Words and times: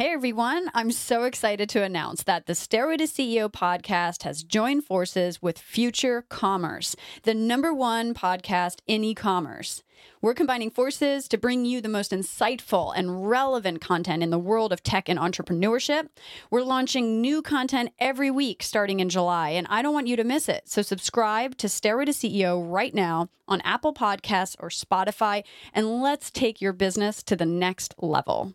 Hey 0.00 0.14
everyone, 0.14 0.70
I'm 0.72 0.92
so 0.92 1.24
excited 1.24 1.68
to 1.68 1.82
announce 1.82 2.22
that 2.22 2.46
the 2.46 2.54
Stairway 2.54 2.96
to 2.96 3.04
CEO 3.04 3.52
podcast 3.52 4.22
has 4.22 4.42
joined 4.42 4.86
forces 4.86 5.42
with 5.42 5.58
Future 5.58 6.24
Commerce, 6.30 6.96
the 7.24 7.34
number 7.34 7.74
one 7.74 8.14
podcast 8.14 8.78
in 8.86 9.04
e 9.04 9.14
commerce. 9.14 9.82
We're 10.22 10.32
combining 10.32 10.70
forces 10.70 11.28
to 11.28 11.36
bring 11.36 11.66
you 11.66 11.82
the 11.82 11.90
most 11.90 12.12
insightful 12.12 12.94
and 12.96 13.28
relevant 13.28 13.82
content 13.82 14.22
in 14.22 14.30
the 14.30 14.38
world 14.38 14.72
of 14.72 14.82
tech 14.82 15.10
and 15.10 15.18
entrepreneurship. 15.18 16.08
We're 16.50 16.62
launching 16.62 17.20
new 17.20 17.42
content 17.42 17.92
every 17.98 18.30
week 18.30 18.62
starting 18.62 19.00
in 19.00 19.10
July, 19.10 19.50
and 19.50 19.66
I 19.68 19.82
don't 19.82 19.92
want 19.92 20.06
you 20.06 20.16
to 20.16 20.24
miss 20.24 20.48
it. 20.48 20.66
So 20.66 20.80
subscribe 20.80 21.58
to 21.58 21.68
Stairway 21.68 22.06
to 22.06 22.12
CEO 22.12 22.58
right 22.66 22.94
now 22.94 23.28
on 23.46 23.60
Apple 23.66 23.92
Podcasts 23.92 24.56
or 24.60 24.70
Spotify, 24.70 25.44
and 25.74 26.00
let's 26.00 26.30
take 26.30 26.62
your 26.62 26.72
business 26.72 27.22
to 27.24 27.36
the 27.36 27.44
next 27.44 27.94
level. 27.98 28.54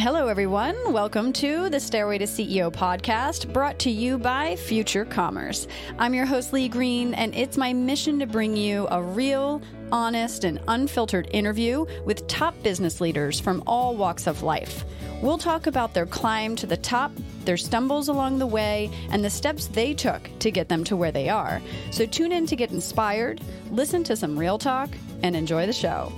Hello, 0.00 0.28
everyone. 0.28 0.94
Welcome 0.94 1.30
to 1.34 1.68
the 1.68 1.78
Stairway 1.78 2.16
to 2.16 2.24
CEO 2.24 2.72
podcast 2.72 3.52
brought 3.52 3.78
to 3.80 3.90
you 3.90 4.16
by 4.16 4.56
Future 4.56 5.04
Commerce. 5.04 5.66
I'm 5.98 6.14
your 6.14 6.24
host, 6.24 6.54
Lee 6.54 6.70
Green, 6.70 7.12
and 7.12 7.34
it's 7.34 7.58
my 7.58 7.74
mission 7.74 8.18
to 8.20 8.26
bring 8.26 8.56
you 8.56 8.88
a 8.90 9.02
real, 9.02 9.60
honest, 9.92 10.44
and 10.44 10.58
unfiltered 10.68 11.28
interview 11.32 11.84
with 12.06 12.26
top 12.28 12.54
business 12.62 13.02
leaders 13.02 13.38
from 13.38 13.62
all 13.66 13.94
walks 13.94 14.26
of 14.26 14.42
life. 14.42 14.86
We'll 15.20 15.36
talk 15.36 15.66
about 15.66 15.92
their 15.92 16.06
climb 16.06 16.56
to 16.56 16.66
the 16.66 16.78
top, 16.78 17.12
their 17.44 17.58
stumbles 17.58 18.08
along 18.08 18.38
the 18.38 18.46
way, 18.46 18.90
and 19.10 19.22
the 19.22 19.28
steps 19.28 19.66
they 19.66 19.92
took 19.92 20.30
to 20.38 20.50
get 20.50 20.70
them 20.70 20.82
to 20.84 20.96
where 20.96 21.12
they 21.12 21.28
are. 21.28 21.60
So 21.90 22.06
tune 22.06 22.32
in 22.32 22.46
to 22.46 22.56
get 22.56 22.70
inspired, 22.70 23.42
listen 23.70 24.02
to 24.04 24.16
some 24.16 24.38
real 24.38 24.56
talk, 24.56 24.88
and 25.22 25.36
enjoy 25.36 25.66
the 25.66 25.74
show. 25.74 26.10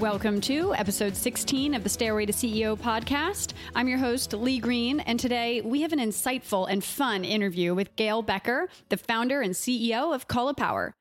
Welcome 0.00 0.40
to 0.42 0.74
episode 0.74 1.14
16 1.14 1.74
of 1.74 1.82
the 1.82 1.90
Stairway 1.90 2.24
to 2.24 2.32
CEO 2.32 2.74
podcast. 2.74 3.52
I'm 3.74 3.86
your 3.86 3.98
host, 3.98 4.32
Lee 4.32 4.58
Green, 4.58 5.00
and 5.00 5.20
today 5.20 5.60
we 5.60 5.82
have 5.82 5.92
an 5.92 5.98
insightful 5.98 6.66
and 6.70 6.82
fun 6.82 7.22
interview 7.22 7.74
with 7.74 7.94
Gail 7.96 8.22
Becker, 8.22 8.70
the 8.88 8.96
founder 8.96 9.42
and 9.42 9.52
CEO 9.52 10.14
of 10.14 10.26
Caulipower. 10.26 10.92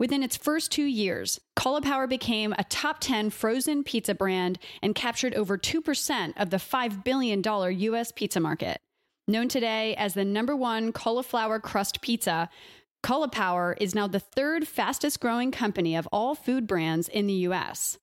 Within 0.00 0.24
its 0.24 0.36
first 0.36 0.72
two 0.72 0.86
years, 0.86 1.38
Caulipower 1.56 2.08
became 2.08 2.52
a 2.58 2.64
top 2.64 2.96
10 2.98 3.30
frozen 3.30 3.84
pizza 3.84 4.12
brand 4.12 4.58
and 4.82 4.92
captured 4.92 5.36
over 5.36 5.56
2% 5.56 6.32
of 6.36 6.50
the 6.50 6.56
$5 6.56 7.04
billion 7.04 7.40
U.S. 7.80 8.10
pizza 8.10 8.40
market. 8.40 8.80
Known 9.28 9.46
today 9.46 9.94
as 9.94 10.14
the 10.14 10.24
number 10.24 10.56
one 10.56 10.90
cauliflower 10.90 11.60
crust 11.60 12.00
pizza, 12.00 12.50
Caulipower 13.04 13.76
is 13.80 13.94
now 13.94 14.08
the 14.08 14.18
third 14.18 14.66
fastest 14.66 15.20
growing 15.20 15.52
company 15.52 15.94
of 15.94 16.08
all 16.10 16.34
food 16.34 16.66
brands 16.66 17.06
in 17.08 17.28
the 17.28 17.34
U.S. 17.34 17.98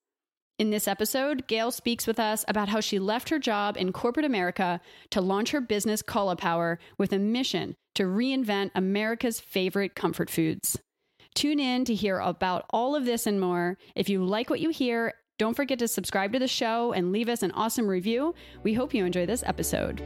In 0.58 0.70
this 0.70 0.88
episode, 0.88 1.48
Gail 1.48 1.70
speaks 1.70 2.08
with 2.08 2.18
us 2.18 2.46
about 2.48 2.70
how 2.70 2.80
she 2.80 2.98
left 2.98 3.28
her 3.28 3.40
job 3.40 3.76
in 3.76 3.92
corporate 3.92 4.26
America 4.26 4.80
to 5.10 5.20
launch 5.20 5.52
her 5.52 5.60
business 5.60 6.02
Caulipower 6.02 6.78
with 6.98 7.12
a 7.12 7.20
mission 7.20 7.76
to 7.96 8.04
reinvent 8.04 8.72
America's 8.74 9.42
favorite 9.42 9.96
comfort 9.96 10.30
foods. 10.30 10.80
Tune 11.34 11.60
in 11.60 11.84
to 11.84 11.94
hear 11.94 12.20
about 12.20 12.66
all 12.70 12.96
of 12.96 13.04
this 13.04 13.28
and 13.28 13.42
more. 13.42 13.78
If 13.96 14.08
you 14.08 14.24
like 14.24 14.50
what 14.50 14.62
you 14.62 14.70
hear, 14.70 15.16
don't 15.38 15.56
forget 15.56 15.80
to 15.80 15.90
subscribe 15.90 16.32
to 16.32 16.40
the 16.40 16.48
show 16.48 16.94
and 16.94 17.12
leave 17.12 17.28
us 17.28 17.44
an 17.44 17.52
awesome 17.52 17.88
review. 17.88 18.34
We 18.64 18.76
hope 18.76 18.94
you 18.94 19.04
enjoy 19.04 19.26
this 19.26 19.44
episode. 19.46 20.02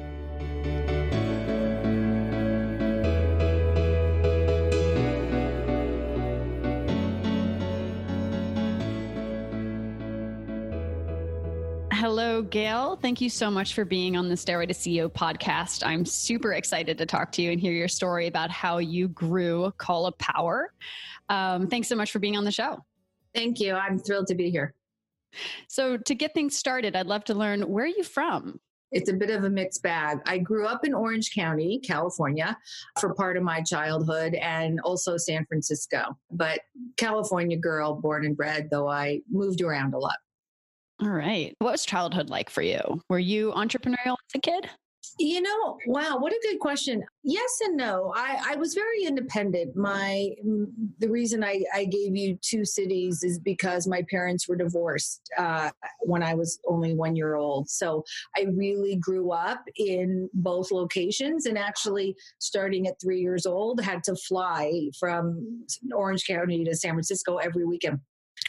Hello, 12.00 12.42
Gail. 12.42 12.96
Thank 12.96 13.20
you 13.20 13.30
so 13.30 13.52
much 13.52 13.74
for 13.74 13.84
being 13.84 14.16
on 14.16 14.30
the 14.30 14.38
Stairway 14.38 14.68
to 14.68 14.74
CEO 14.74 15.12
podcast. 15.12 15.86
I'm 15.86 16.06
super 16.06 16.54
excited 16.54 16.98
to 16.98 17.06
talk 17.06 17.30
to 17.34 17.42
you 17.42 17.52
and 17.52 17.60
hear 17.60 17.74
your 17.74 17.90
story 17.90 18.28
about 18.28 18.50
how 18.50 18.78
you 18.78 19.10
grew 19.10 19.74
Caulipower. 19.78 20.68
Um, 21.28 21.68
thanks 21.68 21.90
so 21.90 21.98
much 21.98 22.14
for 22.14 22.20
being 22.20 22.38
on 22.38 22.46
the 22.46 22.54
show. 22.54 22.86
Thank 23.36 23.60
you. 23.60 23.74
I'm 23.74 24.00
thrilled 24.00 24.28
to 24.28 24.36
be 24.36 24.50
here. 24.50 24.76
So, 25.68 25.98
to 25.98 26.16
get 26.16 26.34
things 26.34 26.56
started, 26.56 26.96
I'd 26.96 27.08
love 27.08 27.26
to 27.26 27.34
learn 27.34 27.64
where 27.64 27.84
are 27.84 27.88
you 27.88 28.06
from? 28.06 28.62
It's 28.94 29.10
a 29.10 29.14
bit 29.14 29.30
of 29.30 29.44
a 29.44 29.50
mixed 29.50 29.84
bag. 29.84 30.20
I 30.26 30.38
grew 30.38 30.68
up 30.68 30.86
in 30.86 30.94
Orange 30.94 31.36
County, 31.36 31.82
California, 31.84 32.58
for 33.02 33.14
part 33.14 33.36
of 33.36 33.44
my 33.44 33.62
childhood 33.62 34.36
and 34.36 34.80
also 34.86 35.18
San 35.18 35.46
Francisco. 35.48 36.18
But 36.32 36.62
California 36.96 37.58
girl, 37.58 37.94
born 37.94 38.26
and 38.26 38.38
bred, 38.38 38.70
though 38.72 38.88
I 38.88 39.20
moved 39.30 39.60
around 39.60 39.94
a 39.94 40.00
lot. 40.00 40.16
All 41.02 41.10
right. 41.10 41.56
What 41.60 41.72
was 41.72 41.86
childhood 41.86 42.30
like 42.30 42.50
for 42.50 42.62
you? 42.62 43.02
Were 43.10 43.20
you 43.20 43.52
entrepreneurial 43.54 44.18
as 44.28 44.36
a 44.36 44.40
kid? 44.40 44.70
You 45.18 45.42
know, 45.42 45.78
wow, 45.86 46.18
what 46.18 46.32
a 46.32 46.40
good 46.44 46.60
question. 46.60 47.04
Yes 47.24 47.60
and 47.66 47.76
no. 47.76 48.14
I, 48.16 48.52
I 48.52 48.56
was 48.56 48.74
very 48.74 49.04
independent. 49.04 49.76
My 49.76 50.30
the 51.00 51.10
reason 51.10 51.44
I, 51.44 51.64
I 51.74 51.86
gave 51.86 52.16
you 52.16 52.38
two 52.42 52.64
cities 52.64 53.24
is 53.24 53.38
because 53.38 53.88
my 53.88 54.04
parents 54.10 54.48
were 54.48 54.56
divorced 54.56 55.30
uh, 55.38 55.72
when 56.02 56.24
I 56.24 56.36
was 56.36 56.60
only 56.68 56.94
one 56.94 57.16
year 57.18 57.36
old. 57.36 57.70
So 57.70 58.04
I 58.38 58.48
really 58.54 58.96
grew 58.96 59.32
up 59.32 59.62
in 59.76 60.30
both 60.34 60.72
locations, 60.72 61.46
and 61.46 61.58
actually, 61.58 62.16
starting 62.40 62.88
at 62.88 63.00
three 63.02 63.20
years 63.20 63.46
old, 63.46 63.82
had 63.82 64.04
to 64.06 64.16
fly 64.16 64.90
from 64.98 65.66
Orange 65.94 66.26
County 66.28 66.64
to 66.64 66.76
San 66.76 66.92
Francisco 66.92 67.38
every 67.38 67.66
weekend. 67.66 68.00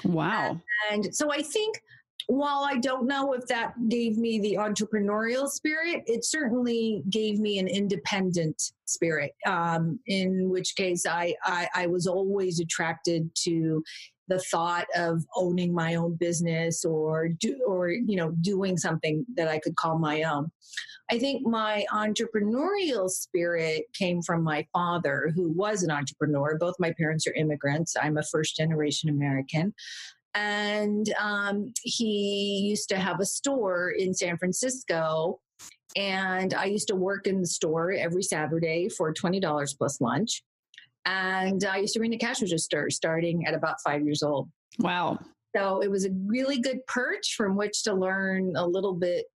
Wow. 0.04 0.60
And, 0.90 1.04
and 1.06 1.14
so 1.14 1.32
I 1.32 1.42
think 1.42 1.80
while 2.30 2.64
I 2.64 2.76
don't 2.76 3.08
know 3.08 3.32
if 3.32 3.46
that 3.46 3.74
gave 3.88 4.16
me 4.16 4.38
the 4.38 4.54
entrepreneurial 4.54 5.48
spirit, 5.48 6.04
it 6.06 6.24
certainly 6.24 7.02
gave 7.10 7.40
me 7.40 7.58
an 7.58 7.66
independent 7.66 8.62
spirit. 8.84 9.32
Um, 9.46 9.98
in 10.06 10.48
which 10.48 10.76
case, 10.76 11.06
I, 11.06 11.34
I, 11.44 11.68
I 11.74 11.86
was 11.88 12.06
always 12.06 12.60
attracted 12.60 13.34
to 13.46 13.82
the 14.28 14.38
thought 14.38 14.86
of 14.94 15.24
owning 15.34 15.74
my 15.74 15.96
own 15.96 16.14
business 16.14 16.84
or 16.84 17.30
do, 17.30 17.60
or 17.66 17.90
you 17.90 18.14
know 18.14 18.30
doing 18.40 18.76
something 18.78 19.26
that 19.34 19.48
I 19.48 19.58
could 19.58 19.74
call 19.74 19.98
my 19.98 20.22
own. 20.22 20.52
I 21.10 21.18
think 21.18 21.44
my 21.44 21.84
entrepreneurial 21.92 23.10
spirit 23.10 23.86
came 23.92 24.22
from 24.22 24.44
my 24.44 24.64
father, 24.72 25.32
who 25.34 25.50
was 25.50 25.82
an 25.82 25.90
entrepreneur. 25.90 26.56
Both 26.60 26.76
my 26.78 26.92
parents 26.96 27.26
are 27.26 27.34
immigrants. 27.34 27.96
I'm 28.00 28.18
a 28.18 28.22
first 28.22 28.54
generation 28.54 29.10
American 29.10 29.74
and 30.34 31.12
um, 31.20 31.72
he 31.82 32.66
used 32.68 32.88
to 32.90 32.96
have 32.96 33.20
a 33.20 33.26
store 33.26 33.90
in 33.90 34.14
San 34.14 34.38
Francisco. 34.38 35.40
And 35.96 36.54
I 36.54 36.66
used 36.66 36.88
to 36.88 36.94
work 36.94 37.26
in 37.26 37.40
the 37.40 37.46
store 37.46 37.90
every 37.90 38.22
Saturday 38.22 38.88
for 38.88 39.12
$20 39.12 39.76
plus 39.76 40.00
lunch. 40.00 40.42
And 41.04 41.64
I 41.64 41.78
used 41.78 41.94
to 41.94 42.00
ring 42.00 42.12
the 42.12 42.18
cash 42.18 42.40
register 42.40 42.88
starting 42.90 43.46
at 43.46 43.54
about 43.54 43.76
five 43.84 44.04
years 44.04 44.22
old. 44.22 44.48
Wow. 44.78 45.18
So 45.56 45.80
it 45.80 45.90
was 45.90 46.04
a 46.06 46.10
really 46.26 46.60
good 46.60 46.86
perch 46.86 47.34
from 47.36 47.56
which 47.56 47.82
to 47.84 47.94
learn 47.94 48.54
a 48.56 48.64
little 48.64 48.94
bit 48.94 49.26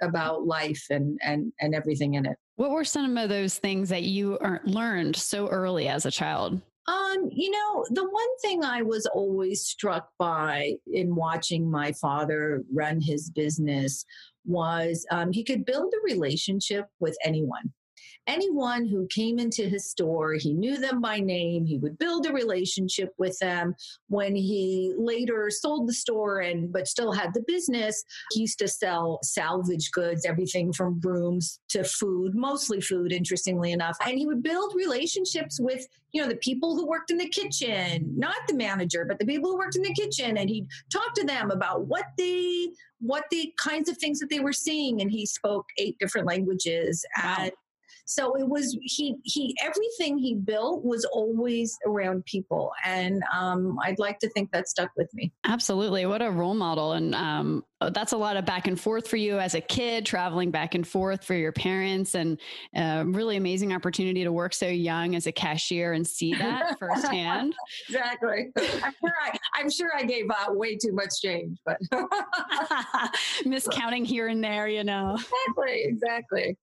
about 0.00 0.46
life 0.46 0.84
and, 0.90 1.18
and, 1.22 1.52
and 1.60 1.74
everything 1.74 2.14
in 2.14 2.26
it. 2.26 2.36
What 2.56 2.70
were 2.70 2.84
some 2.84 3.16
of 3.16 3.28
those 3.28 3.58
things 3.58 3.88
that 3.88 4.04
you 4.04 4.38
learned 4.64 5.16
so 5.16 5.48
early 5.48 5.88
as 5.88 6.06
a 6.06 6.10
child? 6.10 6.60
Um, 6.86 7.28
you 7.32 7.50
know, 7.50 7.86
the 7.90 8.04
one 8.04 8.38
thing 8.42 8.62
I 8.62 8.82
was 8.82 9.06
always 9.06 9.62
struck 9.62 10.10
by 10.18 10.74
in 10.86 11.14
watching 11.14 11.70
my 11.70 11.92
father 11.92 12.62
run 12.72 13.00
his 13.00 13.30
business 13.30 14.04
was 14.44 15.06
um, 15.10 15.32
he 15.32 15.44
could 15.44 15.64
build 15.64 15.92
a 15.94 16.04
relationship 16.04 16.86
with 17.00 17.16
anyone 17.24 17.72
anyone 18.26 18.86
who 18.86 19.06
came 19.08 19.38
into 19.38 19.68
his 19.68 19.90
store, 19.90 20.34
he 20.34 20.52
knew 20.52 20.78
them 20.78 21.00
by 21.00 21.20
name. 21.20 21.64
He 21.64 21.78
would 21.78 21.98
build 21.98 22.26
a 22.26 22.32
relationship 22.32 23.10
with 23.18 23.38
them. 23.38 23.74
When 24.08 24.34
he 24.34 24.94
later 24.96 25.50
sold 25.50 25.88
the 25.88 25.92
store 25.92 26.40
and 26.40 26.72
but 26.72 26.88
still 26.88 27.12
had 27.12 27.34
the 27.34 27.44
business, 27.46 28.04
he 28.32 28.40
used 28.40 28.58
to 28.60 28.68
sell 28.68 29.18
salvage 29.22 29.90
goods, 29.92 30.24
everything 30.24 30.72
from 30.72 30.98
brooms 30.98 31.60
to 31.70 31.84
food, 31.84 32.34
mostly 32.34 32.80
food, 32.80 33.12
interestingly 33.12 33.72
enough. 33.72 33.96
And 34.04 34.18
he 34.18 34.26
would 34.26 34.42
build 34.42 34.74
relationships 34.74 35.60
with, 35.60 35.86
you 36.12 36.22
know, 36.22 36.28
the 36.28 36.36
people 36.36 36.74
who 36.74 36.86
worked 36.86 37.10
in 37.10 37.18
the 37.18 37.28
kitchen, 37.28 38.12
not 38.16 38.36
the 38.48 38.54
manager, 38.54 39.04
but 39.06 39.18
the 39.18 39.26
people 39.26 39.50
who 39.50 39.58
worked 39.58 39.76
in 39.76 39.82
the 39.82 39.94
kitchen. 39.94 40.36
And 40.38 40.48
he'd 40.48 40.68
talk 40.92 41.14
to 41.14 41.24
them 41.24 41.50
about 41.50 41.86
what 41.86 42.06
they 42.16 42.68
what 43.00 43.24
the 43.30 43.52
kinds 43.58 43.88
of 43.88 43.98
things 43.98 44.18
that 44.18 44.30
they 44.30 44.40
were 44.40 44.52
seeing 44.52 45.02
and 45.02 45.10
he 45.10 45.26
spoke 45.26 45.66
eight 45.76 45.98
different 45.98 46.26
languages 46.26 47.04
wow. 47.22 47.36
and 47.38 47.52
So 48.06 48.34
it 48.34 48.46
was 48.46 48.76
he 48.82 49.16
he 49.22 49.56
everything 49.62 50.18
he 50.18 50.34
built 50.34 50.84
was 50.84 51.06
always 51.06 51.76
around 51.86 52.24
people, 52.26 52.70
and 52.84 53.22
um, 53.32 53.78
I'd 53.82 53.98
like 53.98 54.18
to 54.20 54.28
think 54.30 54.50
that 54.52 54.68
stuck 54.68 54.90
with 54.96 55.12
me. 55.14 55.32
Absolutely, 55.44 56.04
what 56.04 56.20
a 56.20 56.30
role 56.30 56.54
model, 56.54 56.92
and 56.92 57.14
um, 57.14 57.64
that's 57.92 58.12
a 58.12 58.16
lot 58.16 58.36
of 58.36 58.44
back 58.44 58.66
and 58.66 58.78
forth 58.78 59.08
for 59.08 59.16
you 59.16 59.38
as 59.38 59.54
a 59.54 59.60
kid, 59.60 60.04
traveling 60.04 60.50
back 60.50 60.74
and 60.74 60.86
forth 60.86 61.24
for 61.24 61.34
your 61.34 61.52
parents, 61.52 62.14
and 62.14 62.38
uh, 62.76 63.04
really 63.06 63.38
amazing 63.38 63.72
opportunity 63.72 64.22
to 64.22 64.32
work 64.32 64.52
so 64.52 64.66
young 64.66 65.14
as 65.14 65.26
a 65.26 65.32
cashier 65.32 65.94
and 65.94 66.06
see 66.06 66.34
that 66.34 66.76
firsthand. 66.78 67.54
exactly. 67.88 68.50
I'm 68.56 68.92
sure 69.00 69.14
I, 69.22 69.38
I'm 69.54 69.70
sure 69.70 69.90
I 69.96 70.04
gave 70.04 70.26
out 70.30 70.56
way 70.56 70.76
too 70.76 70.92
much 70.92 71.22
change, 71.22 71.56
but 71.64 71.78
miscounting 73.44 74.04
here 74.04 74.28
and 74.28 74.44
there, 74.44 74.68
you 74.68 74.84
know. 74.84 75.16
Exactly. 75.16 75.84
Exactly 75.84 76.58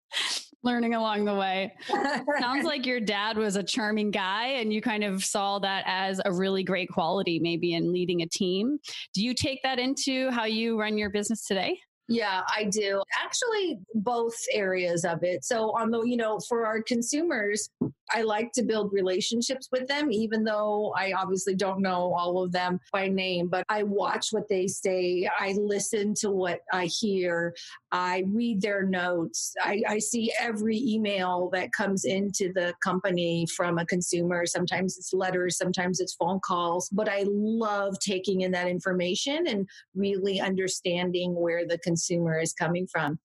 learning 0.62 0.94
along 0.94 1.24
the 1.24 1.34
way. 1.34 1.72
Sounds 2.40 2.64
like 2.64 2.86
your 2.86 3.00
dad 3.00 3.36
was 3.36 3.56
a 3.56 3.62
charming 3.62 4.10
guy 4.10 4.46
and 4.46 4.72
you 4.72 4.80
kind 4.80 5.04
of 5.04 5.24
saw 5.24 5.58
that 5.60 5.84
as 5.86 6.20
a 6.24 6.32
really 6.32 6.64
great 6.64 6.88
quality, 6.88 7.38
maybe 7.38 7.74
in 7.74 7.92
leading 7.92 8.22
a 8.22 8.26
team. 8.26 8.78
Do 9.14 9.22
you 9.22 9.34
take 9.34 9.62
that 9.62 9.78
into 9.78 10.30
how 10.30 10.44
you 10.44 10.78
run 10.78 10.98
your 10.98 11.10
business 11.10 11.46
today? 11.46 11.78
Yeah, 12.10 12.40
I 12.48 12.64
do. 12.64 13.02
Actually, 13.22 13.80
both 13.94 14.34
areas 14.54 15.04
of 15.04 15.22
it. 15.22 15.44
So, 15.44 15.76
on 15.78 15.90
the, 15.90 16.02
you 16.04 16.16
know, 16.16 16.40
for 16.48 16.64
our 16.64 16.82
consumers, 16.82 17.68
I 18.10 18.22
like 18.22 18.52
to 18.52 18.62
build 18.62 18.94
relationships 18.94 19.68
with 19.70 19.86
them, 19.88 20.10
even 20.10 20.42
though 20.42 20.94
I 20.96 21.12
obviously 21.12 21.54
don't 21.54 21.82
know 21.82 22.14
all 22.14 22.42
of 22.42 22.50
them 22.52 22.80
by 22.92 23.08
name, 23.08 23.48
but 23.48 23.64
I 23.68 23.82
watch 23.82 24.28
what 24.30 24.48
they 24.48 24.66
say. 24.66 25.28
I 25.38 25.52
listen 25.60 26.14
to 26.20 26.30
what 26.30 26.60
I 26.72 26.86
hear. 26.86 27.54
I 27.90 28.24
read 28.26 28.60
their 28.60 28.84
notes. 28.84 29.54
I, 29.62 29.82
I 29.88 29.98
see 29.98 30.32
every 30.38 30.78
email 30.78 31.48
that 31.52 31.72
comes 31.72 32.04
into 32.04 32.52
the 32.52 32.74
company 32.84 33.46
from 33.56 33.78
a 33.78 33.86
consumer. 33.86 34.44
Sometimes 34.46 34.98
it's 34.98 35.12
letters, 35.12 35.56
sometimes 35.56 36.00
it's 36.00 36.14
phone 36.14 36.40
calls, 36.44 36.88
but 36.90 37.08
I 37.08 37.24
love 37.26 37.98
taking 38.00 38.42
in 38.42 38.50
that 38.52 38.68
information 38.68 39.46
and 39.46 39.66
really 39.94 40.40
understanding 40.40 41.34
where 41.34 41.66
the 41.66 41.78
consumer 41.78 42.38
is 42.38 42.52
coming 42.52 42.86
from 42.86 43.18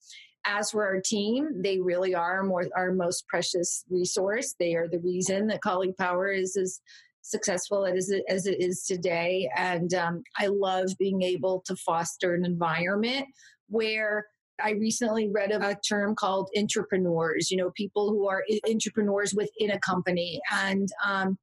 as 0.45 0.71
for 0.71 0.85
our 0.85 0.99
team, 0.99 1.61
they 1.61 1.79
really 1.79 2.13
are 2.13 2.43
more, 2.43 2.65
our 2.75 2.91
most 2.91 3.27
precious 3.27 3.85
resource. 3.89 4.55
They 4.59 4.75
are 4.75 4.87
the 4.87 4.99
reason 4.99 5.47
that 5.47 5.61
Caulipower 5.61 6.37
is 6.37 6.57
as 6.57 6.81
successful 7.21 7.85
as 7.85 8.09
it, 8.09 8.23
as 8.27 8.45
it 8.45 8.61
is 8.61 8.83
today. 8.83 9.49
And 9.55 9.93
um, 9.93 10.23
I 10.37 10.47
love 10.47 10.89
being 10.99 11.21
able 11.21 11.63
to 11.65 11.75
foster 11.77 12.33
an 12.35 12.45
environment 12.45 13.25
where 13.69 14.27
I 14.63 14.71
recently 14.71 15.29
read 15.29 15.51
of 15.51 15.61
a 15.61 15.75
term 15.75 16.15
called 16.15 16.49
intrapreneurs, 16.57 17.51
you 17.51 17.57
know, 17.57 17.71
people 17.71 18.09
who 18.09 18.27
are 18.27 18.43
intrapreneurs 18.65 19.35
within 19.35 19.71
a 19.71 19.79
company. 19.79 20.39
And 20.51 20.89
um, 21.03 21.37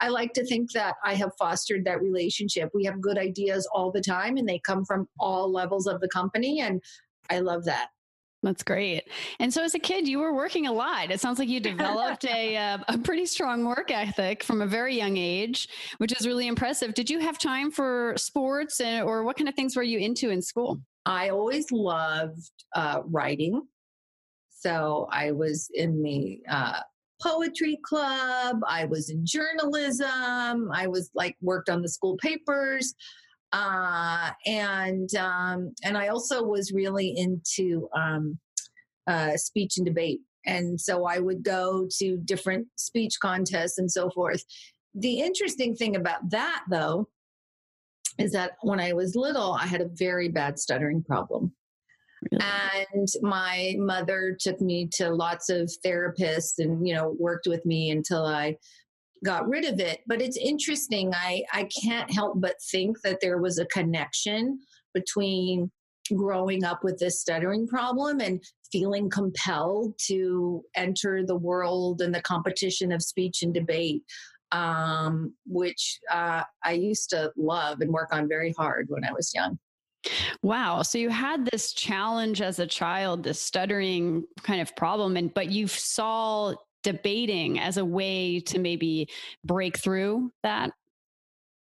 I 0.00 0.08
like 0.08 0.34
to 0.34 0.44
think 0.44 0.72
that 0.72 0.96
I 1.02 1.14
have 1.14 1.32
fostered 1.38 1.84
that 1.86 2.02
relationship. 2.02 2.70
We 2.74 2.84
have 2.84 3.00
good 3.00 3.18
ideas 3.18 3.66
all 3.72 3.90
the 3.90 4.02
time 4.02 4.36
and 4.36 4.46
they 4.46 4.58
come 4.58 4.84
from 4.84 5.08
all 5.18 5.50
levels 5.50 5.86
of 5.86 6.00
the 6.00 6.08
company. 6.08 6.60
And 6.60 6.82
I 7.30 7.40
love 7.40 7.64
that. 7.64 7.88
That's 8.42 8.62
great. 8.62 9.08
And 9.40 9.52
so, 9.52 9.64
as 9.64 9.74
a 9.74 9.78
kid, 9.78 10.06
you 10.06 10.18
were 10.18 10.32
working 10.32 10.66
a 10.66 10.72
lot. 10.72 11.10
It 11.10 11.20
sounds 11.20 11.38
like 11.38 11.48
you 11.48 11.58
developed 11.58 12.24
a 12.26 12.56
uh, 12.56 12.78
a 12.88 12.98
pretty 12.98 13.26
strong 13.26 13.64
work 13.64 13.90
ethic 13.90 14.44
from 14.44 14.62
a 14.62 14.66
very 14.66 14.94
young 14.94 15.16
age, 15.16 15.68
which 15.98 16.12
is 16.12 16.26
really 16.26 16.46
impressive. 16.46 16.94
Did 16.94 17.10
you 17.10 17.18
have 17.18 17.38
time 17.38 17.72
for 17.72 18.14
sports, 18.16 18.80
and, 18.80 19.02
or 19.02 19.24
what 19.24 19.36
kind 19.36 19.48
of 19.48 19.54
things 19.56 19.74
were 19.74 19.82
you 19.82 19.98
into 19.98 20.30
in 20.30 20.42
school? 20.42 20.80
I 21.06 21.30
always 21.30 21.70
loved 21.72 22.50
uh, 22.74 23.00
writing, 23.06 23.62
so 24.50 25.08
I 25.10 25.32
was 25.32 25.70
in 25.72 26.02
the 26.02 26.40
uh, 26.50 26.80
poetry 27.22 27.78
club. 27.82 28.60
I 28.68 28.84
was 28.84 29.08
in 29.08 29.24
journalism. 29.24 30.70
I 30.72 30.86
was 30.86 31.10
like 31.14 31.36
worked 31.40 31.70
on 31.70 31.80
the 31.80 31.88
school 31.88 32.16
papers 32.18 32.94
uh, 33.52 34.30
and 34.44 35.14
um, 35.14 35.72
and 35.82 35.96
I 35.96 36.08
also 36.08 36.42
was 36.42 36.72
really 36.72 37.14
into 37.16 37.88
um, 37.94 38.38
uh, 39.06 39.36
speech 39.36 39.76
and 39.76 39.86
debate, 39.86 40.20
and 40.44 40.80
so 40.80 41.06
I 41.06 41.20
would 41.20 41.42
go 41.42 41.88
to 41.98 42.16
different 42.18 42.66
speech 42.76 43.14
contests 43.20 43.78
and 43.78 43.90
so 43.90 44.10
forth. 44.10 44.44
The 44.94 45.20
interesting 45.20 45.74
thing 45.74 45.96
about 45.96 46.30
that, 46.30 46.64
though, 46.70 47.08
is 48.18 48.32
that 48.32 48.52
when 48.62 48.80
I 48.80 48.92
was 48.92 49.14
little, 49.14 49.52
I 49.52 49.66
had 49.66 49.80
a 49.80 49.88
very 49.88 50.28
bad 50.28 50.58
stuttering 50.58 51.02
problem. 51.02 51.52
Really? 52.32 52.44
And 52.94 53.08
my 53.22 53.74
mother 53.78 54.36
took 54.38 54.60
me 54.60 54.88
to 54.94 55.10
lots 55.10 55.48
of 55.48 55.70
therapists 55.84 56.54
and, 56.58 56.86
you 56.86 56.94
know, 56.94 57.14
worked 57.18 57.46
with 57.46 57.64
me 57.66 57.90
until 57.90 58.24
I 58.24 58.56
got 59.24 59.48
rid 59.48 59.64
of 59.64 59.80
it. 59.80 60.00
But 60.06 60.22
it's 60.22 60.36
interesting. 60.36 61.12
I, 61.14 61.44
I 61.52 61.68
can't 61.82 62.12
help 62.12 62.40
but 62.40 62.56
think 62.70 63.00
that 63.02 63.18
there 63.20 63.38
was 63.38 63.58
a 63.58 63.66
connection 63.66 64.58
between 64.94 65.70
growing 66.14 66.64
up 66.64 66.84
with 66.84 66.98
this 66.98 67.20
stuttering 67.20 67.66
problem 67.66 68.20
and 68.20 68.42
feeling 68.72 69.10
compelled 69.10 69.94
to 70.06 70.62
enter 70.74 71.24
the 71.24 71.36
world 71.36 72.00
and 72.00 72.14
the 72.14 72.22
competition 72.22 72.92
of 72.92 73.02
speech 73.02 73.42
and 73.42 73.52
debate, 73.52 74.02
um, 74.52 75.34
which 75.46 75.98
uh, 76.10 76.42
I 76.64 76.72
used 76.72 77.10
to 77.10 77.32
love 77.36 77.80
and 77.80 77.92
work 77.92 78.08
on 78.12 78.28
very 78.28 78.54
hard 78.56 78.86
when 78.88 79.04
I 79.04 79.12
was 79.12 79.32
young. 79.34 79.58
Wow. 80.42 80.82
So 80.82 80.98
you 80.98 81.10
had 81.10 81.46
this 81.46 81.72
challenge 81.72 82.40
as 82.40 82.58
a 82.58 82.66
child, 82.66 83.24
this 83.24 83.40
stuttering 83.40 84.24
kind 84.42 84.60
of 84.60 84.74
problem, 84.76 85.16
and 85.16 85.34
but 85.34 85.50
you 85.50 85.66
saw 85.66 86.54
debating 86.86 87.58
as 87.58 87.78
a 87.78 87.84
way 87.84 88.38
to 88.38 88.60
maybe 88.60 89.08
break 89.44 89.76
through 89.76 90.30
that? 90.44 90.70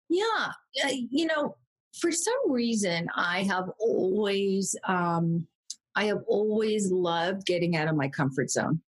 Yeah. 0.08 0.52
Uh, 0.86 0.92
you 1.10 1.26
know, 1.26 1.56
for 2.00 2.12
some 2.12 2.52
reason, 2.52 3.08
I 3.16 3.42
have 3.42 3.66
always, 3.80 4.76
um, 4.88 5.48
I 5.96 6.06
have 6.06 6.22
always 6.28 6.92
loved 6.92 7.48
getting 7.48 7.76
out 7.76 7.88
of 7.88 7.96
my 7.96 8.08
comfort 8.08 8.52
zone. 8.52 8.82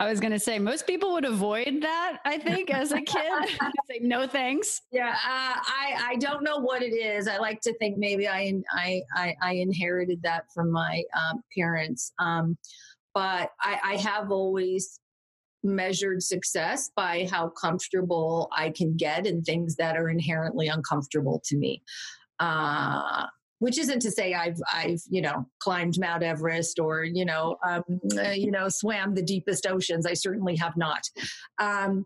I 0.00 0.08
was 0.08 0.18
going 0.18 0.32
to 0.32 0.38
say 0.38 0.58
most 0.58 0.86
people 0.86 1.12
would 1.12 1.24
avoid 1.24 1.82
that. 1.82 2.18
I 2.24 2.38
think 2.38 2.70
as 2.70 2.90
a 2.90 3.00
kid, 3.00 3.48
say 3.90 4.00
no 4.00 4.26
thanks. 4.26 4.82
Yeah, 4.90 5.10
uh, 5.10 5.14
I 5.24 6.08
I 6.08 6.16
don't 6.16 6.42
know 6.42 6.58
what 6.58 6.82
it 6.82 6.92
is. 6.92 7.28
I 7.28 7.38
like 7.38 7.60
to 7.62 7.74
think 7.78 7.96
maybe 7.96 8.28
I 8.28 8.54
I 8.72 9.02
I, 9.14 9.36
I 9.40 9.52
inherited 9.54 10.22
that 10.22 10.46
from 10.52 10.72
my 10.72 11.02
um, 11.16 11.42
parents, 11.56 12.12
um, 12.18 12.58
but 13.14 13.50
I, 13.60 13.78
I 13.84 13.96
have 13.96 14.32
always 14.32 14.98
measured 15.62 16.22
success 16.22 16.90
by 16.96 17.28
how 17.30 17.48
comfortable 17.50 18.48
I 18.52 18.70
can 18.70 18.96
get 18.96 19.26
in 19.26 19.42
things 19.42 19.76
that 19.76 19.96
are 19.96 20.08
inherently 20.08 20.68
uncomfortable 20.68 21.42
to 21.44 21.56
me. 21.56 21.82
Uh, 22.40 23.26
which 23.60 23.78
isn't 23.78 24.00
to 24.00 24.10
say 24.10 24.34
I've 24.34 24.58
I've 24.72 25.00
you 25.08 25.22
know 25.22 25.46
climbed 25.60 25.94
Mount 25.98 26.22
Everest 26.22 26.80
or 26.80 27.04
you 27.04 27.24
know 27.24 27.56
um, 27.66 27.82
uh, 28.18 28.30
you 28.30 28.50
know 28.50 28.68
swam 28.68 29.14
the 29.14 29.22
deepest 29.22 29.66
oceans. 29.66 30.06
I 30.06 30.14
certainly 30.14 30.56
have 30.56 30.76
not. 30.76 31.02
Um, 31.60 32.04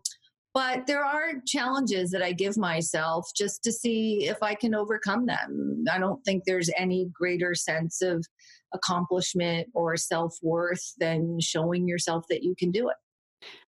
but 0.53 0.87
there 0.87 1.03
are 1.03 1.33
challenges 1.45 2.11
that 2.11 2.21
I 2.21 2.31
give 2.31 2.55
myself 2.55 3.29
just 3.35 3.61
to 3.63 3.73
see 3.73 4.25
if 4.25 4.37
I 4.41 4.55
can 4.55 4.73
overcome 4.73 5.25
them. 5.25 5.83
I 5.91 5.97
don't 5.99 6.23
think 6.23 6.43
there's 6.45 6.69
any 6.77 7.09
greater 7.13 7.53
sense 7.53 8.01
of 8.01 8.25
accomplishment 8.73 9.67
or 9.73 9.97
self 9.97 10.37
worth 10.41 10.93
than 10.97 11.39
showing 11.41 11.87
yourself 11.87 12.25
that 12.29 12.43
you 12.43 12.55
can 12.57 12.71
do 12.71 12.87
it. 12.89 12.95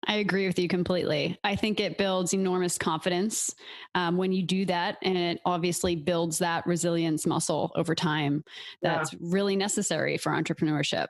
I 0.08 0.16
agree 0.16 0.48
with 0.48 0.58
you 0.58 0.68
completely. 0.68 1.38
I 1.44 1.56
think 1.56 1.80
it 1.80 1.98
builds 1.98 2.34
enormous 2.34 2.78
confidence 2.78 3.54
um, 3.96 4.18
when 4.18 4.32
you 4.32 4.44
do 4.44 4.66
that, 4.66 4.98
and 5.02 5.18
it 5.18 5.40
obviously 5.46 5.96
builds 5.96 6.40
that 6.40 6.66
resilience 6.66 7.26
muscle 7.26 7.72
over 7.76 7.94
time. 7.94 8.44
That's 8.82 9.14
yeah. 9.14 9.20
really 9.22 9.56
necessary 9.56 10.18
for 10.18 10.32
entrepreneurship. 10.32 11.08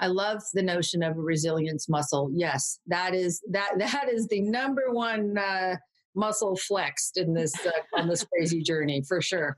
I 0.00 0.08
love 0.08 0.42
the 0.54 0.62
notion 0.62 1.02
of 1.02 1.16
a 1.16 1.20
resilience 1.20 1.88
muscle. 1.88 2.30
Yes, 2.32 2.78
that 2.86 3.14
is 3.14 3.42
that 3.50 3.72
that 3.78 4.08
is 4.10 4.26
the 4.28 4.40
number 4.40 4.90
one 4.90 5.36
uh, 5.36 5.76
muscle 6.14 6.56
flexed 6.56 7.16
in 7.16 7.34
this 7.34 7.54
uh, 7.66 7.98
on 7.98 8.08
this 8.08 8.24
crazy 8.24 8.62
journey 8.62 9.02
for 9.06 9.20
sure. 9.20 9.56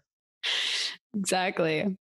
Exactly. 1.16 1.96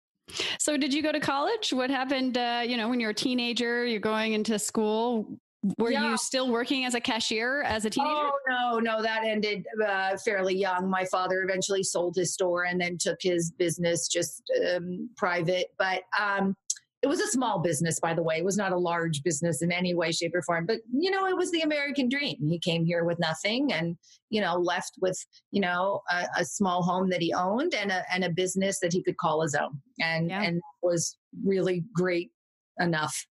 So, 0.58 0.78
did 0.78 0.94
you 0.94 1.04
go 1.04 1.12
to 1.12 1.20
college? 1.20 1.74
What 1.74 1.90
happened? 1.90 2.38
Uh, 2.38 2.64
you 2.66 2.78
know, 2.78 2.90
when 2.90 3.00
you're 3.00 3.12
a 3.12 3.16
teenager, 3.16 3.86
you're 3.86 4.00
going 4.00 4.34
into 4.34 4.58
school. 4.58 5.38
Were 5.78 5.92
yeah. 5.92 6.10
you 6.10 6.18
still 6.18 6.52
working 6.52 6.84
as 6.84 6.94
a 6.94 7.00
cashier 7.00 7.62
as 7.62 7.86
a 7.86 7.90
teenager? 7.90 8.12
Oh 8.12 8.32
no, 8.50 8.80
no, 8.80 9.02
that 9.02 9.24
ended 9.24 9.66
uh, 9.86 10.18
fairly 10.18 10.56
young. 10.56 10.90
My 10.90 11.06
father 11.06 11.42
eventually 11.42 11.84
sold 11.84 12.16
his 12.18 12.34
store 12.34 12.66
and 12.66 12.82
then 12.82 12.98
took 12.98 13.20
his 13.22 13.52
business 13.52 14.10
just 14.10 14.44
um, 14.76 15.10
private. 15.16 15.68
But 15.78 16.02
um, 16.20 16.56
it 17.02 17.08
was 17.08 17.22
a 17.22 17.28
small 17.28 17.60
business, 17.60 17.98
by 18.00 18.14
the 18.14 18.24
way. 18.24 18.38
It 18.38 18.44
was 18.44 18.58
not 18.58 18.74
a 18.74 18.78
large 18.78 19.24
business 19.24 19.62
in 19.62 19.72
any 19.72 19.94
way, 19.94 20.12
shape, 20.12 20.36
or 20.36 20.42
form. 20.42 20.66
But 20.66 20.82
you 20.92 21.12
know, 21.12 21.28
it 21.28 21.38
was 21.38 21.52
the 21.52 21.62
American 21.62 22.10
dream. 22.10 22.38
He 22.48 22.60
came 22.60 22.84
here 22.84 23.06
with 23.06 23.20
nothing, 23.20 23.72
and 23.72 23.98
you 24.30 24.42
know, 24.42 24.56
left 24.56 24.94
with 25.00 25.18
you 25.52 25.62
know 25.62 26.02
a, 26.12 26.26
a 26.40 26.46
small 26.46 26.84
home 26.84 27.10
that 27.10 27.22
he 27.22 27.34
owned 27.34 27.74
and 27.74 27.90
a 27.90 28.04
and 28.14 28.26
a 28.26 28.30
business 28.30 28.80
that 28.80 28.92
he 28.92 29.02
could 29.02 29.18
call 29.18 29.42
his 29.42 29.56
own, 29.56 29.80
and 30.02 30.30
yeah. 30.30 30.42
and 30.42 30.62
was 30.82 31.18
really 31.46 31.86
great 31.96 32.32
enough 32.80 33.28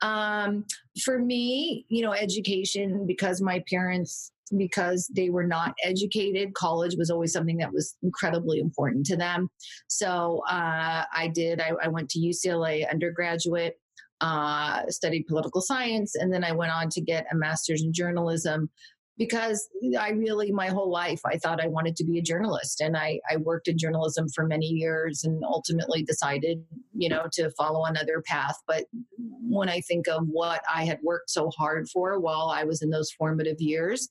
Um, 0.00 0.64
for 1.04 1.18
me, 1.18 1.86
you 1.88 2.02
know, 2.02 2.12
education 2.12 3.06
because 3.06 3.40
my 3.40 3.62
parents 3.70 4.32
because 4.56 5.10
they 5.14 5.30
were 5.30 5.46
not 5.46 5.74
educated. 5.84 6.54
College 6.54 6.96
was 6.96 7.10
always 7.10 7.32
something 7.32 7.58
that 7.58 7.72
was 7.72 7.96
incredibly 8.02 8.60
important 8.60 9.04
to 9.06 9.16
them. 9.16 9.50
So 9.88 10.42
uh, 10.48 11.04
I 11.14 11.30
did. 11.34 11.60
I, 11.60 11.72
I, 11.82 11.88
went 11.88 12.08
to 12.10 12.18
UCLA 12.18 12.90
undergraduate, 12.90 13.78
uh, 14.20 14.86
studied 14.88 15.26
political 15.26 15.60
science, 15.60 16.14
and 16.14 16.32
then 16.32 16.44
I 16.44 16.52
went 16.52 16.72
on 16.72 16.88
to 16.90 17.00
get 17.00 17.26
a 17.30 17.36
master's 17.36 17.82
in 17.82 17.92
journalism 17.92 18.70
because 19.18 19.68
I 19.98 20.10
really, 20.10 20.52
my 20.52 20.68
whole 20.68 20.90
life, 20.90 21.20
I 21.26 21.38
thought 21.38 21.62
I 21.62 21.66
wanted 21.66 21.96
to 21.96 22.04
be 22.04 22.18
a 22.18 22.22
journalist. 22.22 22.80
And 22.80 22.96
I, 22.96 23.20
I 23.28 23.36
worked 23.36 23.66
in 23.66 23.76
journalism 23.76 24.28
for 24.28 24.46
many 24.46 24.66
years 24.66 25.24
and 25.24 25.42
ultimately 25.44 26.04
decided, 26.04 26.64
you 26.96 27.08
know, 27.08 27.26
to 27.32 27.50
follow 27.50 27.84
another 27.84 28.22
path. 28.24 28.56
But 28.66 28.84
when 29.18 29.68
I 29.68 29.80
think 29.80 30.06
of 30.06 30.26
what 30.28 30.62
I 30.72 30.84
had 30.84 31.00
worked 31.02 31.30
so 31.30 31.50
hard 31.50 31.88
for 31.88 32.20
while 32.20 32.48
I 32.54 32.62
was 32.62 32.80
in 32.80 32.90
those 32.90 33.10
formative 33.10 33.60
years, 33.60 34.08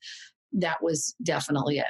that 0.52 0.84
was 0.84 1.16
definitely 1.24 1.80
it. 1.80 1.88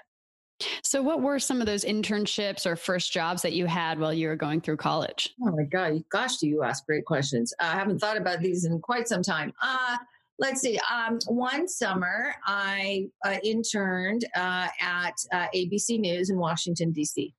So, 0.82 1.04
what 1.04 1.22
were 1.22 1.38
some 1.38 1.60
of 1.60 1.68
those 1.68 1.86
internships 1.86 2.66
or 2.66 2.76
first 2.76 3.12
jobs 3.12 3.44
that 3.44 3.54
you 3.54 3.68
had 3.68 4.00
while 4.00 4.14
you 4.14 4.28
were 4.28 4.36
going 4.36 4.60
through 4.60 4.78
college? 4.78 5.30
Oh 5.44 5.52
my 5.52 5.64
God, 5.72 6.04
gosh, 6.10 6.38
do 6.38 6.48
you 6.48 6.64
ask 6.64 6.84
great 6.86 7.06
questions? 7.06 7.54
I 7.60 7.74
haven't 7.74 8.00
thought 8.00 8.18
about 8.18 8.40
these 8.40 8.66
in 8.66 8.80
quite 8.80 9.08
some 9.08 9.22
time. 9.22 9.54
Uh, 9.62 9.98
let's 10.40 10.62
see. 10.62 10.80
Um, 10.92 11.20
one 11.28 11.68
summer, 11.68 12.36
I 12.46 13.08
uh, 13.26 13.38
interned 13.44 14.26
uh, 14.36 14.68
at 14.82 15.14
uh, 15.32 15.48
ABC 15.56 16.00
News 16.00 16.30
in 16.30 16.38
Washington, 16.38 16.92
D.C. 16.92 17.34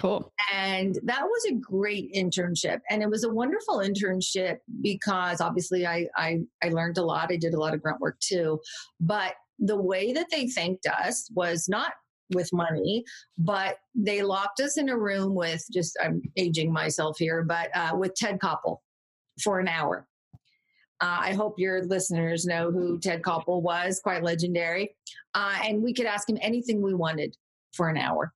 Cool. 0.00 0.32
And 0.52 0.98
that 1.04 1.22
was 1.22 1.44
a 1.46 1.54
great 1.54 2.12
internship. 2.14 2.80
And 2.90 3.02
it 3.02 3.08
was 3.08 3.24
a 3.24 3.32
wonderful 3.32 3.78
internship 3.78 4.58
because 4.80 5.40
obviously 5.40 5.86
I, 5.86 6.08
I, 6.16 6.40
I 6.62 6.70
learned 6.70 6.98
a 6.98 7.04
lot. 7.04 7.30
I 7.30 7.36
did 7.36 7.54
a 7.54 7.60
lot 7.60 7.74
of 7.74 7.82
grunt 7.82 8.00
work 8.00 8.18
too. 8.20 8.60
But 9.00 9.34
the 9.58 9.80
way 9.80 10.12
that 10.12 10.26
they 10.30 10.48
thanked 10.48 10.86
us 10.86 11.30
was 11.34 11.68
not 11.68 11.92
with 12.34 12.50
money, 12.52 13.04
but 13.38 13.76
they 13.94 14.22
locked 14.22 14.58
us 14.60 14.78
in 14.78 14.88
a 14.88 14.98
room 14.98 15.34
with 15.34 15.64
just, 15.72 15.96
I'm 16.02 16.22
aging 16.36 16.72
myself 16.72 17.18
here, 17.18 17.44
but 17.44 17.68
uh, 17.76 17.92
with 17.94 18.14
Ted 18.14 18.40
Koppel 18.40 18.78
for 19.42 19.60
an 19.60 19.68
hour. 19.68 20.08
Uh, 21.00 21.18
I 21.20 21.32
hope 21.34 21.58
your 21.58 21.84
listeners 21.84 22.46
know 22.46 22.70
who 22.70 22.98
Ted 22.98 23.22
Koppel 23.22 23.62
was, 23.62 24.00
quite 24.00 24.22
legendary. 24.22 24.94
Uh, 25.34 25.58
and 25.64 25.82
we 25.82 25.92
could 25.92 26.06
ask 26.06 26.28
him 26.28 26.38
anything 26.40 26.80
we 26.82 26.94
wanted 26.94 27.36
for 27.72 27.88
an 27.88 27.96
hour. 27.96 28.32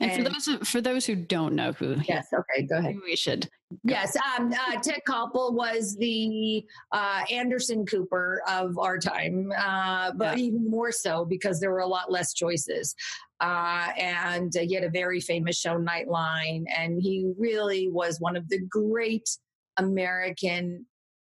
And, 0.00 0.10
and, 0.10 0.26
for 0.26 0.32
those 0.32 0.68
for 0.68 0.80
those 0.80 1.06
who 1.06 1.14
don't 1.14 1.54
know 1.54 1.72
who, 1.72 1.96
yes, 2.08 2.28
okay, 2.32 2.62
go 2.62 2.78
ahead. 2.78 2.96
We 3.04 3.16
should. 3.16 3.48
Yes, 3.82 4.16
um, 4.16 4.52
uh, 4.52 4.80
Ted 4.80 5.00
Koppel 5.06 5.52
was 5.52 5.96
the 5.96 6.64
uh, 6.92 7.24
Anderson 7.30 7.84
Cooper 7.84 8.40
of 8.48 8.78
our 8.78 8.98
time, 8.98 9.52
uh, 9.56 10.12
but 10.16 10.38
yeah. 10.38 10.44
even 10.44 10.70
more 10.70 10.92
so 10.92 11.24
because 11.24 11.60
there 11.60 11.70
were 11.70 11.80
a 11.80 11.86
lot 11.86 12.10
less 12.10 12.32
choices. 12.32 12.94
Uh, 13.40 13.88
and 13.98 14.52
he 14.54 14.74
had 14.74 14.84
a 14.84 14.90
very 14.90 15.20
famous 15.20 15.58
show, 15.58 15.76
Nightline, 15.76 16.64
and 16.74 17.02
he 17.02 17.32
really 17.36 17.88
was 17.88 18.20
one 18.20 18.36
of 18.36 18.48
the 18.48 18.60
great 18.70 19.28
American 19.76 20.86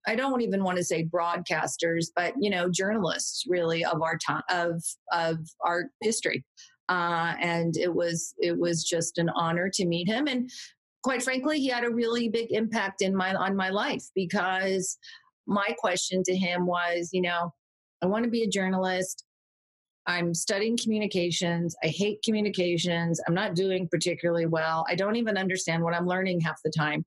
I 0.10 0.16
don't 0.16 0.42
even 0.42 0.64
want 0.64 0.78
to 0.78 0.84
say 0.84 1.06
broadcasters, 1.06 2.08
but 2.16 2.34
you 2.40 2.50
know, 2.50 2.68
journalists 2.68 3.44
really 3.48 3.86
of 3.86 4.02
our 4.02 4.18
time 4.18 4.42
of 4.50 4.84
of 5.12 5.38
our 5.64 5.92
history. 6.02 6.44
Uh, 6.90 7.36
and 7.40 7.78
it 7.78 7.94
was 7.94 8.34
it 8.40 8.58
was 8.58 8.84
just 8.84 9.20
an 9.20 9.30
honor 9.36 9.70
to 9.72 9.86
meet 9.86 10.08
him. 10.08 10.28
And 10.28 10.50
quite 11.04 11.22
frankly, 11.22 11.60
he 11.60 11.68
had 11.68 11.84
a 11.84 11.94
really 11.94 12.28
big 12.28 12.52
impact 12.52 13.04
in 13.04 13.16
my 13.16 13.36
on 13.36 13.56
my 13.56 13.70
life 13.70 14.04
because 14.16 14.98
my 15.46 15.76
question 15.78 16.24
to 16.24 16.36
him 16.36 16.66
was, 16.66 17.10
you 17.14 17.22
know, 17.22 17.54
I 18.02 18.08
want 18.08 18.24
to 18.26 18.32
be 18.32 18.42
a 18.42 18.50
journalist. 18.50 19.24
I'm 20.08 20.34
studying 20.34 20.76
communications. 20.76 21.76
I 21.84 21.88
hate 21.88 22.24
communications. 22.24 23.22
I'm 23.28 23.36
not 23.36 23.54
doing 23.54 23.88
particularly 23.88 24.48
well. 24.48 24.88
I 24.90 24.96
don't 24.96 25.18
even 25.18 25.38
understand 25.38 25.84
what 25.84 25.94
I'm 25.94 26.08
learning 26.08 26.40
half 26.40 26.60
the 26.64 26.72
time. 26.76 27.06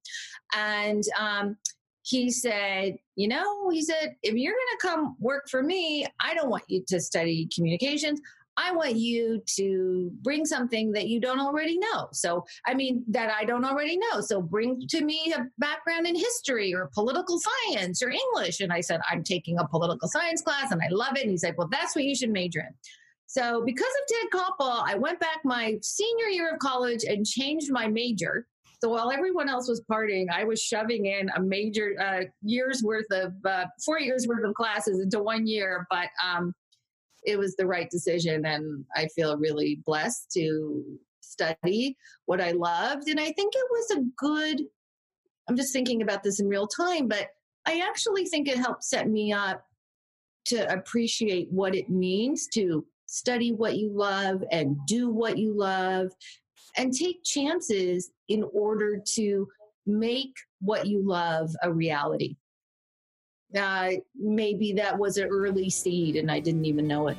And 0.56 1.02
um, 1.18 1.56
he 2.02 2.30
said, 2.30 2.96
You 3.16 3.28
know, 3.28 3.70
he 3.70 3.82
said, 3.82 4.16
if 4.22 4.34
you're 4.34 4.52
going 4.52 4.78
to 4.78 4.86
come 4.86 5.16
work 5.18 5.48
for 5.48 5.62
me, 5.62 6.06
I 6.20 6.34
don't 6.34 6.50
want 6.50 6.64
you 6.68 6.84
to 6.88 7.00
study 7.00 7.48
communications. 7.54 8.20
I 8.58 8.72
want 8.72 8.96
you 8.96 9.42
to 9.56 10.10
bring 10.20 10.44
something 10.44 10.92
that 10.92 11.08
you 11.08 11.20
don't 11.20 11.40
already 11.40 11.78
know. 11.78 12.08
So, 12.12 12.44
I 12.66 12.74
mean, 12.74 13.02
that 13.08 13.30
I 13.30 13.44
don't 13.44 13.64
already 13.64 13.96
know. 13.96 14.20
So, 14.20 14.42
bring 14.42 14.82
to 14.88 15.02
me 15.02 15.32
a 15.34 15.46
background 15.58 16.06
in 16.06 16.14
history 16.14 16.74
or 16.74 16.90
political 16.92 17.40
science 17.40 18.02
or 18.02 18.10
English. 18.10 18.60
And 18.60 18.72
I 18.72 18.82
said, 18.82 19.00
I'm 19.10 19.22
taking 19.22 19.58
a 19.58 19.66
political 19.66 20.08
science 20.08 20.42
class 20.42 20.70
and 20.70 20.82
I 20.82 20.88
love 20.90 21.16
it. 21.16 21.22
And 21.22 21.30
he's 21.30 21.44
like, 21.44 21.56
Well, 21.56 21.68
that's 21.70 21.94
what 21.94 22.04
you 22.04 22.14
should 22.14 22.30
major 22.30 22.60
in. 22.60 22.74
So, 23.26 23.62
because 23.64 23.86
of 23.86 24.14
Ted 24.14 24.40
Koppel, 24.40 24.82
I 24.86 24.96
went 24.96 25.18
back 25.18 25.40
my 25.44 25.78
senior 25.80 26.26
year 26.26 26.52
of 26.52 26.58
college 26.58 27.04
and 27.04 27.24
changed 27.24 27.72
my 27.72 27.88
major 27.88 28.46
so 28.82 28.88
while 28.88 29.12
everyone 29.12 29.48
else 29.48 29.68
was 29.68 29.80
partying, 29.88 30.26
I 30.28 30.42
was 30.42 30.60
shoving 30.60 31.06
in 31.06 31.30
a 31.36 31.40
major 31.40 31.94
uh, 32.00 32.24
year's 32.42 32.82
worth 32.82 33.06
of 33.12 33.32
uh, 33.44 33.66
four 33.86 34.00
years 34.00 34.26
worth 34.26 34.44
of 34.44 34.54
classes 34.54 35.00
into 35.00 35.22
one 35.22 35.46
year. 35.46 35.86
But 35.88 36.08
um, 36.20 36.52
it 37.24 37.38
was 37.38 37.54
the 37.54 37.64
right 37.64 37.88
decision, 37.88 38.44
and 38.44 38.84
I 38.96 39.06
feel 39.14 39.36
really 39.36 39.80
blessed 39.86 40.32
to 40.32 40.82
study 41.20 41.96
what 42.26 42.40
I 42.40 42.50
loved. 42.50 43.06
And 43.06 43.20
I 43.20 43.30
think 43.30 43.54
it 43.54 43.66
was 43.70 43.90
a 43.92 44.00
good. 44.16 44.62
I'm 45.48 45.56
just 45.56 45.72
thinking 45.72 46.02
about 46.02 46.24
this 46.24 46.40
in 46.40 46.48
real 46.48 46.66
time, 46.66 47.06
but 47.06 47.28
I 47.64 47.84
actually 47.88 48.24
think 48.24 48.48
it 48.48 48.58
helped 48.58 48.82
set 48.82 49.08
me 49.08 49.32
up 49.32 49.64
to 50.46 50.68
appreciate 50.72 51.46
what 51.52 51.76
it 51.76 51.88
means 51.88 52.48
to 52.54 52.84
study 53.06 53.52
what 53.52 53.76
you 53.76 53.92
love 53.92 54.42
and 54.50 54.76
do 54.88 55.08
what 55.08 55.38
you 55.38 55.56
love 55.56 56.10
and 56.76 56.92
take 56.92 57.22
chances 57.24 58.10
in 58.28 58.44
order 58.52 59.00
to 59.14 59.48
make 59.86 60.34
what 60.60 60.86
you 60.86 61.06
love 61.06 61.54
a 61.62 61.72
reality. 61.72 62.36
Uh, 63.56 63.90
maybe 64.16 64.72
that 64.72 64.98
was 64.98 65.18
an 65.18 65.28
early 65.28 65.68
seed 65.68 66.16
and 66.16 66.30
I 66.30 66.40
didn't 66.40 66.64
even 66.64 66.86
know 66.86 67.08
it. 67.08 67.18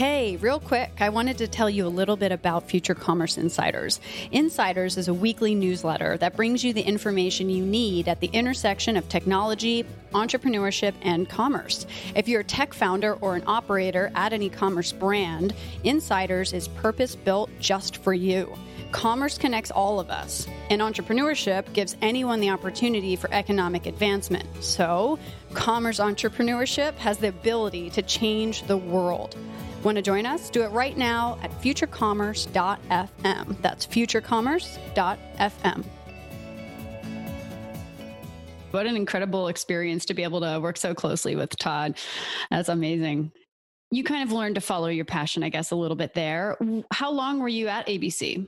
Hey, 0.00 0.36
real 0.36 0.60
quick, 0.60 0.92
I 0.98 1.10
wanted 1.10 1.36
to 1.36 1.46
tell 1.46 1.68
you 1.68 1.86
a 1.86 1.88
little 1.88 2.16
bit 2.16 2.32
about 2.32 2.70
Future 2.70 2.94
Commerce 2.94 3.36
Insiders. 3.36 4.00
Insiders 4.32 4.96
is 4.96 5.08
a 5.08 5.12
weekly 5.12 5.54
newsletter 5.54 6.16
that 6.16 6.36
brings 6.36 6.64
you 6.64 6.72
the 6.72 6.80
information 6.80 7.50
you 7.50 7.66
need 7.66 8.08
at 8.08 8.18
the 8.20 8.28
intersection 8.28 8.96
of 8.96 9.10
technology, 9.10 9.84
entrepreneurship, 10.12 10.94
and 11.02 11.28
commerce. 11.28 11.84
If 12.14 12.28
you're 12.28 12.40
a 12.40 12.44
tech 12.44 12.72
founder 12.72 13.12
or 13.16 13.36
an 13.36 13.42
operator 13.46 14.10
at 14.14 14.32
an 14.32 14.40
e 14.40 14.48
commerce 14.48 14.90
brand, 14.90 15.52
Insiders 15.84 16.54
is 16.54 16.66
purpose 16.66 17.14
built 17.14 17.50
just 17.60 17.98
for 17.98 18.14
you. 18.14 18.56
Commerce 18.92 19.36
connects 19.36 19.70
all 19.70 20.00
of 20.00 20.08
us, 20.08 20.46
and 20.70 20.80
entrepreneurship 20.80 21.70
gives 21.74 21.94
anyone 22.00 22.40
the 22.40 22.48
opportunity 22.48 23.16
for 23.16 23.30
economic 23.34 23.84
advancement. 23.84 24.46
So, 24.64 25.18
commerce 25.52 26.00
entrepreneurship 26.00 26.94
has 26.94 27.18
the 27.18 27.28
ability 27.28 27.90
to 27.90 28.00
change 28.00 28.62
the 28.62 28.78
world. 28.78 29.36
Want 29.82 29.96
to 29.96 30.02
join 30.02 30.26
us? 30.26 30.50
Do 30.50 30.62
it 30.62 30.70
right 30.72 30.96
now 30.96 31.38
at 31.42 31.50
futurecommerce.fm. 31.62 33.62
That's 33.62 33.86
futurecommerce.fm. 33.86 35.84
What 38.70 38.86
an 38.86 38.94
incredible 38.94 39.48
experience 39.48 40.04
to 40.06 40.14
be 40.14 40.22
able 40.22 40.40
to 40.42 40.60
work 40.60 40.76
so 40.76 40.94
closely 40.94 41.34
with 41.34 41.58
Todd. 41.58 41.98
That's 42.50 42.68
amazing. 42.68 43.32
You 43.90 44.04
kind 44.04 44.22
of 44.22 44.30
learned 44.32 44.54
to 44.54 44.60
follow 44.60 44.86
your 44.86 45.06
passion, 45.06 45.42
I 45.42 45.48
guess, 45.48 45.72
a 45.72 45.76
little 45.76 45.96
bit 45.96 46.14
there. 46.14 46.56
How 46.92 47.10
long 47.10 47.40
were 47.40 47.48
you 47.48 47.66
at 47.66 47.88
ABC? 47.88 48.46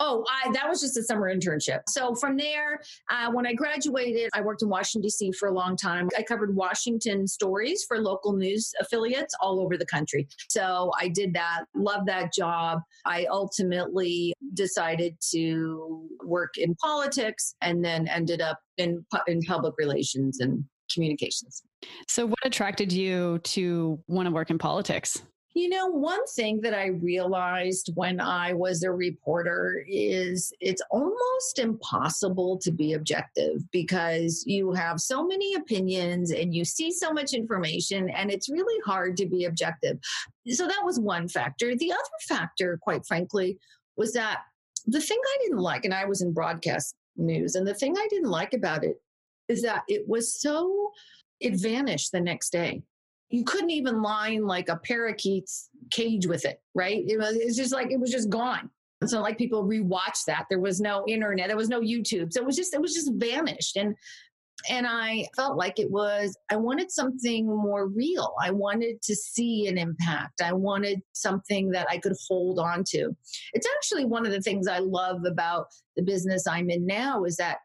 Oh, 0.00 0.24
I, 0.28 0.50
that 0.52 0.68
was 0.68 0.80
just 0.80 0.96
a 0.96 1.02
summer 1.02 1.34
internship. 1.34 1.80
So 1.88 2.14
from 2.14 2.36
there, 2.36 2.80
uh, 3.10 3.30
when 3.30 3.46
I 3.46 3.54
graduated, 3.54 4.30
I 4.34 4.40
worked 4.40 4.62
in 4.62 4.68
Washington, 4.68 5.02
D.C. 5.02 5.32
for 5.32 5.48
a 5.48 5.52
long 5.52 5.76
time. 5.76 6.08
I 6.16 6.22
covered 6.22 6.54
Washington 6.54 7.26
stories 7.26 7.84
for 7.86 7.98
local 7.98 8.32
news 8.34 8.72
affiliates 8.80 9.34
all 9.40 9.60
over 9.60 9.76
the 9.76 9.86
country. 9.86 10.28
So 10.48 10.92
I 11.00 11.08
did 11.08 11.34
that, 11.34 11.64
loved 11.74 12.06
that 12.06 12.32
job. 12.32 12.80
I 13.04 13.26
ultimately 13.30 14.34
decided 14.54 15.16
to 15.32 16.08
work 16.24 16.56
in 16.56 16.74
politics 16.76 17.54
and 17.60 17.84
then 17.84 18.08
ended 18.08 18.40
up 18.40 18.58
in, 18.76 19.04
in 19.26 19.42
public 19.42 19.74
relations 19.78 20.40
and 20.40 20.64
communications. 20.92 21.62
So, 22.08 22.26
what 22.26 22.38
attracted 22.44 22.92
you 22.92 23.38
to 23.38 23.98
want 24.08 24.26
to 24.26 24.32
work 24.32 24.50
in 24.50 24.58
politics? 24.58 25.20
You 25.56 25.68
know, 25.68 25.86
one 25.86 26.26
thing 26.26 26.60
that 26.62 26.74
I 26.74 26.86
realized 26.86 27.92
when 27.94 28.20
I 28.20 28.52
was 28.54 28.82
a 28.82 28.90
reporter 28.90 29.84
is 29.88 30.52
it's 30.58 30.82
almost 30.90 31.60
impossible 31.60 32.58
to 32.58 32.72
be 32.72 32.94
objective 32.94 33.62
because 33.70 34.42
you 34.48 34.72
have 34.72 35.00
so 35.00 35.24
many 35.24 35.54
opinions 35.54 36.32
and 36.32 36.52
you 36.52 36.64
see 36.64 36.90
so 36.90 37.12
much 37.12 37.34
information, 37.34 38.10
and 38.10 38.32
it's 38.32 38.48
really 38.48 38.80
hard 38.84 39.16
to 39.18 39.26
be 39.26 39.44
objective. 39.44 40.00
So 40.48 40.66
that 40.66 40.82
was 40.84 40.98
one 40.98 41.28
factor. 41.28 41.76
The 41.76 41.92
other 41.92 42.18
factor, 42.28 42.76
quite 42.82 43.06
frankly, 43.06 43.56
was 43.96 44.12
that 44.14 44.40
the 44.86 45.00
thing 45.00 45.20
I 45.24 45.36
didn't 45.42 45.58
like, 45.58 45.84
and 45.84 45.94
I 45.94 46.04
was 46.04 46.20
in 46.20 46.32
broadcast 46.32 46.96
news. 47.16 47.54
And 47.54 47.64
the 47.64 47.74
thing 47.74 47.94
I 47.96 48.08
didn't 48.10 48.28
like 48.28 48.54
about 48.54 48.82
it 48.82 49.00
is 49.48 49.62
that 49.62 49.84
it 49.86 50.08
was 50.08 50.34
so, 50.34 50.90
it 51.38 51.54
vanished 51.54 52.10
the 52.10 52.20
next 52.20 52.50
day. 52.50 52.82
You 53.34 53.44
couldn't 53.44 53.70
even 53.70 54.00
line 54.02 54.46
like 54.46 54.68
a 54.68 54.76
parakeet's 54.76 55.68
cage 55.90 56.26
with 56.26 56.44
it, 56.44 56.60
right? 56.74 57.02
It 57.06 57.18
was 57.18 57.36
it's 57.36 57.56
just 57.56 57.72
like 57.72 57.90
it 57.90 57.98
was 57.98 58.10
just 58.10 58.30
gone. 58.30 58.70
So 59.06 59.20
like 59.20 59.36
people 59.36 59.64
rewatch 59.64 60.24
that. 60.26 60.46
There 60.48 60.60
was 60.60 60.80
no 60.80 61.04
internet, 61.08 61.48
there 61.48 61.56
was 61.56 61.68
no 61.68 61.80
YouTube. 61.80 62.32
So 62.32 62.40
it 62.40 62.46
was 62.46 62.56
just 62.56 62.74
it 62.74 62.80
was 62.80 62.94
just 62.94 63.12
vanished. 63.14 63.76
And 63.76 63.96
and 64.70 64.86
I 64.86 65.26
felt 65.36 65.56
like 65.56 65.78
it 65.78 65.90
was, 65.90 66.36
I 66.50 66.56
wanted 66.56 66.90
something 66.90 67.46
more 67.46 67.88
real. 67.88 68.34
I 68.42 68.50
wanted 68.50 69.02
to 69.02 69.14
see 69.14 69.66
an 69.66 69.76
impact. 69.76 70.40
I 70.40 70.52
wanted 70.52 71.02
something 71.12 71.70
that 71.72 71.86
I 71.90 71.98
could 71.98 72.14
hold 72.28 72.58
on 72.58 72.82
to. 72.88 73.14
It's 73.52 73.68
actually 73.76 74.06
one 74.06 74.24
of 74.24 74.32
the 74.32 74.40
things 74.40 74.66
I 74.66 74.78
love 74.78 75.24
about 75.26 75.66
the 75.96 76.02
business 76.02 76.46
I'm 76.46 76.70
in 76.70 76.86
now 76.86 77.24
is 77.24 77.36
that 77.36 77.58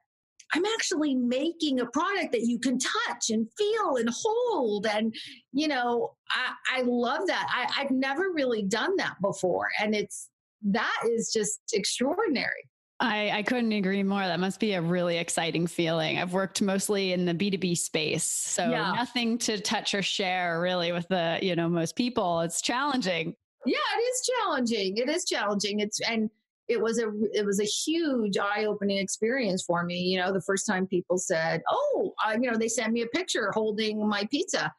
I'm 0.53 0.65
actually 0.65 1.15
making 1.15 1.79
a 1.79 1.85
product 1.85 2.31
that 2.31 2.41
you 2.41 2.59
can 2.59 2.79
touch 2.79 3.29
and 3.29 3.47
feel 3.57 3.97
and 3.97 4.09
hold. 4.09 4.87
And, 4.87 5.13
you 5.53 5.67
know, 5.67 6.15
I, 6.31 6.79
I 6.79 6.81
love 6.83 7.27
that. 7.27 7.47
I, 7.53 7.81
I've 7.81 7.91
never 7.91 8.31
really 8.33 8.63
done 8.63 8.95
that 8.97 9.15
before. 9.21 9.67
And 9.79 9.93
it's, 9.95 10.29
that 10.63 11.01
is 11.11 11.31
just 11.31 11.59
extraordinary. 11.73 12.69
I, 13.01 13.29
I 13.29 13.43
couldn't 13.43 13.71
agree 13.71 14.03
more. 14.03 14.21
That 14.21 14.41
must 14.41 14.59
be 14.59 14.73
a 14.73 14.81
really 14.81 15.17
exciting 15.17 15.67
feeling. 15.67 16.17
I've 16.17 16.33
worked 16.33 16.61
mostly 16.61 17.13
in 17.13 17.25
the 17.25 17.33
B2B 17.33 17.77
space. 17.77 18.25
So 18.25 18.69
yeah. 18.69 18.91
nothing 18.93 19.37
to 19.39 19.59
touch 19.59 19.93
or 19.93 20.01
share 20.01 20.59
really 20.59 20.91
with 20.91 21.07
the, 21.07 21.39
you 21.41 21.55
know, 21.55 21.69
most 21.69 21.95
people. 21.95 22.41
It's 22.41 22.61
challenging. 22.61 23.35
Yeah, 23.65 23.77
it 23.97 24.01
is 24.01 24.29
challenging. 24.35 24.97
It 24.97 25.09
is 25.09 25.25
challenging. 25.25 25.79
It's 25.79 26.01
and 26.01 26.29
it 26.69 26.79
was 26.79 26.99
a 26.99 27.11
it 27.33 27.45
was 27.45 27.59
a 27.59 27.65
huge 27.65 28.37
eye-opening 28.37 28.97
experience 28.97 29.63
for 29.63 29.83
me. 29.83 29.99
You 29.99 30.19
know, 30.19 30.31
the 30.31 30.41
first 30.41 30.65
time 30.65 30.87
people 30.87 31.17
said, 31.17 31.61
"Oh, 31.69 32.13
uh, 32.25 32.37
you 32.39 32.49
know," 32.49 32.57
they 32.57 32.67
sent 32.67 32.93
me 32.93 33.01
a 33.01 33.07
picture 33.07 33.51
holding 33.53 34.07
my 34.07 34.27
pizza, 34.31 34.71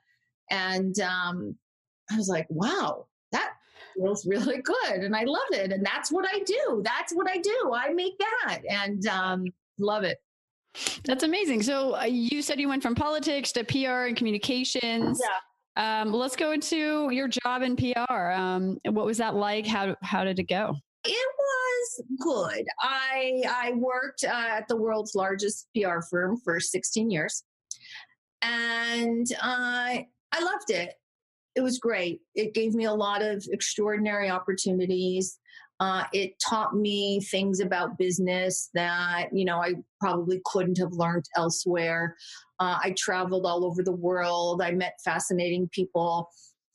and 0.51 0.99
um, 1.01 1.57
I 2.11 2.17
was 2.17 2.29
like, 2.29 2.47
"Wow, 2.49 3.07
that 3.33 3.55
feels 3.95 4.27
really 4.27 4.63
good 4.63 5.01
and 5.01 5.15
I 5.15 5.25
love 5.25 5.51
it. 5.53 5.73
And 5.73 5.85
that's 5.85 6.11
what 6.11 6.27
I 6.33 6.41
do. 6.41 6.83
That's 6.85 7.15
what 7.15 7.29
I 7.29 7.39
do. 7.39 7.73
I 7.75 7.93
make 7.93 8.19
that 8.19 8.61
and 8.69 9.07
um, 9.07 9.45
love 9.79 10.05
it. 10.05 10.19
That's 11.05 11.25
amazing. 11.25 11.63
So 11.63 11.97
uh, 11.97 12.05
you 12.05 12.43
said 12.43 12.61
you 12.61 12.69
went 12.69 12.83
from 12.83 12.95
politics 12.95 13.53
to 13.53 13.65
PR 13.65 14.07
and 14.07 14.17
communications. 14.17 15.21
Yeah. 15.21 16.01
Um, 16.01 16.13
let's 16.13 16.37
go 16.37 16.53
into 16.53 17.11
your 17.11 17.29
job 17.29 17.63
in 17.63 17.77
PR. 17.77 18.13
Um, 18.13 18.79
what 18.85 19.07
was 19.07 19.19
that 19.19 19.35
like? 19.35 19.67
How 19.67 19.97
how 20.03 20.25
did 20.25 20.39
it 20.39 20.49
go? 20.49 20.77
It 21.05 21.29
was 21.39 22.03
good. 22.21 22.67
I 22.81 23.43
I 23.49 23.73
worked 23.77 24.25
uh, 24.25 24.29
at 24.31 24.69
the 24.69 24.77
world's 24.77 25.15
largest 25.15 25.69
PR 25.75 26.01
firm 26.11 26.37
for 26.45 26.61
16 26.61 27.11
years, 27.11 27.43
and 28.43 29.27
I 29.41 30.09
I 30.33 30.43
loved 30.43 30.71
it 30.71 30.95
it 31.55 31.63
was 31.63 31.79
great. 31.79 32.21
It 32.35 32.55
gave 32.55 32.75
me 32.75 32.85
a 32.85 32.93
lot 32.93 33.23
of 33.23 33.45
extraordinary 33.51 34.31
opportunities. 34.31 35.39
Uh, 35.81 36.05
it 36.13 36.35
taught 36.47 36.77
me 36.77 37.21
things 37.21 37.61
about 37.61 37.97
business 37.99 38.69
that 38.75 39.29
you 39.33 39.45
know 39.45 39.57
I 39.63 39.75
probably 40.01 40.41
couldn't 40.45 40.79
have 40.79 40.93
learned 40.93 41.25
elsewhere. 41.37 42.17
Uh, 42.59 42.79
I 42.83 42.95
traveled 42.99 43.47
all 43.47 43.65
over 43.65 43.83
the 43.83 43.93
world. 43.93 44.63
I 44.63 44.73
met 44.73 44.95
fascinating 45.05 45.69
people. 45.73 46.29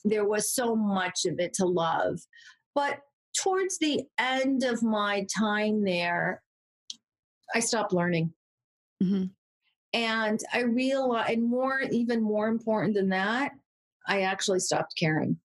There 0.04 0.24
was 0.24 0.52
so 0.52 0.74
much 0.74 1.24
of 1.24 1.38
it 1.38 1.52
to 1.54 1.66
love, 1.66 2.18
but 2.74 2.98
towards 3.42 3.78
the 3.78 4.02
end 4.18 4.64
of 4.64 4.82
my 4.82 5.26
time 5.36 5.84
there, 5.84 6.42
I 7.54 7.60
stopped 7.60 7.92
learning. 7.92 8.32
Mm-hmm. 9.02 9.24
And 9.92 10.40
I 10.52 10.60
realized, 10.60 11.30
and 11.30 11.44
more, 11.44 11.80
even 11.90 12.22
more 12.22 12.48
important 12.48 12.94
than 12.94 13.08
that, 13.10 13.52
I 14.06 14.22
actually 14.22 14.60
stopped 14.60 14.94
caring. 14.98 15.38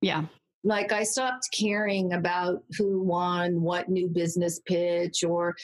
Yeah. 0.00 0.24
Like 0.62 0.92
I 0.92 1.02
stopped 1.02 1.48
caring 1.52 2.12
about 2.14 2.62
who 2.78 3.02
won 3.02 3.60
what 3.60 3.88
new 3.88 4.08
business 4.08 4.60
pitch 4.64 5.22
or 5.22 5.54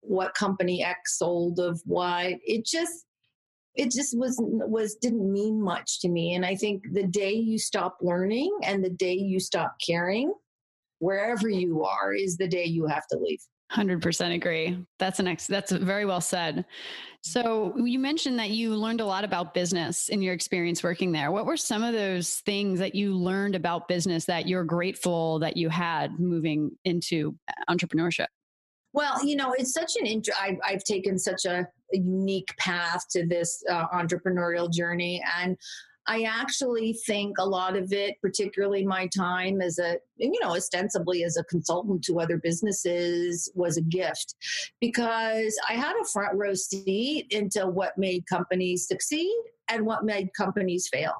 what 0.00 0.34
company 0.34 0.82
X 0.84 1.18
sold 1.18 1.60
of 1.60 1.80
what. 1.84 2.34
It 2.44 2.64
just 2.64 3.04
it 3.76 3.92
just 3.92 4.18
was 4.18 4.36
was 4.40 4.96
didn't 4.96 5.32
mean 5.32 5.62
much 5.62 6.00
to 6.00 6.08
me 6.08 6.34
and 6.34 6.44
I 6.44 6.56
think 6.56 6.82
the 6.92 7.06
day 7.06 7.32
you 7.32 7.56
stop 7.56 7.98
learning 8.02 8.50
and 8.64 8.84
the 8.84 8.90
day 8.90 9.14
you 9.14 9.38
stop 9.38 9.76
caring 9.86 10.32
wherever 11.00 11.48
you 11.48 11.84
are 11.84 12.14
is 12.14 12.36
the 12.36 12.46
day 12.46 12.64
you 12.64 12.86
have 12.86 13.06
to 13.08 13.18
leave. 13.18 13.40
100% 13.72 14.34
agree. 14.34 14.84
That's 14.98 15.20
an 15.20 15.28
ex- 15.28 15.46
that's 15.46 15.70
very 15.70 16.04
well 16.04 16.20
said. 16.20 16.64
So 17.22 17.76
you 17.76 17.98
mentioned 17.98 18.38
that 18.38 18.50
you 18.50 18.74
learned 18.74 19.00
a 19.00 19.04
lot 19.04 19.24
about 19.24 19.54
business 19.54 20.08
in 20.08 20.22
your 20.22 20.34
experience 20.34 20.82
working 20.82 21.12
there. 21.12 21.30
What 21.30 21.46
were 21.46 21.56
some 21.56 21.82
of 21.82 21.92
those 21.92 22.36
things 22.40 22.78
that 22.80 22.94
you 22.94 23.14
learned 23.14 23.54
about 23.54 23.86
business 23.88 24.24
that 24.24 24.48
you're 24.48 24.64
grateful 24.64 25.38
that 25.40 25.56
you 25.56 25.68
had 25.68 26.18
moving 26.18 26.72
into 26.84 27.36
entrepreneurship? 27.68 28.26
Well, 28.92 29.24
you 29.24 29.36
know, 29.36 29.52
it's 29.52 29.72
such 29.72 29.92
an 30.00 30.06
int- 30.06 30.28
I've, 30.40 30.58
I've 30.64 30.82
taken 30.82 31.16
such 31.18 31.44
a, 31.44 31.60
a, 31.94 31.96
unique 31.96 32.56
path 32.58 33.04
to 33.10 33.24
this 33.24 33.62
uh, 33.70 33.86
entrepreneurial 33.88 34.72
journey, 34.72 35.22
and 35.38 35.56
I 36.06 36.22
actually 36.22 36.94
think 37.06 37.36
a 37.38 37.46
lot 37.46 37.76
of 37.76 37.92
it, 37.92 38.16
particularly 38.20 38.84
my 38.84 39.06
time 39.08 39.60
as 39.60 39.78
a, 39.78 39.98
you 40.16 40.38
know, 40.42 40.56
ostensibly 40.56 41.24
as 41.24 41.36
a 41.36 41.44
consultant 41.44 42.02
to 42.04 42.20
other 42.20 42.38
businesses, 42.38 43.50
was 43.54 43.76
a 43.76 43.82
gift 43.82 44.34
because 44.80 45.58
I 45.68 45.74
had 45.74 45.94
a 46.00 46.06
front 46.06 46.36
row 46.36 46.54
seat 46.54 47.26
into 47.30 47.66
what 47.66 47.98
made 47.98 48.26
companies 48.26 48.88
succeed 48.88 49.34
and 49.68 49.86
what 49.86 50.04
made 50.04 50.30
companies 50.36 50.88
fail. 50.92 51.12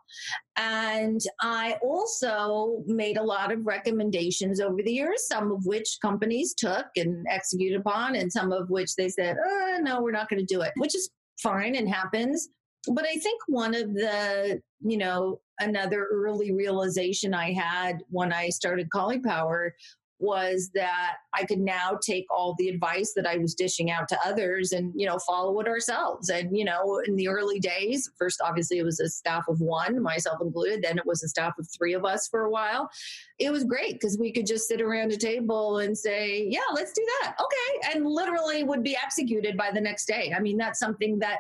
And 0.57 1.21
I 1.41 1.79
also 1.83 2.83
made 2.87 3.17
a 3.17 3.23
lot 3.23 3.53
of 3.53 3.65
recommendations 3.65 4.61
over 4.61 4.83
the 4.83 4.93
years, 4.93 5.27
some 5.29 5.53
of 5.53 5.67
which 5.67 5.99
companies 6.03 6.55
took 6.55 6.87
and 6.97 7.25
executed 7.31 7.81
upon, 7.81 8.17
and 8.17 8.33
some 8.33 8.51
of 8.51 8.69
which 8.71 8.97
they 8.97 9.09
said, 9.09 9.37
oh, 9.45 9.79
no, 9.81 10.03
we're 10.03 10.11
not 10.11 10.29
going 10.29 10.45
to 10.45 10.55
do 10.55 10.63
it, 10.63 10.73
which 10.77 10.97
is 10.97 11.11
fine 11.41 11.77
and 11.77 11.89
happens 11.89 12.49
but 12.89 13.05
I 13.05 13.17
think 13.17 13.41
one 13.47 13.75
of 13.75 13.93
the, 13.95 14.61
you 14.81 14.97
know, 14.97 15.41
another 15.59 16.09
early 16.11 16.53
realization 16.53 17.35
I 17.35 17.53
had 17.53 18.03
when 18.09 18.33
I 18.33 18.49
started 18.49 18.89
Caulipower 18.95 19.71
was 20.21 20.71
that 20.75 21.17
I 21.33 21.45
could 21.45 21.61
now 21.61 21.99
take 22.01 22.27
all 22.31 22.55
the 22.59 22.69
advice 22.69 23.15
that 23.17 23.27
I 23.27 23.39
was 23.39 23.55
dishing 23.55 23.91
out 23.91 24.07
to 24.09 24.19
others 24.25 24.73
and, 24.73 24.93
you 24.95 25.07
know, 25.07 25.19
follow 25.19 25.59
it 25.61 25.67
ourselves. 25.67 26.29
And, 26.29 26.57
you 26.57 26.65
know, 26.65 27.01
in 27.07 27.17
the 27.17 27.29
early 27.29 27.59
days, 27.59 28.09
first, 28.19 28.41
obviously, 28.45 28.79
it 28.79 28.85
was 28.85 29.01
a 29.01 29.09
staff 29.09 29.45
of 29.49 29.61
one, 29.61 30.03
myself 30.03 30.39
included. 30.43 30.83
Then 30.83 30.99
it 30.99 31.07
was 31.07 31.23
a 31.23 31.29
staff 31.29 31.55
of 31.59 31.67
three 31.77 31.95
of 31.95 32.05
us 32.05 32.29
for 32.29 32.45
a 32.45 32.51
while. 32.51 32.91
It 33.39 33.51
was 33.51 33.65
great 33.65 33.95
because 33.95 34.19
we 34.19 34.31
could 34.31 34.47
just 34.47 34.69
sit 34.69 34.83
around 34.83 35.13
a 35.13 35.17
table 35.17 35.79
and 35.79 35.97
say, 35.97 36.47
yeah, 36.51 36.61
let's 36.75 36.93
do 36.93 37.07
that. 37.23 37.37
Okay. 37.41 37.95
And 37.95 38.07
literally 38.07 38.63
would 38.63 38.83
be 38.83 38.97
executed 39.03 39.57
by 39.57 39.71
the 39.73 39.81
next 39.81 40.05
day. 40.05 40.35
I 40.37 40.41
mean, 40.41 40.59
that's 40.59 40.79
something 40.79 41.19
that 41.21 41.39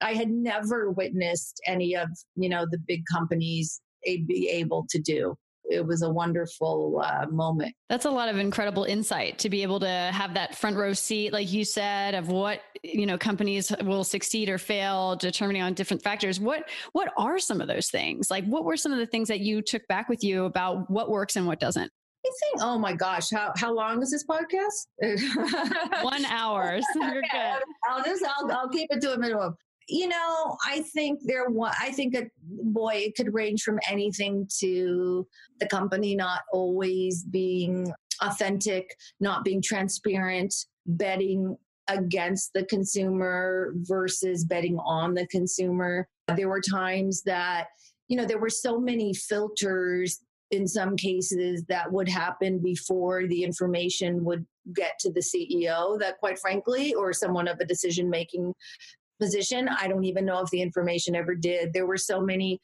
I 0.00 0.14
had 0.14 0.30
never 0.30 0.90
witnessed 0.90 1.60
any 1.66 1.94
of, 1.94 2.08
you 2.36 2.48
know, 2.48 2.66
the 2.70 2.78
big 2.78 3.02
companies 3.10 3.80
be 4.04 4.48
able 4.50 4.86
to 4.90 4.98
do. 4.98 5.36
It 5.70 5.86
was 5.86 6.02
a 6.02 6.10
wonderful 6.10 7.00
uh, 7.04 7.26
moment. 7.30 7.74
That's 7.88 8.04
a 8.04 8.10
lot 8.10 8.28
of 8.28 8.38
incredible 8.38 8.84
insight 8.84 9.38
to 9.40 9.50
be 9.50 9.62
able 9.62 9.78
to 9.80 9.88
have 9.88 10.34
that 10.34 10.56
front 10.56 10.76
row 10.76 10.92
seat, 10.94 11.32
like 11.32 11.52
you 11.52 11.64
said, 11.64 12.14
of 12.14 12.28
what 12.28 12.62
you 12.82 13.06
know 13.06 13.16
companies 13.16 13.72
will 13.84 14.02
succeed 14.02 14.48
or 14.48 14.58
fail, 14.58 15.14
determining 15.14 15.62
on 15.62 15.74
different 15.74 16.02
factors. 16.02 16.40
What 16.40 16.68
what 16.92 17.12
are 17.16 17.38
some 17.38 17.60
of 17.60 17.68
those 17.68 17.88
things? 17.88 18.30
Like, 18.30 18.44
what 18.46 18.64
were 18.64 18.76
some 18.76 18.92
of 18.92 18.98
the 18.98 19.06
things 19.06 19.28
that 19.28 19.40
you 19.40 19.62
took 19.62 19.86
back 19.86 20.08
with 20.08 20.24
you 20.24 20.44
about 20.44 20.90
what 20.90 21.08
works 21.08 21.36
and 21.36 21.46
what 21.46 21.60
doesn't? 21.60 21.92
I 22.26 22.30
think, 22.42 22.62
oh 22.62 22.78
my 22.78 22.92
gosh, 22.92 23.30
how, 23.30 23.52
how 23.56 23.72
long 23.72 24.02
is 24.02 24.10
this 24.10 24.26
podcast? 24.26 24.88
One 26.04 26.24
hour. 26.26 26.78
So 26.92 27.02
you're 27.02 27.22
good. 27.22 27.62
I'll 27.88 28.04
just, 28.04 28.22
I'll, 28.22 28.52
I'll 28.52 28.68
keep 28.68 28.88
it 28.90 29.00
to 29.00 29.14
a 29.14 29.18
minimum 29.18 29.56
you 29.90 30.08
know, 30.08 30.56
I 30.66 30.82
think 30.94 31.20
there 31.24 31.46
I 31.80 31.90
think, 31.92 32.14
a, 32.14 32.26
boy, 32.42 32.92
it 32.94 33.16
could 33.16 33.34
range 33.34 33.62
from 33.62 33.80
anything 33.90 34.48
to 34.60 35.26
the 35.58 35.66
company 35.66 36.14
not 36.14 36.40
always 36.52 37.24
being 37.24 37.92
authentic, 38.22 38.94
not 39.18 39.44
being 39.44 39.60
transparent, 39.62 40.54
betting 40.86 41.56
against 41.88 42.52
the 42.52 42.64
consumer 42.66 43.72
versus 43.78 44.44
betting 44.44 44.78
on 44.78 45.14
the 45.14 45.26
consumer. 45.26 46.08
There 46.36 46.48
were 46.48 46.60
times 46.60 47.22
that, 47.24 47.66
you 48.08 48.16
know, 48.16 48.24
there 48.24 48.38
were 48.38 48.50
so 48.50 48.78
many 48.78 49.12
filters 49.12 50.20
in 50.50 50.66
some 50.66 50.96
cases 50.96 51.64
that 51.68 51.90
would 51.90 52.08
happen 52.08 52.58
before 52.58 53.26
the 53.26 53.44
information 53.44 54.24
would 54.24 54.44
get 54.74 54.98
to 55.00 55.12
the 55.12 55.20
CEO 55.20 55.98
that 55.98 56.18
quite 56.18 56.38
frankly 56.38 56.92
or 56.94 57.12
someone 57.12 57.48
of 57.48 57.58
a 57.60 57.64
decision 57.64 58.10
making 58.10 58.52
position. 59.20 59.68
I 59.68 59.86
don't 59.86 60.04
even 60.04 60.24
know 60.24 60.40
if 60.40 60.50
the 60.50 60.62
information 60.62 61.14
ever 61.14 61.34
did. 61.34 61.72
There 61.72 61.86
were 61.86 61.96
so 61.96 62.20
many 62.20 62.60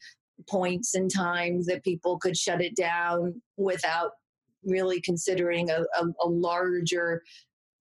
points 0.49 0.95
and 0.95 1.11
times 1.13 1.65
that 1.67 1.83
people 1.83 2.17
could 2.19 2.37
shut 2.37 2.61
it 2.61 2.75
down 2.75 3.41
without 3.57 4.11
really 4.63 5.01
considering 5.01 5.69
a, 5.69 5.81
a, 5.99 6.05
a 6.23 6.27
larger 6.27 7.23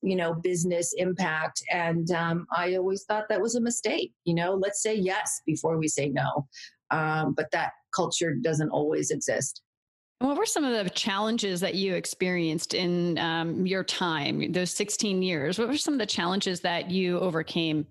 you 0.02 0.14
know 0.14 0.34
business 0.34 0.94
impact 0.98 1.62
and 1.72 2.10
um, 2.10 2.46
i 2.54 2.74
always 2.76 3.04
thought 3.04 3.24
that 3.28 3.40
was 3.40 3.54
a 3.54 3.60
mistake 3.60 4.12
you 4.24 4.34
know 4.34 4.54
let's 4.54 4.82
say 4.82 4.94
yes 4.94 5.40
before 5.46 5.78
we 5.78 5.88
say 5.88 6.08
no 6.08 6.46
um, 6.90 7.32
but 7.34 7.50
that 7.50 7.72
culture 7.94 8.34
doesn't 8.34 8.70
always 8.70 9.10
exist 9.10 9.62
what 10.18 10.36
were 10.38 10.46
some 10.46 10.64
of 10.64 10.84
the 10.84 10.90
challenges 10.90 11.60
that 11.60 11.74
you 11.74 11.94
experienced 11.94 12.72
in 12.72 13.18
um, 13.18 13.66
your 13.66 13.84
time, 13.84 14.50
those 14.50 14.70
16 14.70 15.22
years? 15.22 15.58
What 15.58 15.68
were 15.68 15.76
some 15.76 15.92
of 15.92 16.00
the 16.00 16.06
challenges 16.06 16.60
that 16.60 16.90
you 16.90 17.18
overcame 17.20 17.86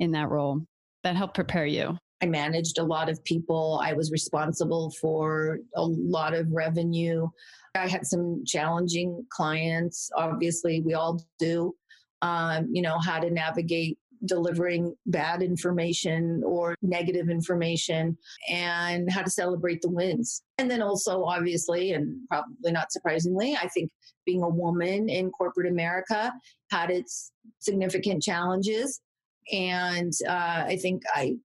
in 0.00 0.12
that 0.12 0.28
role 0.28 0.60
that 1.04 1.14
helped 1.14 1.34
prepare 1.34 1.66
you? 1.66 1.96
I 2.22 2.26
managed 2.26 2.78
a 2.78 2.84
lot 2.84 3.08
of 3.08 3.22
people. 3.24 3.80
I 3.82 3.92
was 3.92 4.10
responsible 4.10 4.92
for 5.00 5.60
a 5.74 5.82
lot 5.82 6.34
of 6.34 6.50
revenue. 6.50 7.28
I 7.74 7.88
had 7.88 8.06
some 8.06 8.42
challenging 8.44 9.24
clients. 9.30 10.10
Obviously, 10.16 10.82
we 10.82 10.94
all 10.94 11.22
do. 11.38 11.74
Um, 12.22 12.68
you 12.70 12.82
know, 12.82 12.98
how 12.98 13.18
to 13.20 13.30
navigate 13.30 13.96
delivering 14.26 14.94
bad 15.06 15.42
information 15.42 16.42
or 16.44 16.74
negative 16.82 17.30
information 17.30 18.16
and 18.50 19.10
how 19.10 19.22
to 19.22 19.30
celebrate 19.30 19.80
the 19.80 19.88
wins. 19.88 20.42
And 20.58 20.70
then 20.70 20.82
also, 20.82 21.24
obviously, 21.24 21.92
and 21.92 22.18
probably 22.28 22.72
not 22.72 22.92
surprisingly, 22.92 23.56
I 23.56 23.68
think 23.68 23.90
being 24.26 24.42
a 24.42 24.48
woman 24.48 25.08
in 25.08 25.30
corporate 25.30 25.70
America 25.70 26.32
had 26.70 26.90
its 26.90 27.32
significant 27.60 28.22
challenges. 28.22 29.00
And 29.52 30.12
uh, 30.28 30.64
I 30.66 30.78
think 30.80 31.02
I 31.14 31.36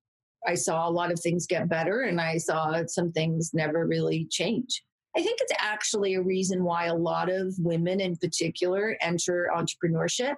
I 0.47 0.55
saw 0.55 0.87
a 0.87 0.91
lot 0.91 1.11
of 1.11 1.19
things 1.19 1.47
get 1.47 1.69
better 1.69 2.01
and 2.01 2.21
I 2.21 2.37
saw 2.37 2.83
some 2.87 3.11
things 3.11 3.51
never 3.53 3.85
really 3.87 4.27
change. 4.29 4.83
I 5.17 5.21
think 5.21 5.39
it's 5.41 5.53
actually 5.59 6.15
a 6.15 6.21
reason 6.21 6.63
why 6.63 6.85
a 6.85 6.95
lot 6.95 7.31
of 7.31 7.53
women 7.57 8.01
in 8.01 8.17
particular 8.17 8.97
enter 9.01 9.49
entrepreneurship 9.55 10.35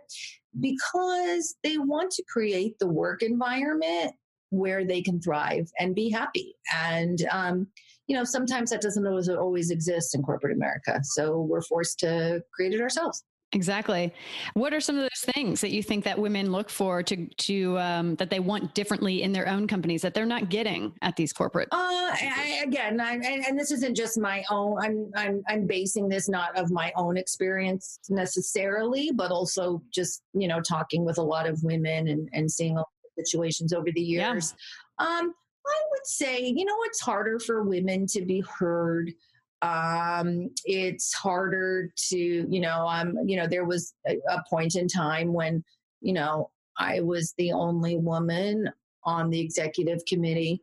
because 0.59 1.55
they 1.63 1.77
want 1.77 2.11
to 2.11 2.23
create 2.31 2.77
the 2.79 2.87
work 2.87 3.23
environment 3.23 4.13
where 4.49 4.85
they 4.85 5.01
can 5.01 5.19
thrive 5.19 5.67
and 5.79 5.95
be 5.95 6.09
happy. 6.09 6.55
And, 6.73 7.25
um, 7.31 7.67
you 8.07 8.15
know, 8.15 8.23
sometimes 8.23 8.69
that 8.69 8.81
doesn't 8.81 9.05
always, 9.05 9.29
always 9.29 9.71
exist 9.71 10.15
in 10.15 10.21
corporate 10.21 10.55
America. 10.55 10.99
So 11.03 11.41
we're 11.41 11.61
forced 11.61 11.99
to 11.99 12.41
create 12.53 12.73
it 12.73 12.81
ourselves. 12.81 13.23
Exactly. 13.53 14.13
What 14.55 14.73
are 14.73 14.81
some 14.81 14.97
of 14.97 15.03
those 15.03 15.33
things 15.33 15.61
that 15.61 15.71
you 15.71 15.81
think 15.81 16.03
that 16.03 16.19
women 16.19 16.51
look 16.51 16.69
for 16.69 17.01
to 17.03 17.27
to 17.27 17.79
um, 17.79 18.15
that 18.15 18.29
they 18.29 18.41
want 18.41 18.75
differently 18.75 19.23
in 19.23 19.31
their 19.31 19.47
own 19.47 19.67
companies 19.67 20.01
that 20.01 20.13
they're 20.13 20.25
not 20.25 20.49
getting 20.49 20.91
at 21.01 21.15
these 21.15 21.31
corporate? 21.31 21.69
Uh, 21.71 21.77
I, 21.77 22.61
again, 22.65 22.99
I, 22.99 23.13
and, 23.13 23.45
and 23.45 23.57
this 23.57 23.71
isn't 23.71 23.95
just 23.95 24.19
my 24.19 24.43
own. 24.51 24.77
I'm 24.81 25.11
I'm 25.15 25.43
I'm 25.47 25.65
basing 25.65 26.09
this 26.09 26.27
not 26.27 26.57
of 26.57 26.71
my 26.71 26.91
own 26.97 27.15
experience 27.15 27.99
necessarily, 28.09 29.11
but 29.15 29.31
also 29.31 29.81
just 29.93 30.23
you 30.33 30.49
know 30.49 30.59
talking 30.59 31.05
with 31.05 31.17
a 31.17 31.23
lot 31.23 31.47
of 31.47 31.63
women 31.63 32.09
and 32.09 32.29
and 32.33 32.51
seeing 32.51 32.77
situations 33.17 33.71
over 33.71 33.87
the 33.93 34.01
years. 34.01 34.55
Yeah. 34.99 35.07
Um, 35.07 35.33
I 35.65 35.81
would 35.91 36.05
say 36.05 36.41
you 36.41 36.65
know 36.65 36.77
it's 36.83 36.99
harder 36.99 37.39
for 37.39 37.63
women 37.63 38.07
to 38.07 38.25
be 38.25 38.41
heard 38.41 39.13
um, 39.61 40.49
it's 40.65 41.13
harder 41.13 41.91
to 41.95 42.17
you 42.17 42.59
know 42.59 42.85
i'm 42.87 43.17
you 43.25 43.35
know 43.35 43.47
there 43.47 43.65
was 43.65 43.93
a, 44.07 44.17
a 44.29 44.43
point 44.49 44.75
in 44.75 44.87
time 44.87 45.33
when 45.33 45.63
you 46.01 46.13
know 46.13 46.49
i 46.77 46.99
was 46.99 47.33
the 47.37 47.51
only 47.51 47.97
woman 47.97 48.69
on 49.03 49.29
the 49.29 49.39
executive 49.39 49.99
committee 50.07 50.61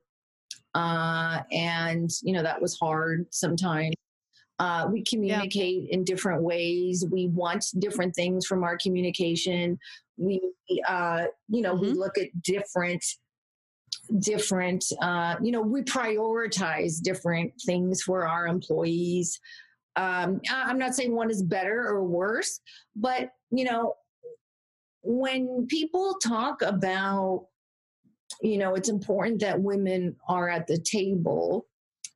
uh, 0.74 1.40
and 1.52 2.10
you 2.22 2.32
know 2.32 2.42
that 2.42 2.60
was 2.60 2.78
hard 2.78 3.26
sometimes 3.30 3.94
uh, 4.60 4.86
we 4.90 5.02
communicate 5.02 5.84
yeah. 5.84 5.94
in 5.94 6.04
different 6.04 6.42
ways 6.42 7.04
we 7.10 7.28
want 7.28 7.64
different 7.80 8.14
things 8.14 8.46
from 8.46 8.62
our 8.62 8.78
communication 8.78 9.76
we 10.16 10.40
uh, 10.86 11.24
you 11.48 11.62
know 11.62 11.74
mm-hmm. 11.74 11.86
we 11.86 11.92
look 11.92 12.16
at 12.16 12.28
different 12.42 13.04
different 14.18 14.84
uh, 15.02 15.36
you 15.42 15.52
know 15.52 15.60
we 15.60 15.82
prioritize 15.82 17.00
different 17.00 17.52
things 17.64 18.02
for 18.02 18.26
our 18.26 18.46
employees. 18.46 19.40
Um, 19.96 20.40
i'm 20.50 20.78
not 20.78 20.96
saying 20.96 21.14
one 21.14 21.30
is 21.30 21.40
better 21.40 21.86
or 21.86 22.02
worse 22.04 22.58
but 22.96 23.30
you 23.52 23.64
know 23.64 23.94
when 25.02 25.68
people 25.68 26.16
talk 26.20 26.62
about 26.62 27.46
you 28.42 28.58
know 28.58 28.74
it's 28.74 28.88
important 28.88 29.40
that 29.40 29.60
women 29.60 30.16
are 30.28 30.48
at 30.48 30.66
the 30.66 30.78
table 30.78 31.66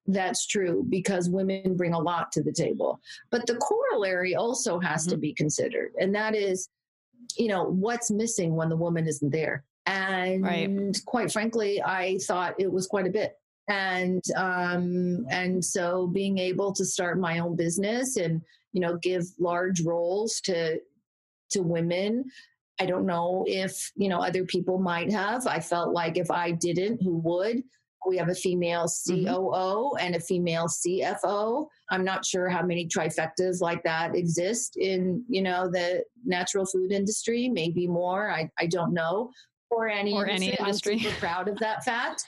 that's 0.08 0.46
true 0.46 0.84
because 0.88 1.28
women 1.28 1.76
bring 1.76 1.92
a 1.92 1.98
lot 1.98 2.32
to 2.32 2.42
the 2.42 2.52
table. 2.52 2.98
But 3.30 3.46
the 3.46 3.56
corollary 3.56 4.34
also 4.34 4.80
has 4.80 5.02
mm-hmm. 5.02 5.10
to 5.10 5.16
be 5.18 5.34
considered 5.34 5.92
and 6.00 6.14
that 6.14 6.34
is 6.34 6.68
you 7.36 7.48
know 7.48 7.64
what's 7.64 8.10
missing 8.10 8.54
when 8.54 8.68
the 8.68 8.76
woman 8.76 9.06
isn't 9.06 9.30
there 9.30 9.64
and 9.88 10.44
right. 10.44 11.00
quite 11.06 11.32
frankly 11.32 11.82
i 11.82 12.18
thought 12.22 12.54
it 12.58 12.70
was 12.70 12.86
quite 12.86 13.06
a 13.06 13.10
bit 13.10 13.38
and 13.70 14.22
um, 14.36 15.26
and 15.30 15.62
so 15.62 16.06
being 16.06 16.38
able 16.38 16.72
to 16.72 16.84
start 16.84 17.18
my 17.18 17.38
own 17.38 17.56
business 17.56 18.16
and 18.16 18.40
you 18.72 18.80
know 18.80 18.96
give 18.98 19.24
large 19.38 19.82
roles 19.82 20.40
to 20.40 20.78
to 21.50 21.62
women 21.62 22.24
i 22.80 22.86
don't 22.86 23.06
know 23.06 23.44
if 23.46 23.90
you 23.96 24.08
know 24.08 24.20
other 24.20 24.44
people 24.44 24.78
might 24.78 25.10
have 25.10 25.46
i 25.46 25.58
felt 25.58 25.92
like 25.92 26.16
if 26.16 26.30
i 26.30 26.50
didn't 26.50 27.02
who 27.02 27.16
would 27.18 27.62
we 28.06 28.16
have 28.16 28.28
a 28.28 28.34
female 28.34 28.86
COO 28.86 29.26
mm-hmm. 29.26 30.06
and 30.06 30.14
a 30.14 30.20
female 30.20 30.66
CFO. 30.66 31.66
I'm 31.90 32.04
not 32.04 32.24
sure 32.24 32.48
how 32.48 32.62
many 32.62 32.86
trifectas 32.86 33.60
like 33.60 33.82
that 33.82 34.14
exist 34.14 34.76
in, 34.76 35.24
you 35.28 35.42
know, 35.42 35.68
the 35.68 36.04
natural 36.24 36.64
food 36.64 36.92
industry, 36.92 37.48
maybe 37.48 37.86
more. 37.86 38.30
I, 38.30 38.50
I 38.58 38.66
don't 38.66 38.94
know 38.94 39.30
or 39.70 39.88
any 39.88 40.12
or 40.12 40.26
industry. 40.26 40.46
any 40.46 40.56
industry. 40.58 40.92
I'm 40.94 40.98
super 41.00 41.16
proud 41.16 41.48
of 41.48 41.58
that 41.58 41.84
fact. 41.84 42.24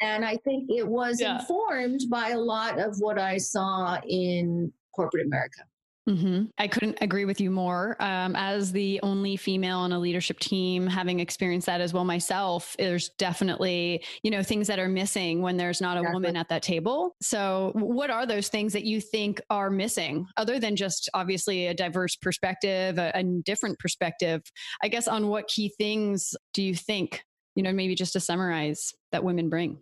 And 0.00 0.24
I 0.24 0.36
think 0.36 0.70
it 0.70 0.86
was 0.86 1.20
yeah. 1.20 1.40
informed 1.40 2.02
by 2.10 2.30
a 2.30 2.38
lot 2.38 2.78
of 2.78 2.96
what 2.98 3.18
I 3.18 3.36
saw 3.36 3.98
in 4.06 4.72
corporate 4.94 5.26
America. 5.26 5.62
Mm-hmm. 6.08 6.44
I 6.56 6.68
couldn't 6.68 6.98
agree 7.02 7.26
with 7.26 7.38
you 7.38 7.50
more. 7.50 7.94
Um, 8.00 8.34
as 8.34 8.72
the 8.72 8.98
only 9.02 9.36
female 9.36 9.80
on 9.80 9.92
a 9.92 9.98
leadership 9.98 10.38
team, 10.38 10.86
having 10.86 11.20
experienced 11.20 11.66
that 11.66 11.82
as 11.82 11.92
well 11.92 12.04
myself, 12.04 12.74
there's 12.78 13.10
definitely 13.10 14.02
you 14.22 14.30
know 14.30 14.42
things 14.42 14.68
that 14.68 14.78
are 14.78 14.88
missing 14.88 15.42
when 15.42 15.58
there's 15.58 15.82
not 15.82 15.98
a 15.98 16.00
exactly. 16.00 16.14
woman 16.14 16.36
at 16.36 16.48
that 16.48 16.62
table. 16.62 17.14
So, 17.20 17.72
what 17.74 18.08
are 18.08 18.24
those 18.24 18.48
things 18.48 18.72
that 18.72 18.84
you 18.84 19.02
think 19.02 19.40
are 19.50 19.68
missing, 19.68 20.26
other 20.38 20.58
than 20.58 20.76
just 20.76 21.10
obviously 21.12 21.66
a 21.66 21.74
diverse 21.74 22.16
perspective, 22.16 22.96
a, 22.96 23.12
a 23.14 23.22
different 23.44 23.78
perspective? 23.78 24.42
I 24.82 24.88
guess 24.88 25.08
on 25.08 25.28
what 25.28 25.46
key 25.46 25.74
things 25.76 26.34
do 26.54 26.62
you 26.62 26.74
think 26.74 27.22
you 27.54 27.62
know 27.62 27.72
maybe 27.72 27.94
just 27.94 28.14
to 28.14 28.20
summarize 28.20 28.94
that 29.12 29.24
women 29.24 29.50
bring? 29.50 29.78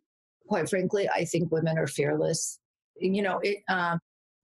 Quite 0.49 0.69
frankly, 0.69 1.09
I 1.09 1.25
think 1.25 1.53
women 1.53 1.79
are 1.79 1.87
fearless. 1.87 2.59
You 2.99 3.23
know, 3.23 3.39
it. 3.45 3.59
Um, 3.69 4.01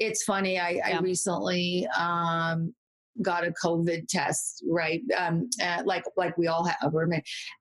it's 0.07 0.25
funny. 0.25 0.59
I, 0.59 0.71
yeah. 0.71 0.99
I 0.99 1.01
recently 1.01 1.87
um, 1.99 2.75
got 3.21 3.47
a 3.47 3.53
COVID 3.63 4.09
test, 4.09 4.65
right? 4.69 5.03
Um, 5.17 5.49
uh, 5.63 5.83
like 5.85 6.05
like 6.17 6.37
we 6.39 6.47
all 6.47 6.65
have, 6.65 6.95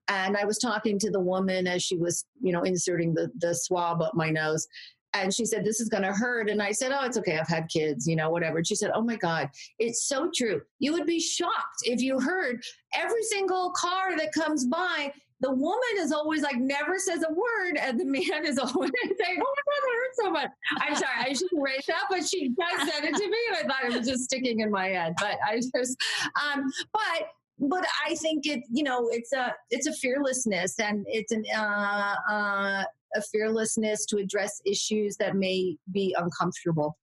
and 0.08 0.36
I 0.36 0.44
was 0.44 0.58
talking 0.58 0.98
to 0.98 1.10
the 1.10 1.20
woman 1.20 1.66
as 1.66 1.82
she 1.82 1.96
was, 1.96 2.24
you 2.40 2.52
know, 2.52 2.62
inserting 2.62 3.14
the 3.14 3.30
the 3.38 3.54
swab 3.54 4.02
up 4.02 4.14
my 4.14 4.30
nose, 4.30 4.66
and 5.14 5.32
she 5.32 5.44
said, 5.44 5.64
This 5.64 5.80
is 5.80 5.88
going 5.88 6.02
to 6.04 6.12
hurt. 6.12 6.48
And 6.48 6.62
I 6.62 6.72
said, 6.72 6.92
Oh, 6.92 7.04
it's 7.04 7.18
okay. 7.18 7.38
I've 7.38 7.48
had 7.48 7.68
kids, 7.68 8.06
you 8.06 8.16
know, 8.16 8.30
whatever. 8.30 8.58
And 8.58 8.66
she 8.66 8.74
said, 8.74 8.90
Oh 8.94 9.02
my 9.02 9.16
God, 9.16 9.48
it's 9.78 10.06
so 10.06 10.30
true. 10.34 10.62
You 10.78 10.92
would 10.92 11.06
be 11.06 11.20
shocked 11.20 11.82
if 11.82 12.00
you 12.00 12.18
heard 12.18 12.62
every 12.94 13.22
single 13.22 13.72
car 13.72 14.16
that 14.16 14.32
comes 14.32 14.66
by 14.66 15.12
the 15.42 15.50
woman 15.50 15.94
is 15.98 16.12
always 16.12 16.42
like 16.42 16.56
never 16.56 16.98
says 16.98 17.24
a 17.28 17.32
word, 17.32 17.76
and 17.78 17.98
the 17.98 18.04
man 18.04 18.46
is 18.46 18.58
always 18.58 18.92
saying, 18.92 19.38
"Oh 19.40 19.54
my 19.56 19.64
god, 19.66 19.82
that 19.82 19.96
hurts 19.96 20.18
so 20.22 20.30
much." 20.30 20.50
I'm 20.78 20.94
sorry, 20.94 21.18
I 21.18 21.32
shouldn't 21.32 21.60
raise 21.60 21.84
that, 21.86 22.04
but 22.08 22.24
she 22.26 22.50
does 22.50 22.88
said 22.88 23.04
it 23.04 23.14
to 23.14 23.28
me, 23.28 23.38
and 23.48 23.56
I 23.56 23.62
thought 23.62 23.92
it 23.92 23.98
was 23.98 24.08
just 24.08 24.24
sticking 24.24 24.60
in 24.60 24.70
my 24.70 24.88
head. 24.88 25.14
But 25.20 25.38
I 25.46 25.56
just, 25.56 25.96
um, 26.40 26.70
but 26.92 27.28
but 27.58 27.84
I 28.06 28.14
think 28.14 28.46
it, 28.46 28.60
you 28.70 28.84
know, 28.84 29.08
it's 29.10 29.32
a 29.32 29.52
it's 29.70 29.88
a 29.88 29.92
fearlessness, 29.92 30.78
and 30.78 31.04
it's 31.08 31.32
an 31.32 31.44
uh, 31.54 32.14
uh, 32.30 32.84
a 33.16 33.22
fearlessness 33.32 34.06
to 34.06 34.18
address 34.18 34.60
issues 34.64 35.16
that 35.16 35.36
may 35.36 35.76
be 35.92 36.14
uncomfortable. 36.18 36.96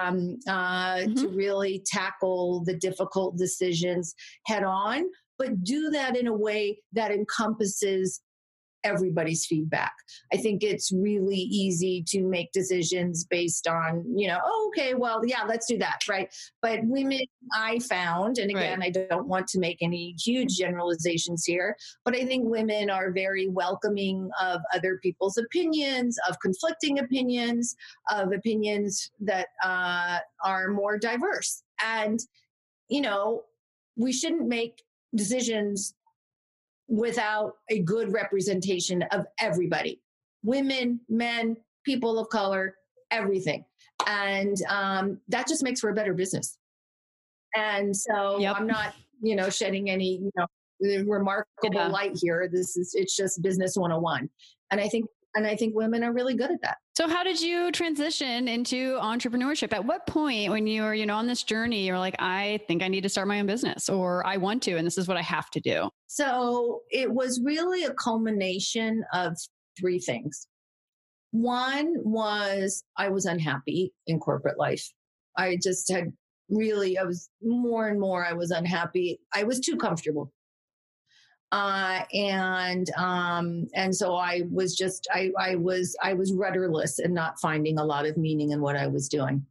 Um, 0.00 0.36
uh, 0.48 0.96
mm-hmm. 0.96 1.14
to 1.14 1.28
really 1.28 1.84
tackle 1.86 2.64
the 2.64 2.74
difficult 2.74 3.36
decisions 3.36 4.16
head 4.46 4.64
on, 4.64 5.04
but 5.40 5.64
do 5.64 5.88
that 5.88 6.16
in 6.16 6.26
a 6.26 6.36
way 6.36 6.78
that 6.92 7.10
encompasses 7.10 8.20
everybody's 8.84 9.46
feedback. 9.46 9.92
I 10.32 10.36
think 10.36 10.62
it's 10.62 10.92
really 10.92 11.36
easy 11.36 12.02
to 12.08 12.22
make 12.22 12.52
decisions 12.52 13.24
based 13.24 13.66
on, 13.66 14.04
you 14.16 14.28
know, 14.28 14.38
oh, 14.44 14.70
okay, 14.72 14.94
well, 14.94 15.22
yeah, 15.24 15.42
let's 15.46 15.66
do 15.66 15.78
that, 15.78 16.00
right? 16.08 16.32
But 16.62 16.80
women, 16.84 17.20
I 17.54 17.78
found, 17.80 18.38
and 18.38 18.50
again, 18.50 18.80
right. 18.80 18.96
I 18.96 19.06
don't 19.08 19.28
want 19.28 19.48
to 19.48 19.58
make 19.58 19.78
any 19.82 20.14
huge 20.22 20.56
generalizations 20.56 21.44
here, 21.44 21.76
but 22.04 22.14
I 22.16 22.24
think 22.24 22.48
women 22.48 22.90
are 22.90 23.12
very 23.12 23.48
welcoming 23.48 24.30
of 24.40 24.60
other 24.74 24.98
people's 25.02 25.36
opinions, 25.36 26.18
of 26.28 26.38
conflicting 26.40 26.98
opinions, 26.98 27.74
of 28.10 28.32
opinions 28.32 29.10
that 29.20 29.48
uh, 29.62 30.18
are 30.44 30.68
more 30.68 30.98
diverse. 30.98 31.62
And, 31.84 32.18
you 32.88 33.00
know, 33.00 33.42
we 33.96 34.12
shouldn't 34.12 34.48
make 34.48 34.82
decisions 35.14 35.94
without 36.88 37.54
a 37.68 37.78
good 37.80 38.12
representation 38.12 39.02
of 39.12 39.26
everybody 39.40 40.00
women, 40.42 41.00
men, 41.08 41.56
people 41.84 42.18
of 42.18 42.28
color, 42.28 42.76
everything. 43.10 43.64
And 44.06 44.56
um, 44.68 45.20
that 45.28 45.46
just 45.46 45.62
makes 45.62 45.80
for 45.80 45.90
a 45.90 45.94
better 45.94 46.14
business. 46.14 46.56
And 47.54 47.96
so 47.96 48.38
yep. 48.38 48.56
I'm 48.56 48.66
not, 48.66 48.94
you 49.22 49.36
know, 49.36 49.50
shedding 49.50 49.90
any, 49.90 50.16
you 50.16 50.30
know, 50.36 50.46
remarkable 51.06 51.74
yeah. 51.74 51.88
light 51.88 52.16
here. 52.20 52.48
This 52.50 52.76
is, 52.76 52.94
it's 52.94 53.16
just 53.16 53.42
business 53.42 53.76
101. 53.76 54.30
And 54.70 54.80
I 54.80 54.88
think 54.88 55.06
and 55.34 55.46
I 55.46 55.56
think 55.56 55.74
women 55.74 56.02
are 56.02 56.12
really 56.12 56.34
good 56.34 56.50
at 56.50 56.60
that. 56.62 56.78
So 56.96 57.08
how 57.08 57.22
did 57.22 57.40
you 57.40 57.72
transition 57.72 58.48
into 58.48 58.98
entrepreneurship? 59.00 59.72
At 59.72 59.84
what 59.84 60.06
point 60.06 60.50
when 60.50 60.66
you 60.66 60.82
were, 60.82 60.94
you 60.94 61.06
know, 61.06 61.16
on 61.16 61.26
this 61.26 61.42
journey, 61.42 61.86
you're 61.86 61.98
like, 61.98 62.16
I 62.18 62.60
think 62.66 62.82
I 62.82 62.88
need 62.88 63.02
to 63.02 63.08
start 63.08 63.28
my 63.28 63.40
own 63.40 63.46
business 63.46 63.88
or 63.88 64.26
I 64.26 64.36
want 64.36 64.62
to, 64.64 64.76
and 64.76 64.86
this 64.86 64.98
is 64.98 65.08
what 65.08 65.16
I 65.16 65.22
have 65.22 65.50
to 65.50 65.60
do? 65.60 65.88
So 66.06 66.80
it 66.90 67.10
was 67.10 67.40
really 67.44 67.84
a 67.84 67.94
culmination 67.94 69.04
of 69.14 69.36
three 69.78 69.98
things. 69.98 70.46
One 71.30 71.94
was 71.98 72.82
I 72.96 73.08
was 73.08 73.24
unhappy 73.24 73.92
in 74.06 74.18
corporate 74.18 74.58
life. 74.58 74.86
I 75.36 75.58
just 75.62 75.90
had 75.90 76.12
really, 76.48 76.98
I 76.98 77.04
was 77.04 77.30
more 77.40 77.86
and 77.86 78.00
more, 78.00 78.26
I 78.26 78.32
was 78.32 78.50
unhappy. 78.50 79.20
I 79.32 79.44
was 79.44 79.60
too 79.60 79.76
comfortable 79.76 80.32
uh, 81.52 82.02
and 82.12 82.90
um, 82.96 83.66
and 83.74 83.94
so 83.94 84.14
I 84.14 84.42
was 84.50 84.76
just 84.76 85.08
I, 85.12 85.32
I 85.38 85.56
was 85.56 85.96
I 86.02 86.12
was 86.12 86.32
rudderless 86.32 86.98
and 86.98 87.12
not 87.14 87.40
finding 87.40 87.78
a 87.78 87.84
lot 87.84 88.06
of 88.06 88.16
meaning 88.16 88.50
in 88.50 88.60
what 88.60 88.76
I 88.76 88.86
was 88.86 89.08
doing. 89.08 89.44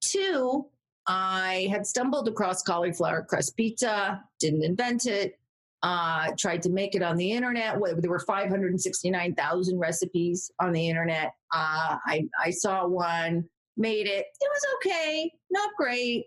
Two, 0.00 0.66
I 1.06 1.68
had 1.70 1.86
stumbled 1.86 2.28
across 2.28 2.62
cauliflower 2.62 3.22
crust 3.22 3.56
pizza, 3.56 4.22
didn't 4.38 4.64
invent 4.64 5.06
it, 5.06 5.38
uh, 5.82 6.30
tried 6.38 6.62
to 6.62 6.70
make 6.70 6.94
it 6.94 7.02
on 7.02 7.16
the 7.16 7.32
internet. 7.32 7.76
There 7.98 8.10
were 8.10 8.18
569,000 8.20 9.78
recipes 9.78 10.50
on 10.60 10.72
the 10.72 10.88
internet. 10.88 11.32
Uh, 11.54 11.96
I, 12.06 12.28
I 12.42 12.50
saw 12.50 12.86
one, 12.86 13.44
made 13.76 14.06
it. 14.06 14.26
It 14.40 14.50
was 14.50 14.62
okay, 14.76 15.32
not 15.50 15.70
great. 15.76 16.26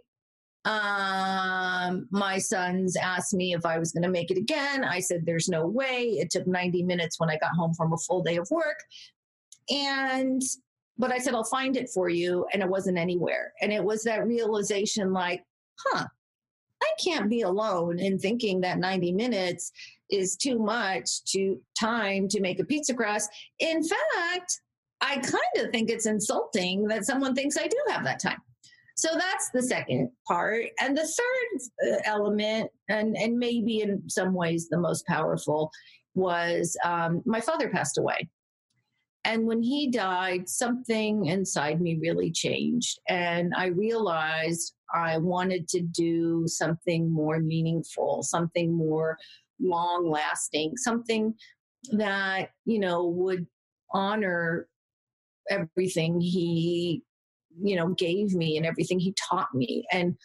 Um, 0.65 2.07
my 2.11 2.37
sons 2.37 2.95
asked 2.95 3.33
me 3.33 3.53
if 3.53 3.65
I 3.65 3.77
was 3.77 3.91
going 3.91 4.03
to 4.03 4.09
make 4.09 4.31
it 4.31 4.37
again. 4.37 4.83
I 4.83 4.99
said, 4.99 5.25
there's 5.25 5.49
no 5.49 5.67
way. 5.67 6.17
It 6.19 6.29
took 6.29 6.47
90 6.47 6.83
minutes 6.83 7.19
when 7.19 7.29
I 7.29 7.37
got 7.37 7.55
home 7.55 7.73
from 7.73 7.91
a 7.91 7.97
full 7.97 8.23
day 8.23 8.37
of 8.37 8.47
work. 8.49 8.79
And, 9.69 10.41
but 10.97 11.11
I 11.11 11.17
said, 11.17 11.33
I'll 11.33 11.43
find 11.43 11.75
it 11.75 11.89
for 11.89 12.07
you. 12.07 12.45
And 12.53 12.61
it 12.61 12.69
wasn't 12.69 12.97
anywhere. 12.97 13.53
And 13.61 13.73
it 13.73 13.83
was 13.83 14.03
that 14.03 14.25
realization 14.25 15.11
like, 15.11 15.43
huh, 15.85 16.05
I 16.81 16.91
can't 17.03 17.29
be 17.29 17.41
alone 17.41 17.99
in 17.99 18.17
thinking 18.17 18.61
that 18.61 18.77
90 18.77 19.11
minutes 19.13 19.71
is 20.09 20.35
too 20.35 20.59
much 20.59 21.23
to 21.25 21.59
time 21.77 22.27
to 22.29 22.39
make 22.39 22.59
a 22.59 22.65
pizza 22.65 22.93
crust. 22.93 23.29
In 23.59 23.83
fact, 23.83 24.61
I 25.01 25.15
kind 25.15 25.65
of 25.65 25.71
think 25.71 25.89
it's 25.89 26.05
insulting 26.05 26.85
that 26.87 27.05
someone 27.05 27.35
thinks 27.35 27.57
I 27.57 27.67
do 27.67 27.77
have 27.89 28.03
that 28.05 28.21
time. 28.21 28.41
So 28.95 29.09
that's 29.13 29.49
the 29.53 29.63
second 29.63 30.09
part. 30.27 30.65
And 30.79 30.95
the 30.97 31.07
third 31.07 31.93
uh, 31.93 32.01
element, 32.05 32.69
and, 32.89 33.15
and 33.17 33.37
maybe 33.37 33.81
in 33.81 34.07
some 34.09 34.33
ways 34.33 34.69
the 34.69 34.77
most 34.77 35.05
powerful, 35.07 35.71
was 36.15 36.77
um, 36.85 37.21
my 37.25 37.39
father 37.39 37.69
passed 37.69 37.97
away. 37.97 38.29
And 39.25 39.47
when 39.47 39.63
he 39.63 39.89
died, 39.89 40.49
something 40.49 41.25
inside 41.27 41.81
me 41.81 41.97
really 42.01 42.29
changed. 42.31 42.99
And 43.07 43.53
I 43.55 43.67
realized 43.67 44.75
I 44.93 45.17
wanted 45.17 45.67
to 45.69 45.81
do 45.81 46.43
something 46.45 47.11
more 47.11 47.39
meaningful, 47.39 48.21
something 48.21 48.73
more 48.73 49.17
long 49.61 50.09
lasting, 50.09 50.73
something 50.75 51.33
that, 51.93 52.49
you 52.65 52.79
know, 52.79 53.07
would 53.07 53.47
honor 53.93 54.67
everything 55.49 56.19
he 56.19 57.01
you 57.61 57.75
know 57.75 57.89
gave 57.89 58.33
me 58.33 58.57
and 58.57 58.65
everything 58.65 58.99
he 58.99 59.13
taught 59.13 59.53
me. 59.53 59.85
And 59.91 60.17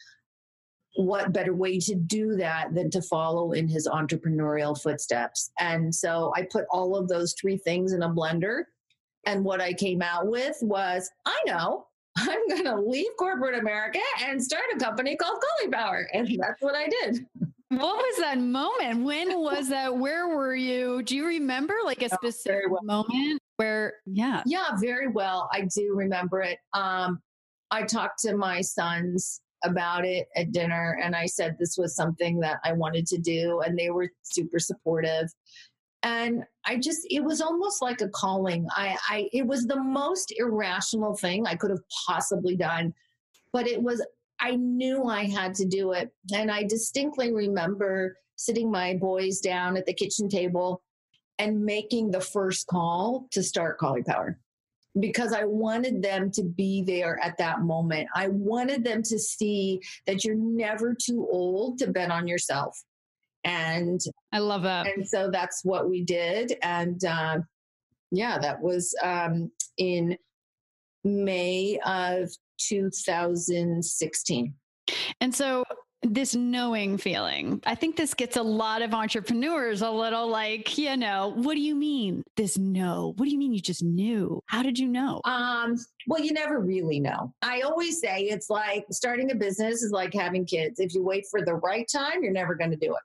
what 0.96 1.32
better 1.32 1.54
way 1.54 1.78
to 1.78 1.94
do 1.94 2.34
that 2.36 2.74
than 2.74 2.90
to 2.90 3.02
follow 3.02 3.52
in 3.52 3.68
his 3.68 3.86
entrepreneurial 3.86 4.80
footsteps? 4.80 5.50
And 5.58 5.94
so 5.94 6.32
i 6.36 6.42
put 6.42 6.64
all 6.70 6.96
of 6.96 7.08
those 7.08 7.34
three 7.40 7.56
things 7.56 7.92
in 7.92 8.02
a 8.02 8.10
blender. 8.10 8.64
And 9.26 9.44
what 9.44 9.60
i 9.60 9.72
came 9.72 10.02
out 10.02 10.28
with 10.28 10.56
was 10.62 11.10
i 11.26 11.38
know. 11.46 11.86
I'm 12.16 12.48
going 12.48 12.64
to 12.64 12.80
leave 12.80 13.10
corporate 13.16 13.58
america 13.58 14.00
and 14.22 14.42
start 14.42 14.64
a 14.74 14.78
company 14.78 15.16
called 15.16 15.40
Power, 15.70 16.08
and 16.12 16.26
that's 16.40 16.60
what 16.60 16.74
i 16.74 16.88
did. 16.88 17.26
What 17.70 17.96
was 17.96 18.18
that 18.20 18.38
moment? 18.38 19.04
When 19.04 19.38
was 19.40 19.68
that? 19.68 19.94
Where 19.94 20.28
were 20.28 20.56
you? 20.56 21.02
Do 21.02 21.14
you 21.14 21.26
remember 21.26 21.74
like 21.84 22.02
a 22.02 22.08
specific 22.14 22.70
well. 22.70 22.82
moment 22.82 23.42
where 23.58 23.94
yeah. 24.06 24.42
Yeah 24.46 24.70
very 24.80 25.08
well 25.08 25.50
i 25.52 25.68
do 25.76 25.92
remember 25.94 26.40
it 26.40 26.58
um 26.72 27.20
i 27.70 27.82
talked 27.82 28.20
to 28.20 28.36
my 28.36 28.60
sons 28.60 29.42
about 29.64 30.04
it 30.04 30.28
at 30.36 30.52
dinner 30.52 30.98
and 31.02 31.16
i 31.16 31.26
said 31.26 31.56
this 31.58 31.76
was 31.76 31.94
something 31.96 32.38
that 32.40 32.60
i 32.64 32.72
wanted 32.72 33.06
to 33.06 33.18
do 33.18 33.60
and 33.60 33.76
they 33.76 33.90
were 33.90 34.08
super 34.22 34.60
supportive 34.60 35.28
and 36.04 36.44
i 36.64 36.76
just 36.76 37.00
it 37.10 37.24
was 37.24 37.40
almost 37.40 37.82
like 37.82 38.00
a 38.00 38.08
calling 38.10 38.66
i 38.76 38.96
i 39.08 39.28
it 39.32 39.44
was 39.44 39.66
the 39.66 39.82
most 39.82 40.32
irrational 40.38 41.16
thing 41.16 41.44
i 41.46 41.56
could 41.56 41.70
have 41.70 41.82
possibly 42.06 42.56
done 42.56 42.94
but 43.52 43.66
it 43.66 43.82
was 43.82 44.04
i 44.40 44.54
knew 44.54 45.04
i 45.06 45.24
had 45.24 45.52
to 45.52 45.64
do 45.64 45.90
it 45.90 46.12
and 46.32 46.52
i 46.52 46.62
distinctly 46.62 47.32
remember 47.32 48.16
sitting 48.36 48.70
my 48.70 48.94
boys 48.94 49.40
down 49.40 49.76
at 49.76 49.84
the 49.84 49.92
kitchen 49.92 50.28
table 50.28 50.80
and 51.38 51.64
making 51.64 52.10
the 52.10 52.20
first 52.20 52.66
call 52.66 53.26
to 53.30 53.42
start 53.42 53.78
Caulipower 53.78 54.36
because 55.00 55.32
I 55.32 55.44
wanted 55.44 56.02
them 56.02 56.30
to 56.32 56.42
be 56.42 56.82
there 56.82 57.18
at 57.22 57.38
that 57.38 57.60
moment. 57.60 58.08
I 58.14 58.28
wanted 58.28 58.84
them 58.84 59.02
to 59.04 59.18
see 59.18 59.80
that 60.06 60.24
you're 60.24 60.34
never 60.34 60.94
too 60.94 61.28
old 61.30 61.78
to 61.78 61.88
bet 61.88 62.10
on 62.10 62.26
yourself. 62.26 62.76
And 63.44 64.00
I 64.32 64.38
love 64.38 64.62
that. 64.62 64.86
And 64.86 65.08
so 65.08 65.30
that's 65.30 65.64
what 65.64 65.88
we 65.88 66.02
did. 66.02 66.56
And 66.62 67.02
uh, 67.04 67.38
yeah, 68.10 68.38
that 68.38 68.60
was 68.60 68.94
um, 69.02 69.50
in 69.76 70.16
May 71.04 71.78
of 71.86 72.30
2016. 72.60 74.54
And 75.20 75.34
so 75.34 75.64
this 76.02 76.34
knowing 76.34 76.96
feeling. 76.96 77.60
I 77.66 77.74
think 77.74 77.96
this 77.96 78.14
gets 78.14 78.36
a 78.36 78.42
lot 78.42 78.82
of 78.82 78.94
entrepreneurs 78.94 79.82
a 79.82 79.90
little 79.90 80.28
like, 80.28 80.78
you 80.78 80.96
know, 80.96 81.32
what 81.34 81.54
do 81.54 81.60
you 81.60 81.74
mean 81.74 82.22
this 82.36 82.56
no? 82.56 83.14
What 83.16 83.24
do 83.24 83.30
you 83.30 83.38
mean 83.38 83.52
you 83.52 83.60
just 83.60 83.82
knew? 83.82 84.40
How 84.46 84.62
did 84.62 84.78
you 84.78 84.88
know? 84.88 85.20
Um, 85.24 85.76
well, 86.06 86.22
you 86.22 86.32
never 86.32 86.60
really 86.60 87.00
know. 87.00 87.32
I 87.42 87.62
always 87.62 88.00
say 88.00 88.22
it's 88.22 88.48
like 88.48 88.86
starting 88.90 89.32
a 89.32 89.34
business 89.34 89.82
is 89.82 89.90
like 89.90 90.14
having 90.14 90.46
kids. 90.46 90.78
If 90.78 90.94
you 90.94 91.02
wait 91.02 91.24
for 91.30 91.44
the 91.44 91.54
right 91.54 91.86
time, 91.92 92.22
you're 92.22 92.32
never 92.32 92.54
going 92.54 92.70
to 92.70 92.76
do 92.76 92.92
it. 92.92 93.02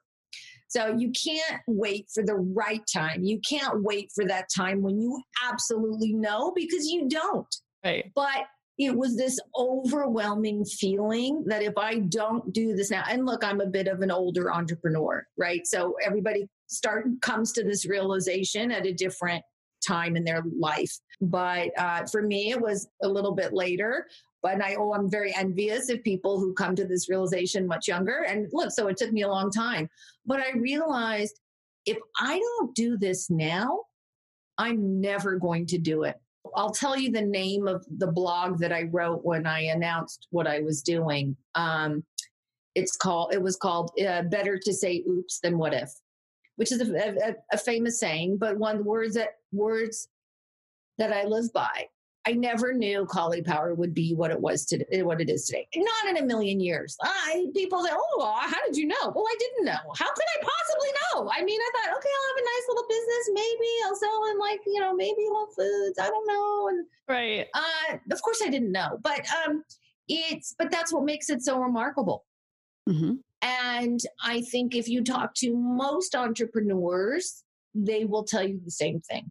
So 0.68 0.94
you 0.96 1.12
can't 1.12 1.60
wait 1.68 2.08
for 2.12 2.24
the 2.24 2.34
right 2.34 2.82
time. 2.92 3.22
You 3.22 3.40
can't 3.48 3.82
wait 3.82 4.10
for 4.14 4.24
that 4.26 4.48
time 4.54 4.82
when 4.82 5.00
you 5.00 5.22
absolutely 5.48 6.12
know 6.12 6.52
because 6.54 6.88
you 6.88 7.08
don't. 7.08 7.54
Right. 7.84 8.10
But 8.14 8.46
it 8.78 8.96
was 8.96 9.16
this 9.16 9.38
overwhelming 9.56 10.64
feeling 10.64 11.44
that 11.46 11.62
if 11.62 11.78
I 11.78 12.00
don't 12.00 12.52
do 12.52 12.74
this 12.74 12.90
now, 12.90 13.04
and 13.08 13.24
look, 13.24 13.44
I'm 13.44 13.60
a 13.60 13.66
bit 13.66 13.86
of 13.86 14.00
an 14.00 14.10
older 14.10 14.52
entrepreneur, 14.52 15.24
right? 15.38 15.64
So 15.66 15.94
everybody 16.04 16.48
start 16.66 17.06
comes 17.22 17.52
to 17.52 17.62
this 17.62 17.86
realization 17.86 18.72
at 18.72 18.86
a 18.86 18.92
different 18.92 19.44
time 19.86 20.16
in 20.16 20.24
their 20.24 20.42
life. 20.58 20.92
But 21.20 21.70
uh, 21.78 22.06
for 22.06 22.22
me, 22.22 22.50
it 22.50 22.60
was 22.60 22.88
a 23.02 23.08
little 23.08 23.32
bit 23.32 23.52
later. 23.52 24.06
But 24.42 24.62
I, 24.62 24.74
oh, 24.74 24.92
I'm 24.92 25.10
very 25.10 25.34
envious 25.34 25.88
of 25.88 26.02
people 26.02 26.38
who 26.38 26.52
come 26.52 26.74
to 26.76 26.86
this 26.86 27.08
realization 27.08 27.66
much 27.66 27.88
younger. 27.88 28.24
And 28.28 28.48
look, 28.52 28.72
so 28.72 28.88
it 28.88 28.96
took 28.96 29.12
me 29.12 29.22
a 29.22 29.28
long 29.28 29.50
time. 29.50 29.88
But 30.26 30.40
I 30.40 30.58
realized 30.58 31.40
if 31.86 31.98
I 32.18 32.38
don't 32.38 32.74
do 32.74 32.98
this 32.98 33.30
now, 33.30 33.82
I'm 34.58 35.00
never 35.00 35.38
going 35.38 35.66
to 35.66 35.78
do 35.78 36.02
it. 36.02 36.16
I'll 36.54 36.70
tell 36.70 36.98
you 36.98 37.10
the 37.10 37.22
name 37.22 37.66
of 37.66 37.84
the 37.98 38.06
blog 38.06 38.58
that 38.58 38.72
I 38.72 38.84
wrote 38.84 39.24
when 39.24 39.46
I 39.46 39.60
announced 39.60 40.28
what 40.30 40.46
I 40.46 40.60
was 40.60 40.82
doing. 40.82 41.36
Um, 41.54 42.04
it's 42.74 42.96
called. 42.96 43.32
It 43.32 43.40
was 43.40 43.56
called 43.56 43.92
uh, 44.00 44.22
"Better 44.22 44.58
to 44.58 44.72
Say 44.72 45.04
Oops 45.08 45.40
Than 45.40 45.58
What 45.58 45.74
If," 45.74 45.90
which 46.56 46.72
is 46.72 46.80
a, 46.80 46.94
a, 46.94 47.34
a 47.52 47.58
famous 47.58 47.98
saying, 47.98 48.38
but 48.38 48.58
one 48.58 48.84
words 48.84 49.14
that 49.14 49.36
words 49.52 50.08
that 50.98 51.12
I 51.12 51.24
live 51.24 51.52
by. 51.52 51.86
I 52.26 52.32
never 52.32 52.72
knew 52.72 53.04
Caulipower 53.04 53.76
would 53.76 53.92
be 53.92 54.14
what 54.14 54.30
it 54.30 54.40
was 54.40 54.64
today, 54.64 55.02
what 55.02 55.20
it 55.20 55.28
is 55.28 55.44
today. 55.44 55.68
Not 55.76 56.08
in 56.08 56.22
a 56.22 56.26
million 56.26 56.58
years. 56.58 56.96
I 57.02 57.46
people 57.54 57.84
say, 57.84 57.90
"Oh, 57.92 58.34
how 58.40 58.64
did 58.66 58.76
you 58.76 58.86
know?" 58.86 59.12
Well, 59.14 59.26
I 59.28 59.36
didn't 59.38 59.66
know. 59.66 59.92
How 59.96 60.10
could 60.12 60.24
I 60.36 60.42
possibly 60.42 60.88
know? 61.00 61.30
I 61.30 61.44
mean, 61.44 61.60
I 61.60 61.70
thought, 61.74 61.96
okay, 61.96 62.08
I'll 62.08 62.28
have 62.34 62.42
a 62.42 62.44
nice 62.44 62.66
little 62.68 62.88
business. 62.88 63.30
Maybe 63.32 63.68
I'll 63.84 63.96
sell 63.96 64.24
in 64.30 64.38
like 64.38 64.60
you 64.66 64.80
know, 64.80 64.94
maybe 64.94 65.26
Whole 65.28 65.48
Foods. 65.48 65.98
I 65.98 66.06
don't 66.06 66.26
know. 66.26 66.68
And 66.68 66.86
right. 67.08 67.46
Uh, 67.54 67.96
of 68.10 68.22
course, 68.22 68.40
I 68.42 68.48
didn't 68.48 68.72
know, 68.72 68.98
but 69.02 69.26
um, 69.46 69.62
it's 70.08 70.54
but 70.58 70.70
that's 70.70 70.92
what 70.92 71.04
makes 71.04 71.30
it 71.30 71.42
so 71.42 71.58
remarkable. 71.58 72.24
Mm-hmm. 72.88 73.14
And 73.42 74.00
I 74.22 74.40
think 74.40 74.74
if 74.74 74.88
you 74.88 75.04
talk 75.04 75.34
to 75.36 75.54
most 75.54 76.14
entrepreneurs, 76.14 77.44
they 77.74 78.04
will 78.06 78.24
tell 78.24 78.46
you 78.46 78.60
the 78.64 78.70
same 78.70 79.00
thing. 79.00 79.30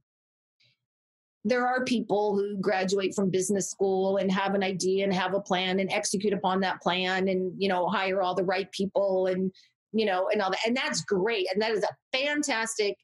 There 1.46 1.68
are 1.68 1.84
people 1.84 2.36
who 2.36 2.58
graduate 2.58 3.14
from 3.14 3.30
business 3.30 3.70
school 3.70 4.18
and 4.18 4.32
have 4.32 4.56
an 4.56 4.64
idea 4.64 5.04
and 5.04 5.14
have 5.14 5.34
a 5.34 5.42
plan 5.42 5.80
and 5.80 5.92
execute 5.92 6.34
upon 6.34 6.62
that 6.62 6.82
plan 6.82 7.28
and, 7.28 7.52
you 7.58 7.68
know, 7.68 7.88
hire 7.90 8.22
all 8.22 8.34
the 8.34 8.46
right 8.46 8.72
people 8.72 9.28
and, 9.28 9.52
you 9.92 10.06
know, 10.06 10.30
and 10.32 10.42
all 10.42 10.52
that. 10.52 10.66
And 10.66 10.76
that's 10.76 11.04
great. 11.04 11.48
And 11.52 11.62
that 11.62 11.72
is 11.72 11.84
a 11.84 12.18
fantastic 12.18 12.96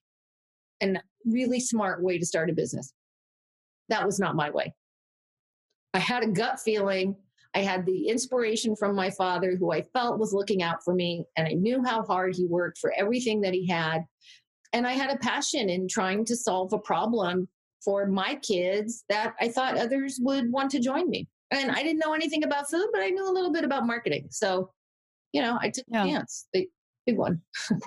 and 0.80 1.02
really 1.26 1.60
smart 1.60 2.02
way 2.02 2.18
to 2.18 2.26
start 2.26 2.50
a 2.50 2.54
business. 2.54 2.94
That 3.90 4.06
was 4.06 4.20
not 4.20 4.36
my 4.36 4.50
way. 4.50 4.74
I 5.94 6.00
had 6.00 6.24
a 6.24 6.28
gut 6.28 6.60
feeling. 6.60 7.16
I 7.56 7.60
had 7.60 7.86
the 7.86 8.08
inspiration 8.08 8.76
from 8.76 8.96
my 8.96 9.10
father, 9.10 9.56
who 9.58 9.72
I 9.72 9.82
felt 9.82 10.20
was 10.20 10.34
looking 10.34 10.62
out 10.62 10.84
for 10.86 10.94
me, 10.94 11.26
and 11.36 11.48
I 11.48 11.54
knew 11.54 11.84
how 11.84 12.04
hard 12.04 12.36
he 12.36 12.46
worked 12.46 12.78
for 12.78 12.94
everything 12.96 13.42
that 13.42 13.56
he 13.56 13.68
had. 13.68 14.06
And 14.72 14.86
I 14.86 14.94
had 14.94 15.10
a 15.10 15.18
passion 15.18 15.68
in 15.68 15.88
trying 15.88 16.26
to 16.26 16.36
solve 16.36 16.74
a 16.74 16.80
problem 16.80 17.48
for 17.84 18.06
my 18.06 18.36
kids 18.36 19.04
that 19.10 19.36
I 19.40 19.50
thought 19.50 19.78
others 19.78 20.20
would 20.22 20.52
want 20.52 20.72
to 20.72 20.80
join 20.80 21.10
me. 21.10 21.28
And 21.52 21.72
I 21.72 21.82
didn't 21.82 22.00
know 22.00 22.14
anything 22.14 22.44
about 22.44 22.70
food, 22.70 22.88
but 22.92 23.02
I 23.02 23.10
knew 23.10 23.28
a 23.28 23.32
little 23.32 23.52
bit 23.52 23.64
about 23.64 23.88
marketing. 23.88 24.28
So, 24.30 24.72
you 25.34 25.42
know, 25.42 25.58
I 25.62 25.70
took 25.70 25.86
yeah. 25.88 26.04
a 26.04 26.08
chance, 26.08 26.48
big, 26.54 26.68
big 27.06 27.18
one. 27.18 27.42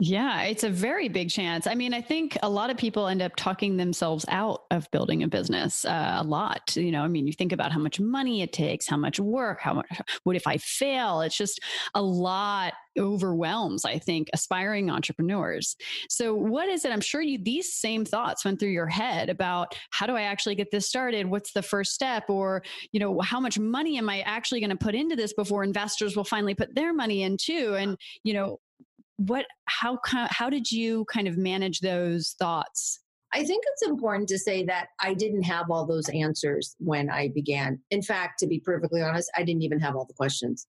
Yeah, 0.00 0.42
it's 0.42 0.62
a 0.62 0.70
very 0.70 1.08
big 1.08 1.28
chance. 1.28 1.66
I 1.66 1.74
mean, 1.74 1.92
I 1.92 2.00
think 2.00 2.38
a 2.42 2.48
lot 2.48 2.70
of 2.70 2.76
people 2.76 3.08
end 3.08 3.20
up 3.20 3.34
talking 3.34 3.76
themselves 3.76 4.24
out 4.28 4.62
of 4.70 4.88
building 4.92 5.24
a 5.24 5.28
business 5.28 5.84
uh, 5.84 6.18
a 6.18 6.22
lot. 6.22 6.76
You 6.76 6.92
know, 6.92 7.02
I 7.02 7.08
mean, 7.08 7.26
you 7.26 7.32
think 7.32 7.50
about 7.50 7.72
how 7.72 7.80
much 7.80 7.98
money 7.98 8.42
it 8.42 8.52
takes, 8.52 8.86
how 8.86 8.96
much 8.96 9.18
work, 9.18 9.60
how 9.60 9.74
much, 9.74 9.86
what 10.22 10.36
if 10.36 10.46
I 10.46 10.58
fail? 10.58 11.20
It's 11.20 11.36
just 11.36 11.60
a 11.94 12.02
lot 12.02 12.74
overwhelms, 12.96 13.84
I 13.84 13.98
think, 13.98 14.28
aspiring 14.32 14.88
entrepreneurs. 14.88 15.74
So, 16.08 16.32
what 16.32 16.68
is 16.68 16.84
it? 16.84 16.92
I'm 16.92 17.00
sure 17.00 17.20
you, 17.20 17.38
these 17.42 17.72
same 17.72 18.04
thoughts 18.04 18.44
went 18.44 18.60
through 18.60 18.70
your 18.70 18.86
head 18.86 19.28
about 19.28 19.74
how 19.90 20.06
do 20.06 20.14
I 20.14 20.22
actually 20.22 20.54
get 20.54 20.70
this 20.70 20.86
started? 20.86 21.26
What's 21.26 21.52
the 21.52 21.62
first 21.62 21.92
step? 21.92 22.30
Or, 22.30 22.62
you 22.92 23.00
know, 23.00 23.20
how 23.20 23.40
much 23.40 23.58
money 23.58 23.98
am 23.98 24.08
I 24.08 24.20
actually 24.20 24.60
going 24.60 24.70
to 24.70 24.76
put 24.76 24.94
into 24.94 25.16
this 25.16 25.32
before 25.32 25.64
investors 25.64 26.16
will 26.16 26.24
finally 26.24 26.54
put 26.54 26.74
their 26.76 26.92
money 26.92 27.22
in 27.22 27.36
too? 27.36 27.74
And, 27.76 27.96
you 28.22 28.34
know, 28.34 28.60
what 29.18 29.46
how 29.66 29.98
how 30.04 30.48
did 30.48 30.70
you 30.70 31.04
kind 31.06 31.28
of 31.28 31.36
manage 31.36 31.80
those 31.80 32.34
thoughts 32.38 33.00
I 33.32 33.44
think 33.44 33.62
it's 33.72 33.86
important 33.86 34.28
to 34.30 34.38
say 34.38 34.64
that 34.64 34.88
I 35.00 35.12
didn't 35.12 35.42
have 35.42 35.70
all 35.70 35.84
those 35.84 36.08
answers 36.08 36.74
when 36.78 37.10
I 37.10 37.28
began. 37.28 37.78
In 37.90 38.00
fact, 38.00 38.38
to 38.38 38.46
be 38.46 38.58
perfectly 38.58 39.02
honest, 39.02 39.30
I 39.36 39.42
didn't 39.42 39.62
even 39.62 39.80
have 39.80 39.96
all 39.96 40.06
the 40.06 40.14
questions. 40.14 40.66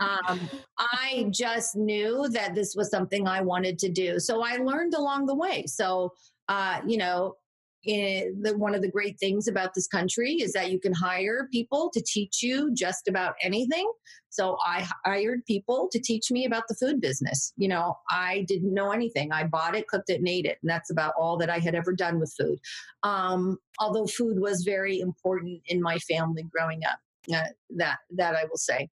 Um, 0.00 0.40
I 0.78 1.26
just 1.30 1.76
knew 1.76 2.28
that 2.30 2.54
this 2.54 2.74
was 2.74 2.90
something 2.90 3.28
I 3.28 3.42
wanted 3.42 3.78
to 3.80 3.90
do. 3.90 4.18
So 4.18 4.42
I 4.42 4.56
learned 4.56 4.94
along 4.94 5.26
the 5.26 5.34
way. 5.34 5.64
So, 5.66 6.14
uh, 6.48 6.80
you 6.86 6.96
know, 6.96 7.34
the, 7.84 8.54
one 8.56 8.74
of 8.74 8.82
the 8.82 8.90
great 8.90 9.18
things 9.18 9.48
about 9.48 9.70
this 9.74 9.86
country 9.86 10.34
is 10.34 10.52
that 10.52 10.70
you 10.70 10.78
can 10.78 10.92
hire 10.92 11.48
people 11.50 11.90
to 11.94 12.02
teach 12.02 12.42
you 12.42 12.72
just 12.74 13.08
about 13.08 13.34
anything. 13.42 13.90
So 14.28 14.56
I 14.64 14.86
hired 15.04 15.44
people 15.46 15.88
to 15.92 15.98
teach 15.98 16.30
me 16.30 16.44
about 16.44 16.64
the 16.68 16.76
food 16.76 17.00
business. 17.00 17.52
You 17.56 17.68
know, 17.68 17.96
I 18.10 18.44
didn't 18.46 18.72
know 18.72 18.92
anything. 18.92 19.32
I 19.32 19.44
bought 19.44 19.74
it, 19.74 19.88
cooked 19.88 20.10
it, 20.10 20.18
and 20.18 20.28
ate 20.28 20.46
it. 20.46 20.58
And 20.62 20.70
that's 20.70 20.90
about 20.90 21.14
all 21.18 21.36
that 21.38 21.50
I 21.50 21.58
had 21.58 21.74
ever 21.74 21.92
done 21.92 22.20
with 22.20 22.32
food. 22.38 22.58
Um, 23.02 23.58
although 23.78 24.06
food 24.06 24.38
was 24.38 24.62
very 24.62 25.00
important 25.00 25.62
in 25.66 25.82
my 25.82 25.98
family 25.98 26.44
growing 26.44 26.84
up. 26.84 26.98
Uh, 27.28 27.42
that 27.76 27.98
that 28.10 28.34
I 28.34 28.44
will 28.44 28.56
say. 28.56 28.88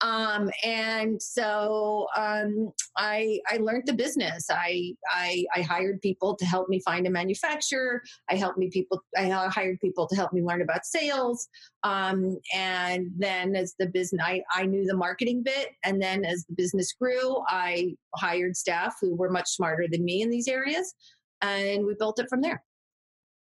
Um, 0.00 0.50
and 0.64 1.20
so 1.20 2.06
um, 2.16 2.72
I 2.96 3.38
I 3.48 3.58
learned 3.58 3.84
the 3.86 3.92
business. 3.92 4.46
I, 4.50 4.94
I 5.10 5.44
I 5.54 5.60
hired 5.60 6.00
people 6.00 6.36
to 6.36 6.46
help 6.46 6.68
me 6.70 6.80
find 6.80 7.06
a 7.06 7.10
manufacturer. 7.10 8.02
I 8.30 8.36
helped 8.36 8.56
me 8.56 8.70
people. 8.70 9.02
I 9.16 9.28
hired 9.48 9.78
people 9.80 10.06
to 10.08 10.16
help 10.16 10.32
me 10.32 10.42
learn 10.42 10.62
about 10.62 10.86
sales. 10.86 11.48
Um, 11.84 12.38
and 12.54 13.10
then 13.16 13.54
as 13.54 13.74
the 13.78 13.86
business, 13.86 14.22
I, 14.24 14.42
I 14.54 14.64
knew 14.64 14.86
the 14.86 14.96
marketing 14.96 15.42
bit. 15.42 15.68
And 15.84 16.00
then 16.00 16.24
as 16.24 16.46
the 16.48 16.54
business 16.54 16.92
grew, 16.92 17.42
I 17.46 17.94
hired 18.16 18.56
staff 18.56 18.96
who 19.00 19.14
were 19.14 19.30
much 19.30 19.48
smarter 19.48 19.86
than 19.90 20.04
me 20.04 20.22
in 20.22 20.30
these 20.30 20.48
areas, 20.48 20.94
and 21.42 21.84
we 21.84 21.94
built 21.94 22.18
it 22.18 22.28
from 22.30 22.40
there. 22.40 22.62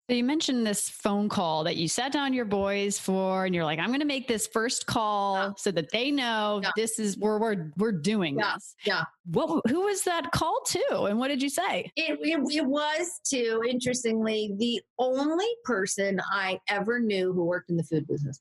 So 0.09 0.15
you 0.15 0.23
mentioned 0.23 0.65
this 0.65 0.89
phone 0.89 1.29
call 1.29 1.65
that 1.65 1.75
you 1.75 1.89
sat 1.89 2.13
down 2.13 2.33
your 2.33 2.45
boys 2.45 2.97
for, 2.97 3.45
and 3.45 3.53
you're 3.53 3.65
like, 3.65 3.81
"I'm 3.81 3.89
going 3.89 3.99
to 3.99 4.07
make 4.07 4.29
this 4.29 4.47
first 4.47 4.87
call 4.87 5.35
yeah. 5.35 5.53
so 5.57 5.73
that 5.73 5.91
they 5.91 6.13
know 6.13 6.61
yeah. 6.63 6.71
this 6.77 7.01
is 7.01 7.19
where 7.19 7.39
we're 7.41 7.73
we're 7.77 7.91
doing 7.91 8.39
yeah. 8.39 8.55
this." 8.55 8.77
Yeah. 8.85 9.03
What? 9.25 9.63
Who 9.69 9.81
was 9.81 10.03
that 10.03 10.31
call 10.31 10.61
to, 10.67 11.07
and 11.11 11.19
what 11.19 11.27
did 11.27 11.43
you 11.43 11.49
say? 11.49 11.91
It, 11.97 12.21
it, 12.23 12.39
it 12.55 12.65
was 12.65 13.21
to, 13.31 13.63
interestingly, 13.69 14.55
the 14.59 14.81
only 15.01 15.49
person 15.65 16.21
I 16.31 16.61
ever 16.69 17.01
knew 17.01 17.33
who 17.33 17.45
worked 17.45 17.71
in 17.71 17.77
the 17.77 17.83
food 17.83 18.07
business. 18.07 18.41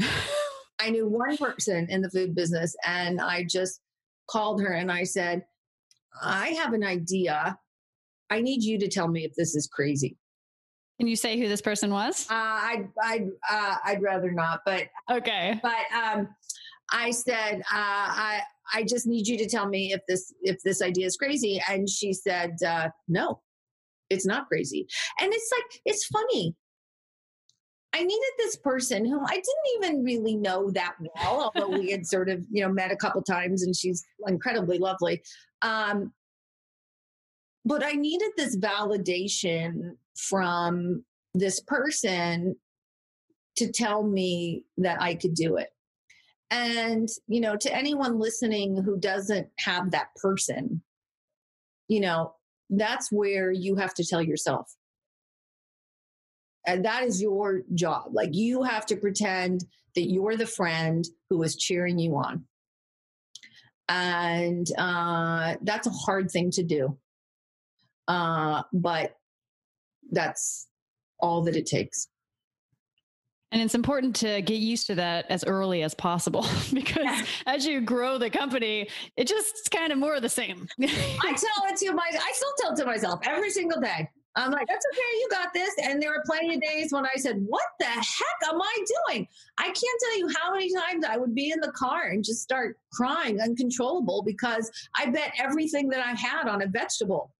I 0.80 0.88
knew 0.88 1.06
one 1.06 1.36
person 1.36 1.88
in 1.90 2.00
the 2.00 2.08
food 2.08 2.34
business, 2.34 2.74
and 2.86 3.20
I 3.20 3.44
just 3.44 3.82
called 4.30 4.62
her 4.62 4.72
and 4.72 4.90
I 4.90 5.04
said, 5.04 5.44
"I 6.22 6.48
have 6.52 6.72
an 6.72 6.84
idea. 6.84 7.58
I 8.30 8.40
need 8.40 8.62
you 8.62 8.78
to 8.78 8.88
tell 8.88 9.08
me 9.08 9.26
if 9.26 9.34
this 9.36 9.54
is 9.54 9.66
crazy." 9.66 10.16
Can 10.98 11.08
you 11.08 11.16
say 11.16 11.38
who 11.38 11.48
this 11.48 11.62
person 11.62 11.90
was? 11.90 12.26
Uh, 12.30 12.34
I'd 12.34 12.88
I'd 13.02 13.28
uh, 13.50 13.76
I'd 13.84 14.02
rather 14.02 14.30
not, 14.30 14.60
but 14.64 14.88
okay. 15.10 15.58
But 15.62 15.96
um, 15.96 16.28
I 16.92 17.10
said 17.10 17.60
uh, 17.60 17.64
I 17.72 18.40
I 18.72 18.84
just 18.84 19.06
need 19.06 19.26
you 19.26 19.36
to 19.38 19.48
tell 19.48 19.66
me 19.68 19.92
if 19.92 20.00
this 20.06 20.32
if 20.42 20.62
this 20.62 20.82
idea 20.82 21.06
is 21.06 21.16
crazy, 21.16 21.60
and 21.68 21.88
she 21.88 22.12
said 22.12 22.56
uh, 22.66 22.90
no, 23.08 23.40
it's 24.10 24.26
not 24.26 24.46
crazy. 24.48 24.86
And 25.20 25.32
it's 25.32 25.50
like 25.56 25.80
it's 25.84 26.06
funny. 26.06 26.54
I 27.94 28.02
needed 28.02 28.30
this 28.38 28.56
person 28.56 29.04
who 29.04 29.20
I 29.20 29.34
didn't 29.34 29.84
even 29.84 30.04
really 30.04 30.36
know 30.36 30.70
that 30.70 30.94
well, 31.00 31.52
although 31.54 31.78
we 31.78 31.90
had 31.90 32.06
sort 32.06 32.28
of 32.28 32.44
you 32.50 32.62
know 32.62 32.72
met 32.72 32.92
a 32.92 32.96
couple 32.96 33.22
times, 33.22 33.62
and 33.62 33.74
she's 33.74 34.04
incredibly 34.26 34.78
lovely. 34.78 35.22
Um, 35.62 36.12
but 37.64 37.84
I 37.84 37.92
needed 37.92 38.32
this 38.36 38.56
validation 38.56 39.96
from 40.16 41.04
this 41.34 41.60
person 41.60 42.56
to 43.56 43.70
tell 43.70 44.02
me 44.02 44.64
that 44.78 45.00
I 45.00 45.14
could 45.14 45.34
do 45.34 45.56
it. 45.56 45.68
And, 46.50 47.08
you 47.28 47.40
know, 47.40 47.56
to 47.56 47.74
anyone 47.74 48.18
listening 48.18 48.82
who 48.82 48.98
doesn't 48.98 49.48
have 49.58 49.90
that 49.92 50.08
person, 50.16 50.82
you 51.88 52.00
know, 52.00 52.34
that's 52.68 53.10
where 53.10 53.50
you 53.50 53.76
have 53.76 53.94
to 53.94 54.04
tell 54.04 54.22
yourself. 54.22 54.70
And 56.66 56.84
that 56.84 57.04
is 57.04 57.20
your 57.20 57.62
job. 57.74 58.10
Like 58.12 58.30
you 58.32 58.62
have 58.62 58.86
to 58.86 58.96
pretend 58.96 59.64
that 59.94 60.10
you're 60.10 60.36
the 60.36 60.46
friend 60.46 61.04
who 61.28 61.42
is 61.42 61.56
cheering 61.56 61.98
you 61.98 62.16
on. 62.16 62.44
And 63.88 64.66
uh, 64.78 65.56
that's 65.62 65.86
a 65.86 65.90
hard 65.90 66.30
thing 66.30 66.50
to 66.52 66.62
do. 66.62 66.98
Uh, 68.08 68.62
but 68.72 69.16
that's 70.12 70.68
all 71.18 71.42
that 71.42 71.56
it 71.56 71.66
takes. 71.66 72.08
And 73.50 73.60
it's 73.60 73.74
important 73.74 74.16
to 74.16 74.40
get 74.40 74.60
used 74.60 74.86
to 74.86 74.94
that 74.94 75.26
as 75.28 75.44
early 75.44 75.82
as 75.82 75.92
possible 75.92 76.46
because 76.72 77.04
yeah. 77.04 77.22
as 77.46 77.66
you 77.66 77.82
grow 77.82 78.16
the 78.16 78.30
company, 78.30 78.88
it 79.16 79.28
just 79.28 79.70
kind 79.70 79.92
of 79.92 79.98
more 79.98 80.14
of 80.14 80.22
the 80.22 80.28
same. 80.28 80.66
I 80.80 80.86
tell 80.86 81.68
it 81.68 81.76
to 81.78 81.92
my, 81.92 82.04
I 82.10 82.32
still 82.32 82.52
tell 82.60 82.72
it 82.72 82.76
to 82.76 82.86
myself 82.86 83.20
every 83.24 83.50
single 83.50 83.80
day. 83.80 84.08
I'm 84.34 84.50
like, 84.50 84.66
that's 84.66 84.86
okay, 84.94 85.18
you 85.20 85.28
got 85.30 85.52
this. 85.52 85.74
And 85.82 86.00
there 86.00 86.08
were 86.08 86.22
plenty 86.24 86.54
of 86.54 86.62
days 86.62 86.90
when 86.90 87.04
I 87.04 87.16
said, 87.16 87.44
What 87.46 87.64
the 87.78 87.84
heck 87.84 88.50
am 88.50 88.62
I 88.62 88.84
doing? 89.08 89.28
I 89.58 89.64
can't 89.64 90.00
tell 90.00 90.18
you 90.18 90.30
how 90.38 90.52
many 90.52 90.72
times 90.72 91.04
I 91.06 91.18
would 91.18 91.34
be 91.34 91.50
in 91.50 91.60
the 91.60 91.72
car 91.72 92.08
and 92.08 92.24
just 92.24 92.42
start 92.42 92.78
crying 92.92 93.40
uncontrollable 93.42 94.22
because 94.24 94.70
I 94.96 95.10
bet 95.10 95.34
everything 95.38 95.90
that 95.90 96.00
I 96.00 96.12
had 96.12 96.48
on 96.48 96.62
a 96.62 96.66
vegetable. 96.66 97.34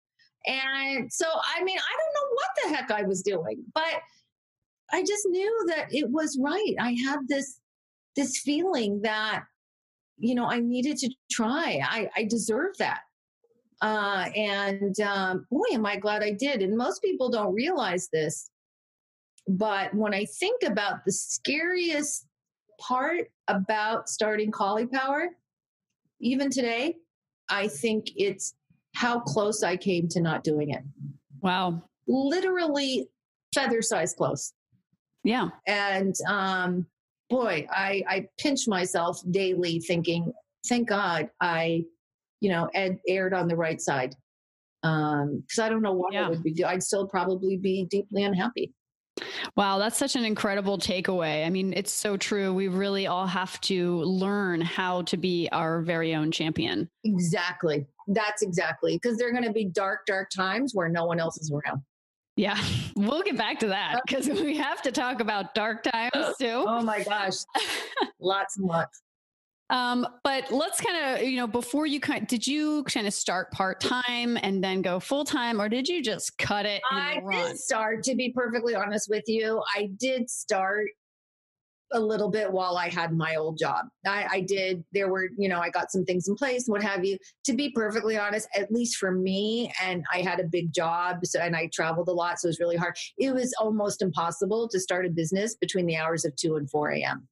And 0.46 1.12
so, 1.12 1.26
I 1.26 1.62
mean, 1.62 1.78
I 1.78 1.96
don't 1.98 2.14
know 2.14 2.34
what 2.34 2.48
the 2.62 2.76
heck 2.76 2.90
I 2.90 3.06
was 3.06 3.22
doing, 3.22 3.62
but 3.74 4.00
I 4.92 5.02
just 5.02 5.26
knew 5.26 5.64
that 5.68 5.86
it 5.90 6.10
was 6.10 6.38
right. 6.40 6.74
I 6.80 6.96
had 7.04 7.20
this 7.28 7.58
this 8.14 8.38
feeling 8.38 9.00
that 9.02 9.44
you 10.18 10.34
know 10.34 10.46
I 10.46 10.60
needed 10.60 10.98
to 10.98 11.10
try. 11.30 11.80
I, 11.82 12.08
I 12.16 12.24
deserve 12.24 12.76
that. 12.78 13.00
Uh, 13.80 14.28
and 14.36 15.00
um, 15.00 15.46
boy, 15.50 15.64
am 15.72 15.86
I 15.86 15.96
glad 15.96 16.22
I 16.22 16.30
did. 16.30 16.62
And 16.62 16.76
most 16.76 17.02
people 17.02 17.30
don't 17.30 17.52
realize 17.52 18.08
this, 18.12 18.48
but 19.48 19.92
when 19.92 20.14
I 20.14 20.24
think 20.24 20.62
about 20.62 21.04
the 21.04 21.10
scariest 21.10 22.26
part 22.80 23.28
about 23.48 24.08
starting 24.08 24.52
Caulipower, 24.52 25.28
even 26.20 26.48
today, 26.48 26.96
I 27.48 27.66
think 27.66 28.06
it's 28.16 28.54
how 28.94 29.20
close 29.20 29.62
I 29.62 29.76
came 29.76 30.08
to 30.08 30.20
not 30.20 30.44
doing 30.44 30.70
it. 30.70 30.82
Wow. 31.40 31.82
Literally 32.06 33.08
feather 33.54 33.82
size 33.82 34.14
close. 34.14 34.52
Yeah. 35.24 35.48
And 35.66 36.14
um, 36.28 36.86
boy, 37.30 37.66
I, 37.70 38.02
I 38.08 38.26
pinch 38.38 38.66
myself 38.66 39.20
daily 39.30 39.80
thinking, 39.80 40.32
thank 40.68 40.88
God 40.88 41.30
I, 41.40 41.84
you 42.40 42.50
know, 42.50 42.68
ed, 42.74 42.98
aired 43.08 43.34
on 43.34 43.48
the 43.48 43.56
right 43.56 43.80
side. 43.80 44.14
Um, 44.82 45.44
because 45.46 45.60
I 45.60 45.68
don't 45.68 45.82
know 45.82 45.92
what 45.92 46.12
yeah. 46.12 46.26
I 46.26 46.28
would 46.28 46.42
be 46.42 46.52
doing. 46.52 46.68
I'd 46.68 46.82
still 46.82 47.06
probably 47.06 47.56
be 47.56 47.86
deeply 47.88 48.24
unhappy. 48.24 48.72
Wow, 49.56 49.78
that's 49.78 49.96
such 49.96 50.16
an 50.16 50.24
incredible 50.24 50.78
takeaway. 50.78 51.46
I 51.46 51.50
mean, 51.50 51.72
it's 51.74 51.92
so 51.92 52.16
true. 52.16 52.52
We 52.52 52.68
really 52.68 53.06
all 53.06 53.26
have 53.26 53.60
to 53.62 54.02
learn 54.02 54.60
how 54.60 55.02
to 55.02 55.16
be 55.16 55.48
our 55.52 55.82
very 55.82 56.14
own 56.14 56.30
champion. 56.30 56.88
Exactly. 57.04 57.86
That's 58.08 58.42
exactly 58.42 58.96
because 58.96 59.18
there 59.18 59.28
are 59.28 59.32
going 59.32 59.44
to 59.44 59.52
be 59.52 59.64
dark, 59.64 60.06
dark 60.06 60.30
times 60.30 60.72
where 60.74 60.88
no 60.88 61.04
one 61.04 61.20
else 61.20 61.38
is 61.38 61.50
around. 61.52 61.82
Yeah, 62.36 62.58
we'll 62.96 63.22
get 63.22 63.36
back 63.36 63.58
to 63.60 63.68
that 63.68 64.00
because 64.06 64.28
we 64.28 64.56
have 64.56 64.82
to 64.82 64.92
talk 64.92 65.20
about 65.20 65.54
dark 65.54 65.82
times 65.82 66.10
oh, 66.14 66.34
too. 66.38 66.64
Oh 66.66 66.82
my 66.82 67.02
gosh, 67.02 67.34
lots 68.20 68.56
and 68.56 68.66
lots. 68.66 69.02
Um, 69.70 70.06
but 70.22 70.50
let's 70.52 70.80
kind 70.80 71.16
of, 71.16 71.26
you 71.26 71.36
know, 71.36 71.46
before 71.46 71.86
you 71.86 71.98
kind, 71.98 72.26
did 72.26 72.46
you 72.46 72.84
kind 72.84 73.06
of 73.06 73.14
start 73.14 73.50
part 73.52 73.80
time 73.80 74.36
and 74.42 74.62
then 74.62 74.82
go 74.82 75.00
full 75.00 75.24
time, 75.24 75.60
or 75.60 75.68
did 75.68 75.88
you 75.88 76.02
just 76.02 76.36
cut 76.36 76.66
it? 76.66 76.82
I 76.90 77.22
did 77.30 77.58
start. 77.58 78.02
To 78.04 78.14
be 78.14 78.32
perfectly 78.32 78.74
honest 78.74 79.08
with 79.08 79.24
you, 79.28 79.62
I 79.74 79.90
did 79.98 80.28
start 80.28 80.88
a 81.92 82.00
little 82.00 82.30
bit 82.30 82.50
while 82.50 82.76
I 82.76 82.88
had 82.88 83.12
my 83.12 83.36
old 83.36 83.58
job. 83.58 83.86
I, 84.06 84.26
I, 84.30 84.40
did, 84.40 84.82
there 84.92 85.08
were, 85.08 85.28
you 85.36 85.48
know, 85.48 85.60
I 85.60 85.70
got 85.70 85.92
some 85.92 86.04
things 86.04 86.26
in 86.28 86.34
place, 86.34 86.64
what 86.66 86.82
have 86.82 87.04
you. 87.04 87.18
To 87.44 87.52
be 87.52 87.70
perfectly 87.70 88.18
honest, 88.18 88.48
at 88.56 88.72
least 88.72 88.96
for 88.96 89.12
me, 89.12 89.72
and 89.82 90.04
I 90.12 90.22
had 90.22 90.40
a 90.40 90.44
big 90.44 90.72
job 90.72 91.24
so, 91.24 91.40
and 91.40 91.54
I 91.54 91.68
traveled 91.72 92.08
a 92.08 92.12
lot, 92.12 92.40
so 92.40 92.46
it 92.46 92.50
was 92.50 92.60
really 92.60 92.76
hard. 92.76 92.96
It 93.18 93.32
was 93.32 93.54
almost 93.60 94.02
impossible 94.02 94.68
to 94.68 94.80
start 94.80 95.06
a 95.06 95.10
business 95.10 95.54
between 95.54 95.86
the 95.86 95.96
hours 95.96 96.24
of 96.24 96.34
2 96.36 96.56
and 96.56 96.68
4 96.70 96.90
a.m. 96.92 97.28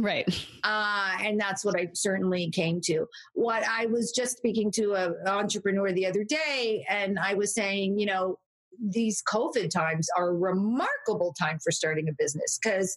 Right. 0.00 0.46
Uh, 0.62 1.16
and 1.22 1.40
that's 1.40 1.64
what 1.64 1.74
I 1.74 1.88
certainly 1.94 2.50
came 2.50 2.82
to. 2.82 3.06
What 3.32 3.64
I 3.66 3.86
was 3.86 4.12
just 4.12 4.36
speaking 4.36 4.70
to 4.72 4.92
an 4.92 5.14
entrepreneur 5.26 5.90
the 5.90 6.06
other 6.06 6.22
day, 6.22 6.84
and 6.86 7.18
I 7.18 7.32
was 7.32 7.54
saying, 7.54 7.98
you 7.98 8.04
know, 8.04 8.36
these 8.78 9.22
COVID 9.32 9.70
times 9.70 10.06
are 10.18 10.28
a 10.28 10.34
remarkable 10.34 11.34
time 11.40 11.58
for 11.64 11.70
starting 11.72 12.10
a 12.10 12.12
business 12.18 12.58
because 12.62 12.94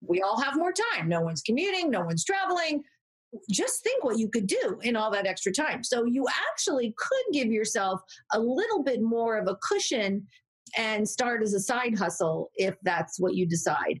we 0.00 0.22
all 0.22 0.40
have 0.40 0.56
more 0.56 0.72
time. 0.94 1.06
No 1.06 1.20
one's 1.20 1.42
commuting, 1.42 1.90
no 1.90 2.00
one's 2.00 2.24
traveling. 2.24 2.82
Just 3.50 3.82
think 3.82 4.02
what 4.04 4.18
you 4.18 4.30
could 4.30 4.46
do 4.46 4.78
in 4.82 4.96
all 4.96 5.10
that 5.10 5.26
extra 5.26 5.52
time. 5.52 5.84
So 5.84 6.06
you 6.06 6.26
actually 6.50 6.94
could 6.96 7.34
give 7.34 7.48
yourself 7.48 8.00
a 8.32 8.40
little 8.40 8.82
bit 8.82 9.02
more 9.02 9.36
of 9.36 9.48
a 9.48 9.56
cushion 9.56 10.26
and 10.78 11.06
start 11.06 11.42
as 11.42 11.52
a 11.52 11.60
side 11.60 11.96
hustle 11.96 12.50
if 12.54 12.74
that's 12.82 13.20
what 13.20 13.34
you 13.34 13.46
decide 13.46 13.98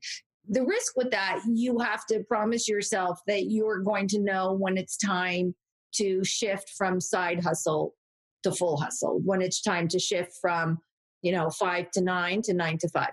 the 0.48 0.64
risk 0.64 0.96
with 0.96 1.10
that, 1.10 1.40
you 1.48 1.78
have 1.78 2.04
to 2.06 2.24
promise 2.24 2.68
yourself 2.68 3.20
that 3.26 3.50
you're 3.50 3.80
going 3.80 4.08
to 4.08 4.18
know 4.18 4.52
when 4.52 4.76
it's 4.76 4.96
time 4.96 5.54
to 5.94 6.24
shift 6.24 6.70
from 6.70 7.00
side 7.00 7.42
hustle 7.42 7.94
to 8.42 8.52
full 8.52 8.76
hustle, 8.76 9.20
when 9.24 9.40
it's 9.40 9.62
time 9.62 9.88
to 9.88 9.98
shift 9.98 10.32
from, 10.40 10.78
you 11.22 11.32
know, 11.32 11.48
five 11.50 11.90
to 11.92 12.00
nine 12.00 12.42
to 12.42 12.54
nine 12.54 12.78
to 12.78 12.88
five. 12.88 13.12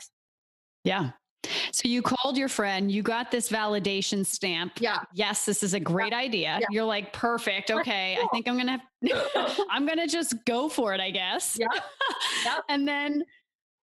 Yeah. 0.84 1.12
So 1.72 1.88
you 1.88 2.02
called 2.02 2.38
your 2.38 2.50
friend, 2.50 2.92
you 2.92 3.02
got 3.02 3.32
this 3.32 3.50
validation 3.50 4.26
stamp. 4.26 4.74
Yeah. 4.80 5.00
Yes, 5.14 5.46
this 5.46 5.64
is 5.64 5.74
a 5.74 5.80
great 5.80 6.12
yeah. 6.12 6.18
idea. 6.18 6.58
Yeah. 6.62 6.68
You're 6.72 6.86
like, 6.86 7.14
perfect. 7.14 7.72
Okay. 7.72 8.18
I 8.22 8.28
think 8.34 8.48
I'm 8.48 8.56
going 8.56 8.80
to, 9.06 9.66
I'm 9.70 9.86
going 9.86 10.00
to 10.00 10.08
just 10.08 10.34
go 10.46 10.68
for 10.68 10.94
it, 10.94 11.00
I 11.00 11.12
guess. 11.12 11.58
Yeah. 11.60 11.68
yeah. 12.46 12.58
and 12.68 12.88
then 12.88 13.24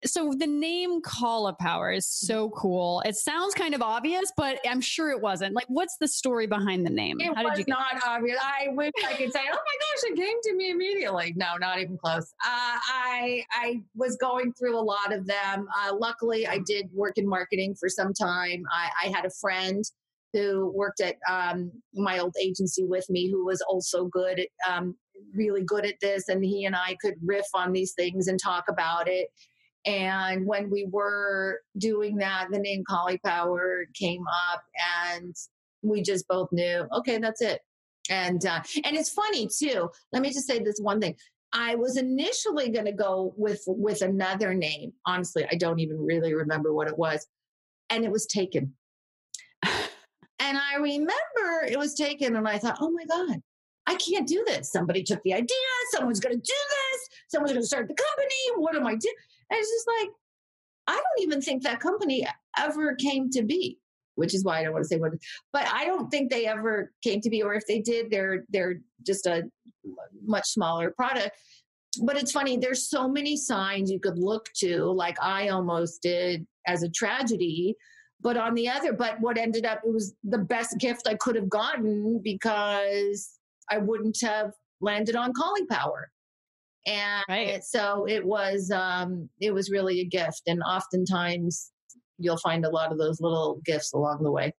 so 0.06 0.32
the 0.36 0.46
name 0.46 1.00
Power 1.02 1.90
is 1.92 2.06
mm-hmm. 2.06 2.26
so 2.26 2.50
cool. 2.50 3.02
It 3.04 3.16
sounds 3.16 3.54
kind 3.54 3.74
of 3.74 3.82
obvious, 3.82 4.32
but 4.36 4.58
I'm 4.68 4.80
sure 4.80 5.10
it 5.10 5.20
wasn't. 5.20 5.54
Like, 5.54 5.66
what's 5.68 5.96
the 5.98 6.08
story 6.08 6.46
behind 6.46 6.86
the 6.86 6.90
name? 6.90 7.20
It 7.20 7.34
How 7.34 7.44
was 7.44 7.66
not 7.66 8.02
obvious. 8.06 8.38
I 8.40 8.68
wish 8.68 8.92
I 9.06 9.14
could 9.14 9.32
say, 9.32 9.40
"Oh 9.40 9.50
my 9.50 9.56
gosh, 9.56 10.10
it 10.10 10.16
came 10.16 10.36
to 10.44 10.54
me 10.54 10.70
immediately." 10.70 11.34
No, 11.36 11.56
not 11.58 11.78
even 11.80 11.98
close. 11.98 12.32
Uh, 12.44 12.78
I 12.88 13.44
I 13.52 13.80
was 13.94 14.16
going 14.16 14.52
through 14.54 14.78
a 14.78 14.80
lot 14.80 15.12
of 15.12 15.26
them. 15.26 15.66
Uh, 15.84 15.94
luckily, 15.94 16.46
I 16.46 16.58
did 16.66 16.88
work 16.92 17.18
in 17.18 17.28
marketing 17.28 17.74
for 17.78 17.88
some 17.88 18.12
time. 18.12 18.62
I, 18.72 19.06
I 19.06 19.08
had 19.08 19.24
a 19.24 19.30
friend 19.40 19.84
who 20.32 20.72
worked 20.74 21.00
at 21.00 21.16
um, 21.30 21.70
my 21.94 22.18
old 22.18 22.34
agency 22.40 22.84
with 22.84 23.08
me 23.08 23.30
who 23.30 23.44
was 23.44 23.62
also 23.68 24.06
good 24.06 24.40
at 24.40 24.48
um, 24.70 24.96
really 25.34 25.62
good 25.64 25.86
at 25.86 25.94
this 26.00 26.28
and 26.28 26.44
he 26.44 26.64
and 26.66 26.76
i 26.76 26.96
could 27.00 27.14
riff 27.24 27.46
on 27.54 27.72
these 27.72 27.94
things 27.94 28.28
and 28.28 28.38
talk 28.38 28.64
about 28.68 29.08
it 29.08 29.28
and 29.86 30.44
when 30.44 30.68
we 30.68 30.86
were 30.90 31.60
doing 31.78 32.16
that, 32.16 32.48
the 32.50 32.58
name 32.58 32.82
Caulipower 32.90 33.84
came 33.94 34.24
up, 34.52 34.62
and 35.14 35.34
we 35.82 36.02
just 36.02 36.26
both 36.26 36.48
knew, 36.50 36.86
okay, 36.92 37.18
that's 37.18 37.40
it. 37.40 37.60
And 38.10 38.44
uh, 38.44 38.62
and 38.84 38.96
it's 38.96 39.10
funny 39.10 39.48
too. 39.48 39.88
Let 40.12 40.22
me 40.22 40.30
just 40.30 40.46
say 40.46 40.58
this 40.58 40.78
one 40.80 41.00
thing. 41.00 41.16
I 41.52 41.76
was 41.76 41.96
initially 41.96 42.70
going 42.70 42.84
to 42.86 42.92
go 42.92 43.32
with 43.36 43.62
with 43.66 44.02
another 44.02 44.54
name. 44.54 44.92
Honestly, 45.06 45.46
I 45.50 45.54
don't 45.54 45.78
even 45.78 45.98
really 45.98 46.34
remember 46.34 46.74
what 46.74 46.88
it 46.88 46.98
was, 46.98 47.26
and 47.90 48.04
it 48.04 48.10
was 48.10 48.26
taken. 48.26 48.74
and 49.64 50.58
I 50.58 50.76
remember 50.76 51.66
it 51.68 51.78
was 51.78 51.94
taken, 51.94 52.36
and 52.36 52.48
I 52.48 52.58
thought, 52.58 52.78
oh 52.80 52.90
my 52.90 53.04
god, 53.04 53.40
I 53.86 53.94
can't 53.96 54.26
do 54.26 54.44
this. 54.46 54.70
Somebody 54.70 55.02
took 55.02 55.22
the 55.22 55.34
idea. 55.34 55.56
Someone's 55.92 56.20
going 56.20 56.34
to 56.34 56.40
do 56.40 56.54
this. 56.70 57.08
Someone's 57.28 57.52
going 57.52 57.62
to 57.62 57.66
start 57.66 57.88
the 57.88 57.94
company. 57.94 58.62
What 58.62 58.76
am 58.76 58.86
I 58.86 58.94
doing? 58.94 59.14
And 59.50 59.58
it's 59.58 59.70
just 59.70 59.88
like, 60.00 60.10
I 60.88 60.94
don't 60.94 61.22
even 61.22 61.40
think 61.40 61.62
that 61.62 61.80
company 61.80 62.26
ever 62.58 62.94
came 62.94 63.30
to 63.30 63.42
be, 63.42 63.78
which 64.14 64.34
is 64.34 64.44
why 64.44 64.58
I 64.58 64.64
don't 64.64 64.72
want 64.72 64.84
to 64.84 64.88
say 64.88 64.98
what, 64.98 65.12
but 65.52 65.66
I 65.72 65.84
don't 65.84 66.10
think 66.10 66.30
they 66.30 66.46
ever 66.46 66.92
came 67.02 67.20
to 67.20 67.30
be, 67.30 67.42
or 67.42 67.54
if 67.54 67.66
they 67.66 67.80
did, 67.80 68.10
they're 68.10 68.44
they're 68.48 68.76
just 69.04 69.26
a 69.26 69.44
much 70.24 70.46
smaller 70.48 70.90
product. 70.90 71.36
But 72.02 72.16
it's 72.16 72.32
funny, 72.32 72.56
there's 72.56 72.88
so 72.88 73.08
many 73.08 73.36
signs 73.36 73.90
you 73.90 74.00
could 74.00 74.18
look 74.18 74.48
to, 74.58 74.84
like 74.84 75.16
I 75.22 75.48
almost 75.48 76.02
did 76.02 76.46
as 76.66 76.82
a 76.82 76.90
tragedy. 76.90 77.74
But 78.20 78.36
on 78.36 78.54
the 78.54 78.68
other, 78.68 78.92
but 78.92 79.20
what 79.20 79.38
ended 79.38 79.66
up, 79.66 79.80
it 79.84 79.92
was 79.92 80.14
the 80.24 80.38
best 80.38 80.78
gift 80.78 81.06
I 81.06 81.14
could 81.14 81.36
have 81.36 81.48
gotten 81.48 82.20
because 82.22 83.38
I 83.70 83.78
wouldn't 83.78 84.18
have 84.22 84.52
landed 84.80 85.16
on 85.16 85.32
Caulipower 85.32 86.06
and 86.86 87.24
right. 87.28 87.64
so 87.64 88.06
it 88.08 88.24
was 88.24 88.70
um, 88.70 89.28
it 89.40 89.52
was 89.52 89.70
really 89.70 90.00
a 90.00 90.06
gift 90.06 90.42
and 90.46 90.62
oftentimes 90.62 91.72
you'll 92.18 92.38
find 92.38 92.64
a 92.64 92.70
lot 92.70 92.92
of 92.92 92.98
those 92.98 93.20
little 93.20 93.60
gifts 93.64 93.92
along 93.92 94.22
the 94.22 94.30
way 94.30 94.52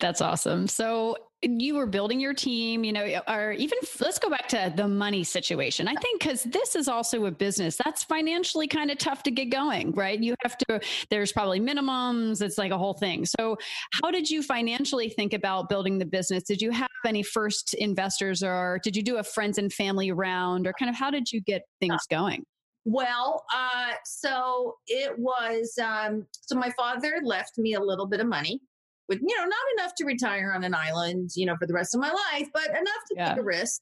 that's 0.00 0.20
awesome 0.20 0.66
so 0.66 1.16
you 1.42 1.76
were 1.76 1.86
building 1.86 2.18
your 2.18 2.34
team, 2.34 2.82
you 2.82 2.92
know, 2.92 3.20
or 3.28 3.52
even 3.52 3.78
let's 4.00 4.18
go 4.18 4.28
back 4.28 4.48
to 4.48 4.72
the 4.74 4.88
money 4.88 5.22
situation. 5.22 5.86
I 5.86 5.94
think 5.94 6.20
because 6.20 6.42
this 6.42 6.74
is 6.74 6.88
also 6.88 7.26
a 7.26 7.30
business 7.30 7.76
that's 7.76 8.02
financially 8.02 8.66
kind 8.66 8.90
of 8.90 8.98
tough 8.98 9.22
to 9.22 9.30
get 9.30 9.46
going, 9.46 9.92
right? 9.92 10.20
You 10.20 10.34
have 10.42 10.58
to, 10.58 10.80
there's 11.10 11.30
probably 11.30 11.60
minimums, 11.60 12.42
it's 12.42 12.58
like 12.58 12.72
a 12.72 12.78
whole 12.78 12.94
thing. 12.94 13.24
So, 13.24 13.56
how 13.92 14.10
did 14.10 14.28
you 14.28 14.42
financially 14.42 15.10
think 15.10 15.32
about 15.32 15.68
building 15.68 15.98
the 15.98 16.06
business? 16.06 16.42
Did 16.42 16.60
you 16.60 16.72
have 16.72 16.88
any 17.06 17.22
first 17.22 17.74
investors 17.74 18.42
or 18.42 18.80
did 18.82 18.96
you 18.96 19.02
do 19.02 19.18
a 19.18 19.22
friends 19.22 19.58
and 19.58 19.72
family 19.72 20.10
round 20.10 20.66
or 20.66 20.72
kind 20.72 20.90
of 20.90 20.96
how 20.96 21.10
did 21.10 21.30
you 21.30 21.40
get 21.40 21.62
things 21.80 22.02
going? 22.10 22.44
Well, 22.84 23.44
uh, 23.54 23.92
so 24.04 24.76
it 24.86 25.16
was, 25.18 25.78
um, 25.80 26.26
so 26.32 26.56
my 26.56 26.70
father 26.70 27.20
left 27.22 27.58
me 27.58 27.74
a 27.74 27.80
little 27.80 28.06
bit 28.06 28.18
of 28.18 28.26
money 28.26 28.60
with 29.08 29.20
you 29.20 29.36
know 29.36 29.44
not 29.44 29.58
enough 29.78 29.94
to 29.96 30.04
retire 30.04 30.52
on 30.54 30.64
an 30.64 30.74
island 30.74 31.30
you 31.34 31.46
know 31.46 31.56
for 31.56 31.66
the 31.66 31.72
rest 31.72 31.94
of 31.94 32.00
my 32.00 32.10
life 32.10 32.48
but 32.52 32.68
enough 32.68 33.02
to 33.08 33.14
yeah. 33.16 33.28
take 33.30 33.38
a 33.38 33.42
risk. 33.42 33.80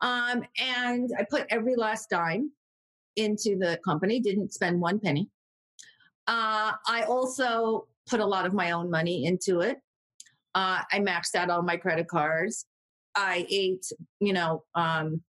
Um, 0.00 0.42
and 0.60 1.10
i 1.18 1.24
put 1.28 1.46
every 1.50 1.76
last 1.76 2.10
dime 2.10 2.50
into 3.16 3.56
the 3.56 3.78
company 3.84 4.20
didn't 4.20 4.52
spend 4.52 4.80
one 4.80 5.00
penny. 5.00 5.28
Uh, 6.26 6.72
i 6.88 7.04
also 7.08 7.86
put 8.08 8.20
a 8.20 8.26
lot 8.26 8.46
of 8.46 8.52
my 8.52 8.72
own 8.72 8.90
money 8.90 9.24
into 9.24 9.60
it. 9.60 9.78
Uh, 10.54 10.80
i 10.92 10.98
maxed 10.98 11.34
out 11.34 11.50
all 11.50 11.62
my 11.62 11.76
credit 11.76 12.08
cards. 12.08 12.66
I 13.16 13.46
ate 13.50 13.86
you 14.20 14.32
know 14.32 14.64
um, 14.74 15.22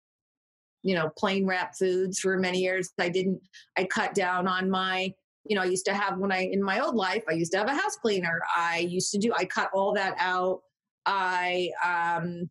you 0.82 0.94
know 0.94 1.10
plain 1.16 1.46
wrap 1.46 1.74
foods 1.78 2.20
for 2.20 2.38
many 2.38 2.60
years. 2.60 2.90
I 2.98 3.08
didn't 3.08 3.40
i 3.76 3.84
cut 3.84 4.14
down 4.14 4.46
on 4.48 4.70
my 4.70 5.12
you 5.44 5.56
know, 5.56 5.62
I 5.62 5.66
used 5.66 5.84
to 5.86 5.94
have 5.94 6.18
when 6.18 6.32
I 6.32 6.48
in 6.50 6.62
my 6.62 6.80
old 6.80 6.94
life, 6.94 7.22
I 7.28 7.32
used 7.32 7.52
to 7.52 7.58
have 7.58 7.68
a 7.68 7.74
house 7.74 7.96
cleaner. 7.96 8.40
I 8.56 8.78
used 8.78 9.10
to 9.12 9.18
do 9.18 9.32
I 9.36 9.44
cut 9.44 9.70
all 9.74 9.92
that 9.94 10.14
out. 10.18 10.60
I 11.06 11.70
um 11.84 12.50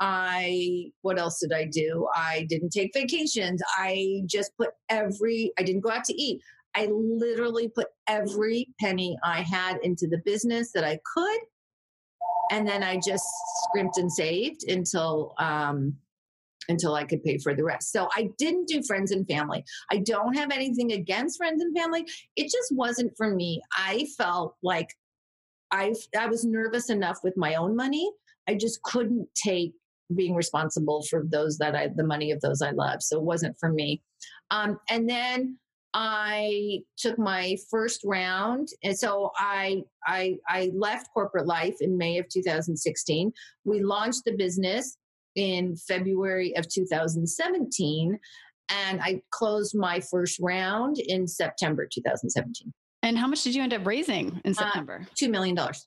I 0.00 0.90
what 1.02 1.18
else 1.18 1.38
did 1.40 1.52
I 1.52 1.66
do? 1.66 2.08
I 2.14 2.46
didn't 2.48 2.70
take 2.70 2.92
vacations. 2.94 3.62
I 3.76 4.22
just 4.26 4.56
put 4.56 4.70
every 4.88 5.52
I 5.58 5.62
didn't 5.62 5.82
go 5.82 5.90
out 5.90 6.04
to 6.04 6.14
eat. 6.14 6.40
I 6.74 6.86
literally 6.90 7.68
put 7.68 7.88
every 8.08 8.68
penny 8.80 9.16
I 9.22 9.42
had 9.42 9.76
into 9.82 10.06
the 10.08 10.18
business 10.24 10.72
that 10.72 10.84
I 10.84 10.98
could. 11.14 11.40
And 12.50 12.66
then 12.66 12.82
I 12.82 12.96
just 12.96 13.24
scrimped 13.64 13.98
and 13.98 14.10
saved 14.10 14.64
until 14.68 15.34
um 15.38 15.94
until 16.68 16.94
I 16.94 17.04
could 17.04 17.22
pay 17.22 17.38
for 17.38 17.54
the 17.54 17.64
rest. 17.64 17.92
So 17.92 18.08
I 18.16 18.30
didn't 18.38 18.68
do 18.68 18.82
friends 18.82 19.10
and 19.10 19.26
family. 19.26 19.64
I 19.90 19.98
don't 19.98 20.36
have 20.36 20.50
anything 20.50 20.92
against 20.92 21.38
friends 21.38 21.62
and 21.62 21.76
family. 21.76 22.06
It 22.36 22.44
just 22.44 22.72
wasn't 22.72 23.12
for 23.16 23.34
me. 23.34 23.60
I 23.76 24.06
felt 24.16 24.54
like 24.62 24.88
I 25.70 25.94
I 26.18 26.26
was 26.26 26.44
nervous 26.44 26.90
enough 26.90 27.18
with 27.22 27.36
my 27.36 27.54
own 27.54 27.74
money 27.76 28.10
I 28.48 28.54
just 28.54 28.82
couldn't 28.82 29.28
take 29.34 29.72
being 30.14 30.34
responsible 30.34 31.02
for 31.08 31.24
those 31.26 31.58
that 31.58 31.74
I, 31.74 31.88
the 31.88 32.04
money 32.04 32.30
of 32.32 32.40
those 32.40 32.60
I 32.60 32.70
love. 32.70 33.02
So 33.02 33.18
it 33.18 33.24
wasn't 33.24 33.56
for 33.58 33.70
me. 33.70 34.02
Um, 34.50 34.78
and 34.90 35.08
then 35.08 35.58
I 35.94 36.80
took 36.96 37.18
my 37.18 37.56
first 37.70 38.00
round, 38.04 38.68
and 38.82 38.98
so 38.98 39.30
I 39.36 39.82
I 40.06 40.36
I 40.48 40.70
left 40.74 41.12
corporate 41.12 41.46
life 41.46 41.76
in 41.80 41.98
May 41.98 42.18
of 42.18 42.28
2016. 42.28 43.32
We 43.64 43.82
launched 43.82 44.22
the 44.24 44.36
business 44.36 44.96
in 45.34 45.76
February 45.76 46.56
of 46.56 46.68
2017, 46.68 48.18
and 48.68 49.00
I 49.00 49.22
closed 49.30 49.76
my 49.76 50.00
first 50.00 50.38
round 50.40 50.98
in 50.98 51.26
September 51.26 51.86
2017. 51.90 52.72
And 53.02 53.18
how 53.18 53.26
much 53.26 53.42
did 53.42 53.54
you 53.54 53.62
end 53.62 53.74
up 53.74 53.86
raising 53.86 54.40
in 54.44 54.52
uh, 54.52 54.54
September? 54.54 55.00
Uh, 55.02 55.06
Two 55.14 55.28
million 55.28 55.54
dollars. 55.54 55.86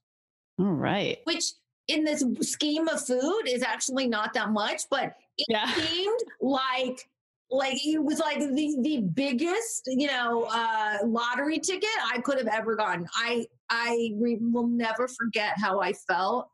All 0.60 0.66
right. 0.66 1.20
Which 1.24 1.46
in 1.88 2.04
this 2.04 2.24
scheme 2.42 2.88
of 2.88 3.06
food 3.06 3.44
is 3.48 3.64
actually 3.64 4.08
not 4.08 4.34
that 4.34 4.52
much, 4.52 4.84
but 4.90 5.16
it 5.38 5.46
yeah. 5.50 5.72
seemed 5.74 6.20
like 6.42 7.08
like 7.52 7.78
it 7.86 8.04
was 8.04 8.20
like 8.20 8.40
the 8.40 8.78
the 8.82 9.02
biggest 9.14 9.84
you 9.86 10.08
know 10.08 10.48
uh 10.52 10.98
lottery 11.06 11.60
ticket 11.60 11.88
i 12.12 12.20
could 12.22 12.40
have 12.40 12.48
ever 12.48 12.76
gotten 12.76 13.06
i 13.16 13.46
i 13.70 14.12
re- 14.16 14.40
will 14.42 14.68
never 14.68 15.08
forget 15.08 15.54
how 15.58 15.80
i 15.80 15.94
felt 15.94 16.50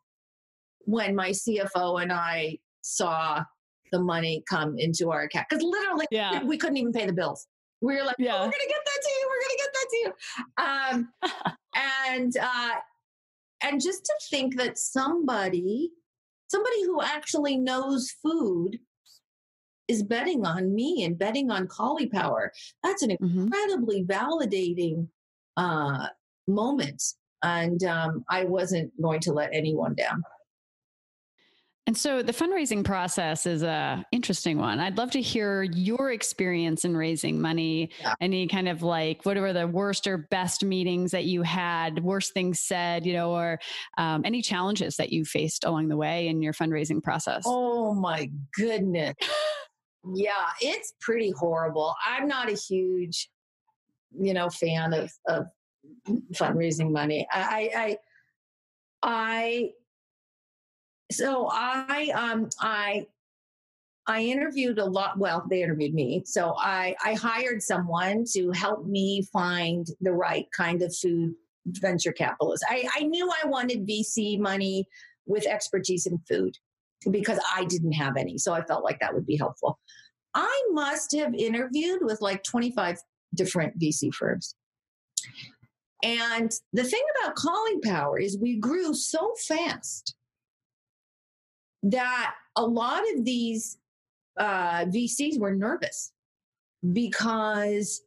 when 0.82 1.16
my 1.16 1.30
cfo 1.30 2.02
and 2.02 2.12
i 2.12 2.58
saw 2.82 3.44
the 3.92 4.00
money 4.00 4.44
come 4.50 4.76
into 4.78 5.12
our 5.12 5.24
account 5.24 5.48
because 5.50 5.64
literally 5.64 6.06
yeah. 6.12 6.44
we 6.44 6.58
couldn't 6.58 6.78
even 6.78 6.94
pay 6.94 7.06
the 7.06 7.14
bills 7.14 7.48
we 7.82 7.96
were 7.96 8.04
like 8.04 8.16
yeah. 8.20 8.36
oh, 8.36 8.40
we're 8.40 8.46
gonna 8.46 8.58
get 8.68 8.86
that 8.86 9.02
to 9.02 9.10
you 9.10 9.30
we're 9.30 9.42
gonna 9.44 9.58
get 9.58 9.74
that 9.74 9.88
to 9.90 9.98
you 9.98 10.14
um 10.64 11.56
and 12.12 12.38
uh 12.38 12.76
and 13.64 13.82
just 13.82 14.06
to 14.06 14.14
think 14.30 14.58
that 14.58 14.78
somebody 14.78 15.92
somebody 16.50 16.84
who 16.84 17.02
actually 17.02 17.58
knows 17.58 18.12
food 18.24 18.80
is 19.88 20.04
betting 20.04 20.46
on 20.46 20.74
me 20.74 21.04
and 21.04 21.20
betting 21.20 21.52
on 21.52 21.68
Collie 21.68 22.10
Caulipower. 22.10 22.50
That's 22.84 23.04
an 23.04 23.12
mm-hmm. 23.12 23.42
incredibly 23.42 24.06
validating 24.06 25.08
uh, 25.58 26.08
moment. 26.48 27.04
And 27.44 27.84
um, 27.84 28.24
I 28.30 28.46
wasn't 28.46 28.92
going 29.02 29.20
to 29.22 29.34
let 29.34 29.50
anyone 29.54 29.96
down. 29.96 30.24
And 31.92 31.98
so 31.98 32.24
the 32.24 32.32
fundraising 32.32 32.86
process 32.86 33.46
is 33.46 33.64
a 33.64 34.06
interesting 34.14 34.58
one. 34.58 34.80
I'd 34.80 34.98
love 34.98 35.12
to 35.12 35.22
hear 35.22 35.64
your 35.64 36.10
experience 36.10 36.86
in 36.86 36.96
raising 36.96 37.42
money. 37.42 37.90
Yeah. 38.00 38.14
Any 38.22 38.48
kind 38.48 38.70
of 38.70 38.82
like 38.82 39.26
what 39.26 39.36
were 39.36 39.52
the 39.52 39.68
worst 39.68 40.08
or 40.08 40.18
best 40.18 40.64
meetings 40.64 41.12
that 41.12 41.26
you 41.26 41.42
had, 41.42 42.02
worst 42.02 42.34
things 42.34 42.62
said, 42.62 43.06
you 43.06 43.12
know, 43.12 43.32
or 43.32 43.60
um, 43.98 44.22
any 44.24 44.42
challenges 44.42 44.96
that 44.96 45.12
you 45.12 45.26
faced 45.26 45.66
along 45.66 45.90
the 45.90 45.98
way 45.98 46.30
in 46.30 46.42
your 46.42 46.54
fundraising 46.54 47.04
process? 47.04 47.44
Oh 47.46 47.94
my 47.94 48.32
goodness. 48.56 49.16
Yeah, 50.16 50.48
it's 50.62 50.94
pretty 51.00 51.30
horrible. 51.30 51.94
I'm 52.08 52.28
not 52.28 52.50
a 52.50 52.56
huge, 52.56 53.30
you 54.18 54.34
know, 54.34 54.50
fan 54.50 54.94
of 54.94 55.12
of 55.28 55.46
fundraising 56.34 56.92
money. 56.92 57.28
I 57.32 57.70
I 57.76 57.98
I 59.04 59.70
so 61.12 61.50
I 61.52 62.12
um 62.16 62.50
I 62.60 63.08
I 64.08 64.24
interviewed 64.24 64.80
a 64.80 64.86
lot. 64.86 65.18
Well, 65.18 65.46
they 65.50 65.62
interviewed 65.62 65.94
me. 65.94 66.24
So 66.26 66.56
I, 66.58 66.96
I 67.06 67.14
hired 67.14 67.62
someone 67.62 68.26
to 68.34 68.52
help 68.52 68.86
me 68.88 69.28
find 69.32 69.88
the 70.02 70.12
right 70.12 70.48
kind 70.52 70.82
of 70.82 70.96
food 70.96 71.36
venture 71.68 72.12
capitalist. 72.12 72.66
I, 72.68 72.88
I 72.96 73.04
knew 73.04 73.30
I 73.30 73.48
wanted 73.48 73.88
VC 73.88 74.40
money 74.40 74.88
with 75.28 75.46
expertise 75.46 76.08
in 76.08 76.20
food 76.28 76.58
because 77.12 77.40
I 77.56 77.66
didn't 77.66 77.94
have 77.94 78.18
any. 78.18 78.38
So 78.38 78.54
I 78.54 78.64
felt 78.64 78.84
like 78.84 79.00
that 79.00 79.14
would 79.14 79.26
be 79.26 79.38
helpful. 79.38 79.80
I 80.34 80.64
must 80.72 81.14
have 81.16 81.34
interviewed 81.36 82.00
with 82.02 82.22
like 82.22 82.44
25 82.44 82.98
different 83.36 83.80
VC 83.80 84.14
firms. 84.14 84.56
And 86.04 86.52
the 86.74 86.84
thing 86.84 87.04
about 87.20 87.36
Caulipower 87.36 88.22
is 88.22 88.38
we 88.38 88.58
grew 88.58 88.94
so 88.96 89.34
fast 89.48 90.16
that 91.84 92.36
a 92.56 92.66
lot 92.66 93.04
of 93.16 93.26
these 93.26 93.78
uh, 94.38 94.86
VCs 94.86 95.40
were 95.40 95.54
nervous 95.54 96.12
because 96.94 98.02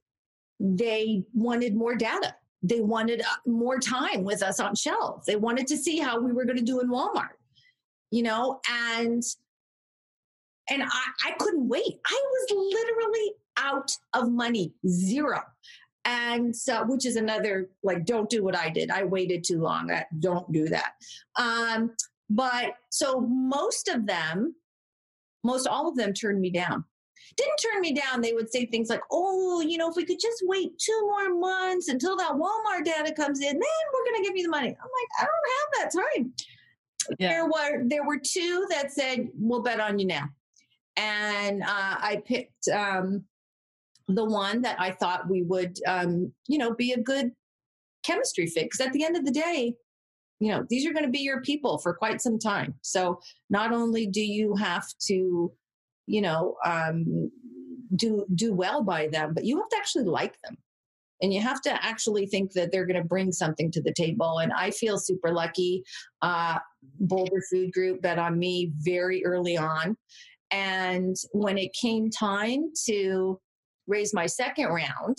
they 0.60 1.24
wanted 1.34 1.74
more 1.74 1.94
data. 1.94 2.34
They 2.62 2.80
wanted 2.80 3.20
uh, 3.20 3.24
more 3.46 3.78
time 3.78 4.24
with 4.24 4.42
us 4.42 4.60
on 4.60 4.74
shelves. 4.74 5.26
They 5.26 5.36
wanted 5.36 5.66
to 5.68 5.76
see 5.76 5.98
how 5.98 6.20
we 6.20 6.32
were 6.32 6.44
going 6.44 6.58
to 6.58 6.64
do 6.64 6.80
in 6.80 6.88
Walmart, 6.88 7.36
you 8.10 8.22
know, 8.22 8.60
and 8.70 9.22
and 10.70 10.82
I, 10.82 11.02
I 11.26 11.32
couldn't 11.38 11.68
wait. 11.68 12.00
I 12.06 12.22
was 12.32 12.72
literally 12.72 13.32
out 13.58 13.96
of 14.14 14.30
money, 14.32 14.72
zero. 14.88 15.42
And 16.06 16.54
so, 16.54 16.84
which 16.84 17.06
is 17.06 17.16
another 17.16 17.70
like, 17.82 18.04
don't 18.04 18.28
do 18.28 18.42
what 18.42 18.56
I 18.56 18.68
did. 18.68 18.90
I 18.90 19.04
waited 19.04 19.44
too 19.44 19.60
long. 19.60 19.90
I, 19.90 20.06
don't 20.20 20.50
do 20.52 20.68
that. 20.68 20.92
Um, 21.36 21.92
but 22.30 22.74
so 22.90 23.20
most 23.20 23.88
of 23.88 24.06
them, 24.06 24.54
most 25.42 25.66
all 25.66 25.88
of 25.88 25.96
them 25.96 26.12
turned 26.12 26.40
me 26.40 26.50
down. 26.50 26.84
Didn't 27.36 27.56
turn 27.56 27.80
me 27.80 27.92
down. 27.92 28.20
They 28.20 28.32
would 28.32 28.50
say 28.50 28.66
things 28.66 28.88
like, 28.88 29.02
"Oh, 29.10 29.60
you 29.60 29.78
know, 29.78 29.88
if 29.88 29.96
we 29.96 30.04
could 30.04 30.20
just 30.20 30.42
wait 30.44 30.78
two 30.78 31.00
more 31.06 31.34
months 31.34 31.88
until 31.88 32.16
that 32.16 32.32
Walmart 32.32 32.84
data 32.84 33.12
comes 33.12 33.40
in, 33.40 33.52
then 33.52 33.62
we're 33.92 34.04
going 34.04 34.22
to 34.22 34.28
give 34.28 34.36
you 34.36 34.44
the 34.44 34.50
money." 34.50 34.68
I'm 34.68 34.74
like, 34.74 35.08
I 35.20 35.24
don't 35.24 35.82
have 35.82 35.92
that 35.92 36.02
time. 36.16 36.32
Yeah. 37.18 37.28
There 37.28 37.46
were 37.46 37.88
there 37.88 38.06
were 38.06 38.18
two 38.18 38.66
that 38.70 38.92
said, 38.92 39.28
"We'll 39.34 39.62
bet 39.62 39.80
on 39.80 39.98
you 39.98 40.06
now," 40.06 40.24
and 40.96 41.62
uh, 41.62 41.66
I 41.98 42.22
picked 42.24 42.68
um, 42.68 43.24
the 44.08 44.24
one 44.24 44.62
that 44.62 44.80
I 44.80 44.90
thought 44.90 45.28
we 45.28 45.42
would, 45.42 45.78
um, 45.86 46.32
you 46.46 46.58
know, 46.58 46.74
be 46.74 46.92
a 46.92 47.00
good 47.00 47.32
chemistry 48.04 48.46
fit. 48.46 48.64
Because 48.64 48.86
at 48.86 48.92
the 48.92 49.04
end 49.04 49.16
of 49.16 49.24
the 49.24 49.32
day, 49.32 49.76
you 50.40 50.50
know, 50.50 50.64
these 50.68 50.86
are 50.86 50.92
going 50.92 51.04
to 51.04 51.10
be 51.10 51.20
your 51.20 51.40
people 51.42 51.78
for 51.78 51.94
quite 51.94 52.20
some 52.20 52.38
time. 52.38 52.74
So 52.82 53.20
not 53.50 53.72
only 53.72 54.06
do 54.06 54.20
you 54.20 54.54
have 54.56 54.86
to, 55.06 55.52
you 56.06 56.20
know, 56.20 56.56
um, 56.64 57.30
do 57.96 58.26
do 58.34 58.52
well 58.52 58.82
by 58.82 59.08
them, 59.08 59.32
but 59.34 59.44
you 59.44 59.58
have 59.58 59.68
to 59.68 59.76
actually 59.76 60.04
like 60.04 60.36
them. 60.42 60.56
And 61.22 61.32
you 61.32 61.40
have 61.40 61.60
to 61.62 61.84
actually 61.84 62.26
think 62.26 62.52
that 62.52 62.72
they're 62.72 62.86
going 62.86 63.00
to 63.00 63.08
bring 63.08 63.32
something 63.32 63.70
to 63.70 63.80
the 63.80 63.94
table. 63.94 64.40
And 64.40 64.52
I 64.52 64.70
feel 64.70 64.98
super 64.98 65.32
lucky. 65.32 65.82
Uh, 66.20 66.58
Boulder 67.00 67.40
Food 67.50 67.72
Group 67.72 68.02
bet 68.02 68.18
on 68.18 68.38
me 68.38 68.72
very 68.80 69.24
early 69.24 69.56
on. 69.56 69.96
And 70.50 71.16
when 71.32 71.56
it 71.56 71.72
came 71.72 72.10
time 72.10 72.72
to 72.86 73.40
raise 73.86 74.12
my 74.12 74.26
second 74.26 74.66
round, 74.66 75.16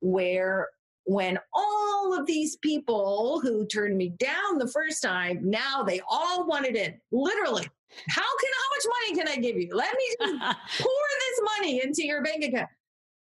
where 0.00 0.68
when 1.08 1.38
all 1.54 2.18
of 2.18 2.26
these 2.26 2.56
people 2.56 3.40
who 3.42 3.66
turned 3.66 3.96
me 3.96 4.10
down 4.18 4.58
the 4.58 4.68
first 4.68 5.02
time, 5.02 5.40
now 5.42 5.82
they 5.82 6.02
all 6.06 6.46
wanted 6.46 6.76
it. 6.76 7.00
Literally, 7.10 7.66
how 8.08 8.22
can 8.22 8.50
how 8.58 8.68
much 8.74 8.86
money 9.00 9.18
can 9.18 9.28
I 9.28 9.40
give 9.40 9.56
you? 9.56 9.70
Let 9.74 9.96
me 9.96 10.04
just 10.20 10.40
pour 10.82 11.08
this 11.18 11.40
money 11.56 11.80
into 11.82 12.06
your 12.06 12.22
bank 12.22 12.44
account. 12.44 12.68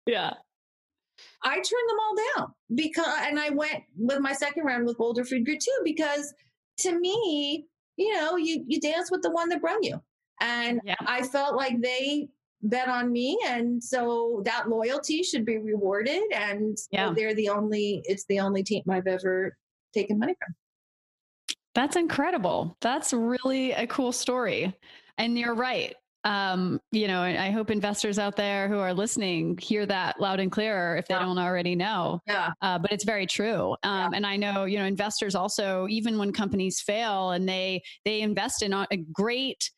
Yeah. 0.06 0.34
I 1.44 1.56
turned 1.56 1.90
them 1.90 1.98
all 2.02 2.16
down 2.36 2.54
because 2.76 3.08
and 3.22 3.40
I 3.40 3.52
went 3.52 3.84
with 3.98 4.20
my 4.20 4.34
second 4.34 4.66
round 4.66 4.86
with 4.86 4.98
Boulder 4.98 5.24
Food 5.24 5.46
Group 5.46 5.60
too, 5.60 5.82
because 5.86 6.34
to 6.80 7.00
me, 7.00 7.68
you 7.96 8.14
know, 8.14 8.36
you 8.36 8.66
you 8.68 8.82
dance 8.82 9.10
with 9.10 9.22
the 9.22 9.32
one 9.32 9.48
that 9.48 9.62
brung 9.62 9.80
you. 9.82 10.02
And 10.42 10.82
yeah. 10.84 10.96
I 11.06 11.24
felt 11.24 11.56
like 11.56 11.82
they 11.82 12.28
bet 12.64 12.88
on 12.88 13.12
me 13.12 13.38
and 13.46 13.84
so 13.84 14.42
that 14.46 14.68
loyalty 14.68 15.22
should 15.24 15.46
be 15.46 15.58
rewarded 15.58 16.24
and 16.34 16.78
yeah. 16.92 17.14
they're 17.16 17.36
the 17.36 17.50
only 17.50 18.02
it's 18.06 18.26
the 18.26 18.40
only 18.40 18.64
team 18.64 18.84
I've 18.90 19.08
ever 19.08 19.56
taken 19.94 20.20
money 20.20 20.36
from. 20.40 20.56
That's 21.76 21.96
incredible. 21.96 22.76
That's 22.82 23.14
really 23.14 23.72
a 23.74 23.86
cool 23.86 24.12
story. 24.12 24.76
And 25.20 25.38
you're 25.38 25.54
right. 25.54 25.96
Um, 26.24 26.82
you 26.92 27.08
know, 27.08 27.22
I 27.22 27.52
hope 27.52 27.70
investors 27.70 28.20
out 28.20 28.36
there 28.36 28.68
who 28.68 28.80
are 28.80 28.94
listening 28.94 29.58
hear 29.60 29.86
that 29.86 30.20
loud 30.20 30.40
and 30.40 30.52
clear 30.52 30.98
if 30.98 31.08
they 31.08 31.14
yeah. 31.14 31.22
don't 31.22 31.38
already 31.38 31.76
know. 31.76 32.20
Yeah. 32.28 32.52
Uh, 32.62 32.80
but 32.80 32.92
it's 32.92 33.06
very 33.06 33.26
true. 33.26 33.76
Um, 33.84 34.12
yeah. 34.12 34.18
And 34.18 34.26
I 34.26 34.36
know, 34.36 34.66
you 34.66 34.78
know, 34.80 34.86
investors 34.86 35.36
also, 35.36 35.88
even 35.88 36.18
when 36.18 36.34
companies 36.34 36.82
fail 36.82 37.32
and 37.32 37.48
they 37.48 37.82
they 38.04 38.22
invest 38.22 38.64
in 38.64 38.74
a 38.74 38.88
great 39.14 39.72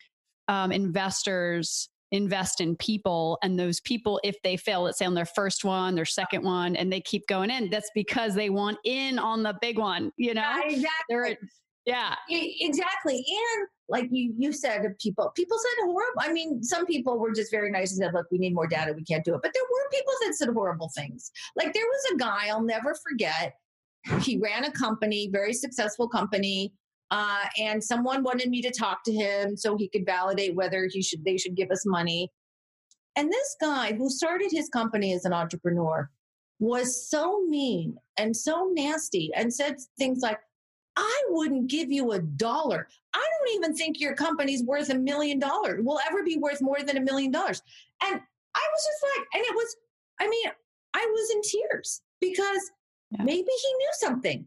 um, 0.48 0.72
investors 0.72 1.90
invest 2.12 2.60
in 2.62 2.76
people 2.76 3.38
and 3.44 3.60
those 3.60 3.80
people 3.82 4.20
if 4.24 4.36
they 4.44 4.58
fail 4.58 4.82
let's 4.84 4.98
say 4.98 5.06
on 5.06 5.14
their 5.14 5.26
first 5.26 5.64
one 5.64 5.96
their 5.96 6.06
second 6.06 6.44
one 6.44 6.76
and 6.76 6.92
they 6.92 7.02
keep 7.02 7.28
going 7.28 7.50
in 7.52 7.70
that's 7.70 7.92
because 7.94 8.34
they 8.34 8.50
want 8.50 8.78
in 8.84 9.20
on 9.20 9.44
the 9.44 9.56
big 9.62 9.78
one 9.78 10.12
you 10.18 10.34
know? 10.34 10.42
Yeah, 10.42 10.62
exactly. 10.64 11.06
They're, 11.10 11.38
yeah 11.86 12.16
exactly 12.30 13.16
and 13.16 13.68
like 13.88 14.08
you 14.12 14.34
you 14.38 14.52
said 14.52 14.82
people 15.02 15.32
people 15.36 15.58
said 15.58 15.86
horrible 15.86 16.22
i 16.22 16.32
mean 16.32 16.62
some 16.62 16.86
people 16.86 17.18
were 17.18 17.34
just 17.34 17.52
very 17.52 17.72
nice 17.72 17.92
and 17.92 18.00
said 18.00 18.14
look 18.14 18.28
we 18.32 18.38
need 18.38 18.54
more 18.54 18.68
data 18.68 18.94
we 18.94 19.04
can't 19.04 19.26
do 19.26 19.34
it 19.34 19.42
but 19.42 19.52
there 19.54 19.64
were 19.64 19.90
people 19.92 20.14
that 20.22 20.36
said 20.36 20.50
horrible 20.50 20.92
things. 20.96 21.32
Like 21.56 21.74
there 21.74 21.86
was 21.86 22.14
a 22.14 22.18
guy 22.18 22.48
i'll 22.50 22.62
never 22.62 22.96
forget 22.96 23.56
he 24.22 24.38
ran 24.38 24.66
a 24.66 24.72
company 24.72 25.30
very 25.32 25.54
successful 25.54 26.08
company 26.08 26.74
Uh, 27.12 27.46
and 27.60 27.84
someone 27.84 28.24
wanted 28.24 28.50
me 28.50 28.62
to 28.62 28.72
talk 28.72 29.04
to 29.04 29.12
him 29.12 29.58
so 29.58 29.76
he 29.76 29.90
could 29.90 30.06
validate 30.06 30.56
whether 30.56 30.88
he 30.92 31.02
should 31.02 31.24
they 31.26 31.38
should 31.38 31.56
give 31.56 31.72
us 31.72 31.86
money. 31.86 32.32
And 33.16 33.32
this 33.32 33.56
guy 33.60 33.94
who 33.94 34.10
started 34.10 34.50
his 34.52 34.70
company 34.70 35.14
as 35.14 35.26
an 35.26 35.34
entrepreneur 35.34 36.10
was 36.60 37.10
so 37.10 37.42
mean 37.48 37.98
and 38.18 38.36
so 38.36 38.70
nasty 38.74 39.32
and 39.36 39.54
said 39.54 39.78
things 39.98 40.20
like, 40.22 40.40
I 40.96 41.24
wouldn't 41.30 41.68
give 41.68 41.92
you 41.92 42.12
a 42.12 42.20
dollar. 42.20 42.88
I 43.14 43.26
don't 43.40 43.56
even 43.56 43.76
think 43.76 44.00
your 44.00 44.14
company's 44.14 44.64
worth 44.64 44.90
a 44.90 44.96
million 44.96 45.40
dollars, 45.40 45.84
will 45.84 46.00
ever 46.08 46.24
be 46.24 46.38
worth 46.38 46.62
more 46.62 46.82
than 46.86 46.98
a 46.98 47.02
million 47.02 47.32
dollars. 47.32 47.62
And 48.04 48.20
I 48.56 48.68
was 48.74 48.86
just 48.86 49.04
like, 49.04 49.28
and 49.34 49.44
it 49.44 49.56
was, 49.56 49.76
I 50.20 50.28
mean, 50.28 50.52
I 50.94 51.06
was 51.12 51.32
in 51.32 51.42
tears 51.42 52.02
because 52.20 52.72
yeah. 53.12 53.24
maybe 53.24 53.40
he 53.42 53.74
knew 53.78 53.90
something. 53.94 54.46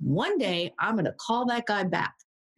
One 0.00 0.38
day 0.38 0.72
I'm 0.78 0.94
going 0.94 1.04
to 1.04 1.14
call 1.18 1.46
that 1.46 1.66
guy 1.66 1.84
back 1.84 2.14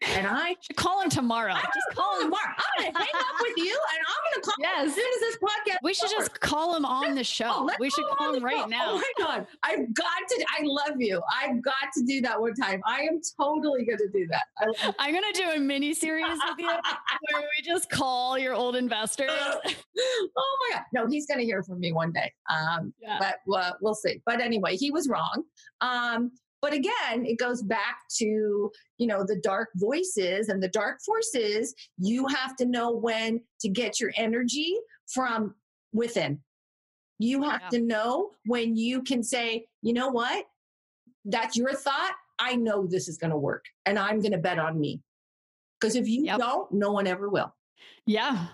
and 0.06 0.26
I 0.26 0.56
should 0.60 0.76
call 0.76 1.00
him 1.00 1.10
tomorrow. 1.10 1.52
I'm 1.52 1.62
Just 1.62 1.96
call 1.96 2.16
him 2.16 2.24
tomorrow. 2.24 2.54
I'm 2.56 2.84
going 2.84 2.92
to 2.92 2.98
hang 2.98 3.08
up 3.14 3.34
with 3.40 3.56
you 3.56 3.78
and 3.94 4.04
I'm 4.08 4.32
going 4.32 4.34
to 4.34 4.40
call 4.40 4.54
yes. 4.58 4.82
him 4.82 4.88
as 4.88 4.94
soon 4.94 5.06
as 5.14 5.20
this 5.20 5.36
podcast. 5.36 5.76
We 5.82 5.94
should 5.94 6.10
just 6.10 6.40
call 6.40 6.74
him 6.74 6.84
on 6.84 7.14
the 7.14 7.24
show. 7.24 7.46
Oh, 7.48 7.70
we 7.78 7.90
should 7.90 8.04
call 8.18 8.34
him 8.34 8.44
right 8.44 8.68
now. 8.68 8.92
Oh 8.92 8.96
my 8.96 9.24
God. 9.24 9.46
I've 9.62 9.92
got 9.94 10.28
to, 10.28 10.46
I 10.58 10.62
love 10.64 10.96
you. 10.98 11.20
I've 11.32 11.62
got 11.62 11.92
to 11.96 12.04
do 12.04 12.20
that 12.22 12.40
one 12.40 12.54
time. 12.54 12.80
I 12.86 13.00
am 13.00 13.20
totally 13.40 13.84
going 13.84 13.98
to 13.98 14.08
do 14.12 14.26
that. 14.28 14.42
I, 14.98 15.08
am 15.08 15.14
going 15.14 15.32
to 15.32 15.40
do 15.40 15.50
a 15.50 15.58
mini 15.58 15.94
series 15.94 16.26
with 16.26 16.58
you 16.58 16.66
where 17.32 17.42
we 17.42 17.64
just 17.64 17.90
call 17.90 18.38
your 18.38 18.54
old 18.54 18.76
investors. 18.76 19.30
oh 19.30 20.68
my 20.70 20.76
God. 20.76 20.84
No, 20.92 21.06
he's 21.06 21.26
going 21.26 21.38
to 21.38 21.44
hear 21.44 21.62
from 21.62 21.80
me 21.80 21.92
one 21.92 22.12
day. 22.12 22.32
Um, 22.50 22.92
yeah. 23.00 23.18
But 23.18 23.54
uh, 23.54 23.72
we'll 23.80 23.94
see. 23.94 24.20
But 24.26 24.40
anyway, 24.40 24.76
he 24.76 24.90
was 24.90 25.08
wrong. 25.08 25.44
Um, 25.80 26.32
but 26.62 26.72
again, 26.72 27.26
it 27.26 27.38
goes 27.38 27.60
back 27.60 28.02
to, 28.18 28.70
you 28.96 29.06
know, 29.06 29.24
the 29.26 29.36
dark 29.42 29.70
voices 29.74 30.48
and 30.48 30.62
the 30.62 30.68
dark 30.68 31.00
forces. 31.04 31.74
You 31.98 32.26
have 32.28 32.54
to 32.56 32.64
know 32.64 32.92
when 32.92 33.40
to 33.60 33.68
get 33.68 34.00
your 34.00 34.12
energy 34.16 34.76
from 35.12 35.56
within. 35.92 36.38
You 37.18 37.42
have 37.42 37.62
yeah. 37.64 37.78
to 37.78 37.84
know 37.84 38.30
when 38.46 38.76
you 38.76 39.02
can 39.02 39.22
say, 39.22 39.66
you 39.82 39.92
know 39.92 40.08
what? 40.08 40.46
That's 41.24 41.56
your 41.56 41.74
thought. 41.74 42.14
I 42.38 42.56
know 42.56 42.86
this 42.86 43.08
is 43.08 43.18
going 43.18 43.30
to 43.30 43.36
work 43.36 43.64
and 43.84 43.98
I'm 43.98 44.20
going 44.20 44.32
to 44.32 44.38
bet 44.38 44.58
on 44.58 44.80
me. 44.80 45.02
Because 45.80 45.96
if 45.96 46.08
you 46.08 46.24
yep. 46.24 46.38
don't, 46.38 46.70
no 46.72 46.92
one 46.92 47.08
ever 47.08 47.28
will. 47.28 47.52
Yeah. 48.06 48.46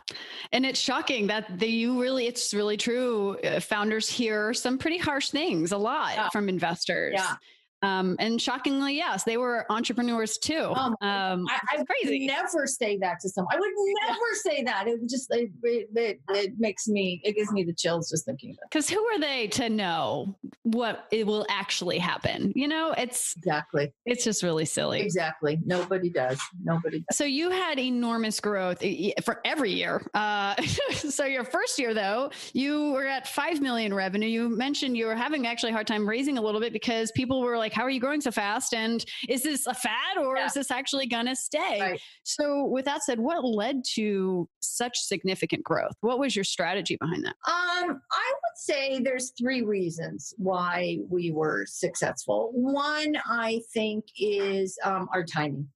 And 0.52 0.64
it's 0.64 0.80
shocking 0.80 1.26
that 1.26 1.58
they, 1.58 1.66
you 1.66 2.00
really, 2.00 2.26
it's 2.26 2.54
really 2.54 2.78
true. 2.78 3.38
Uh, 3.40 3.60
founders 3.60 4.08
hear 4.08 4.54
some 4.54 4.78
pretty 4.78 4.98
harsh 4.98 5.28
things 5.28 5.72
a 5.72 5.78
lot 5.78 6.12
yeah. 6.14 6.28
from 6.30 6.48
investors. 6.48 7.14
Yeah. 7.16 7.36
Um, 7.82 8.16
and 8.18 8.40
shockingly, 8.40 8.96
yes, 8.96 9.24
they 9.24 9.36
were 9.36 9.64
entrepreneurs 9.70 10.38
too. 10.38 10.72
Um, 10.74 10.96
um, 11.00 11.46
I, 11.48 11.78
I 11.78 11.84
crazy. 11.84 12.26
never 12.26 12.66
say 12.66 12.98
that 12.98 13.20
to 13.20 13.28
someone. 13.28 13.54
I 13.54 13.58
would 13.58 13.72
never 14.06 14.18
say 14.42 14.64
that. 14.64 14.88
It 14.88 15.00
just 15.08 15.32
it, 15.32 15.50
it, 15.62 16.20
it, 16.30 16.52
makes 16.58 16.88
me 16.88 17.20
it 17.24 17.36
gives 17.36 17.52
me 17.52 17.62
the 17.62 17.72
chills 17.72 18.10
just 18.10 18.24
thinking 18.24 18.50
about. 18.50 18.70
Because 18.70 18.88
who 18.88 19.04
are 19.06 19.18
they 19.20 19.46
to 19.48 19.68
know 19.68 20.36
what 20.64 21.06
it 21.12 21.26
will 21.26 21.46
actually 21.48 21.98
happen? 21.98 22.52
You 22.56 22.68
know, 22.68 22.94
it's 22.96 23.34
exactly. 23.36 23.92
It's 24.06 24.24
just 24.24 24.42
really 24.42 24.64
silly. 24.64 25.00
Exactly. 25.00 25.58
Nobody 25.64 26.10
does. 26.10 26.40
Nobody. 26.62 27.00
Does. 27.00 27.16
So 27.16 27.24
you 27.24 27.50
had 27.50 27.78
enormous 27.78 28.40
growth 28.40 28.82
for 29.22 29.40
every 29.44 29.72
year. 29.72 30.02
Uh, 30.14 30.60
so 30.92 31.24
your 31.24 31.44
first 31.44 31.78
year 31.78 31.94
though, 31.94 32.30
you 32.52 32.92
were 32.92 33.06
at 33.06 33.28
five 33.28 33.60
million 33.60 33.94
revenue. 33.94 34.26
You 34.26 34.48
mentioned 34.48 34.96
you 34.96 35.06
were 35.06 35.14
having 35.14 35.46
actually 35.46 35.70
a 35.70 35.74
hard 35.74 35.86
time 35.86 36.08
raising 36.08 36.38
a 36.38 36.42
little 36.42 36.60
bit 36.60 36.72
because 36.72 37.12
people 37.12 37.40
were 37.40 37.56
like 37.56 37.67
like, 37.68 37.74
how 37.74 37.82
are 37.82 37.90
you 37.90 38.00
growing 38.00 38.22
so 38.22 38.30
fast? 38.30 38.72
And 38.72 39.04
is 39.28 39.42
this 39.42 39.66
a 39.66 39.74
fad 39.74 40.16
or 40.18 40.38
yeah. 40.38 40.46
is 40.46 40.54
this 40.54 40.70
actually 40.70 41.06
going 41.06 41.26
to 41.26 41.36
stay? 41.36 41.78
Right. 41.80 42.00
So, 42.22 42.64
with 42.64 42.86
that 42.86 43.02
said, 43.02 43.20
what 43.20 43.44
led 43.44 43.82
to 43.94 44.48
such 44.60 44.98
significant 44.98 45.64
growth? 45.64 45.92
What 46.00 46.18
was 46.18 46.34
your 46.34 46.44
strategy 46.44 46.96
behind 46.98 47.26
that? 47.26 47.36
Um, 47.46 48.00
I 48.10 48.32
would 48.32 48.56
say 48.56 49.00
there's 49.00 49.32
three 49.38 49.62
reasons 49.62 50.32
why 50.38 50.98
we 51.10 51.30
were 51.30 51.66
successful. 51.66 52.50
One, 52.54 53.16
I 53.26 53.60
think, 53.74 54.06
is 54.18 54.78
um, 54.82 55.08
our 55.12 55.24
timing 55.24 55.68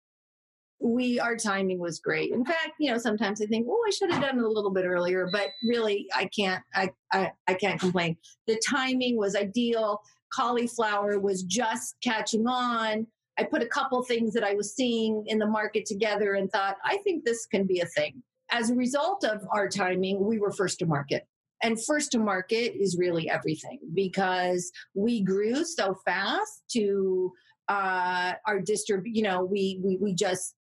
we 0.85 1.21
our 1.21 1.37
timing 1.37 1.79
was 1.79 2.01
great. 2.01 2.33
In 2.33 2.45
fact, 2.45 2.73
you 2.81 2.91
know, 2.91 2.99
sometimes 2.99 3.41
I 3.41 3.47
think, 3.47 3.69
oh, 3.71 3.85
I 3.87 3.91
should 3.91 4.11
have 4.11 4.21
done 4.21 4.39
it 4.39 4.45
a 4.45 4.49
little 4.49 4.73
bit 4.73 4.85
earlier, 4.85 5.29
but 5.31 5.51
really 5.63 6.09
I 6.13 6.29
can't 6.37 6.61
I 6.75 6.91
I, 7.13 7.31
I 7.47 7.55
can't 7.55 7.79
complain. 7.79 8.17
The 8.49 8.61
timing 8.69 9.17
was 9.17 9.37
ideal 9.37 10.01
cauliflower 10.35 11.19
was 11.19 11.43
just 11.43 11.97
catching 12.03 12.47
on. 12.47 13.07
I 13.39 13.45
put 13.45 13.63
a 13.63 13.67
couple 13.67 14.03
things 14.03 14.35
that 14.35 14.45
I 14.45 14.55
was 14.55 14.75
seeing 14.75 15.25
in 15.27 15.39
the 15.39 15.47
market 15.47 15.87
together 15.87 16.35
and 16.35 16.51
thought, 16.51 16.77
I 16.85 16.99
think 16.99 17.25
this 17.25 17.47
can 17.47 17.67
be 17.67 17.81
a 17.81 17.87
thing. 17.87 18.23
As 18.51 18.71
a 18.71 18.75
result 18.75 19.25
of 19.25 19.43
our 19.55 19.69
timing, 19.69 20.25
we 20.27 20.39
were 20.39 20.53
first 20.53 20.79
to 20.81 20.87
market. 20.87 21.27
And 21.63 21.83
first 21.83 22.13
to 22.13 22.19
market 22.19 22.75
is 22.79 22.99
really 22.99 23.31
everything 23.31 23.79
because 23.95 24.71
we 24.95 25.23
grew 25.23 25.65
so 25.65 25.97
fast 26.05 26.63
to 26.73 27.33
uh, 27.69 28.33
our 28.47 28.61
distrib. 28.61 29.03
You 29.05 29.23
know, 29.23 29.45
we 29.45 29.81
we 29.83 29.97
we 30.01 30.13
just 30.13 30.55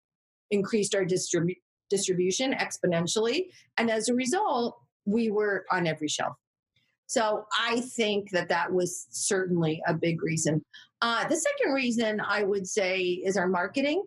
increased 0.51 0.95
our 0.95 1.05
distrib- 1.05 1.57
distribution 1.89 2.53
exponentially, 2.53 3.47
and 3.79 3.91
as 3.91 4.11
a 4.11 4.15
result, 4.15 4.77
we 5.07 5.31
were 5.31 5.65
on 5.73 5.87
every 5.87 6.09
shelf. 6.09 6.37
So 7.11 7.45
I 7.59 7.81
think 7.81 8.31
that 8.31 8.49
that 8.51 8.73
was 8.73 9.09
certainly 9.11 9.83
a 9.89 9.95
big 9.95 10.23
reason. 10.23 10.65
Uh, 11.03 11.27
the 11.27 11.35
second 11.35 11.75
reason 11.75 12.21
I 12.21 12.45
would 12.45 12.69
say 12.69 13.01
is 13.01 13.37
our 13.37 13.49
marketing 13.49 14.05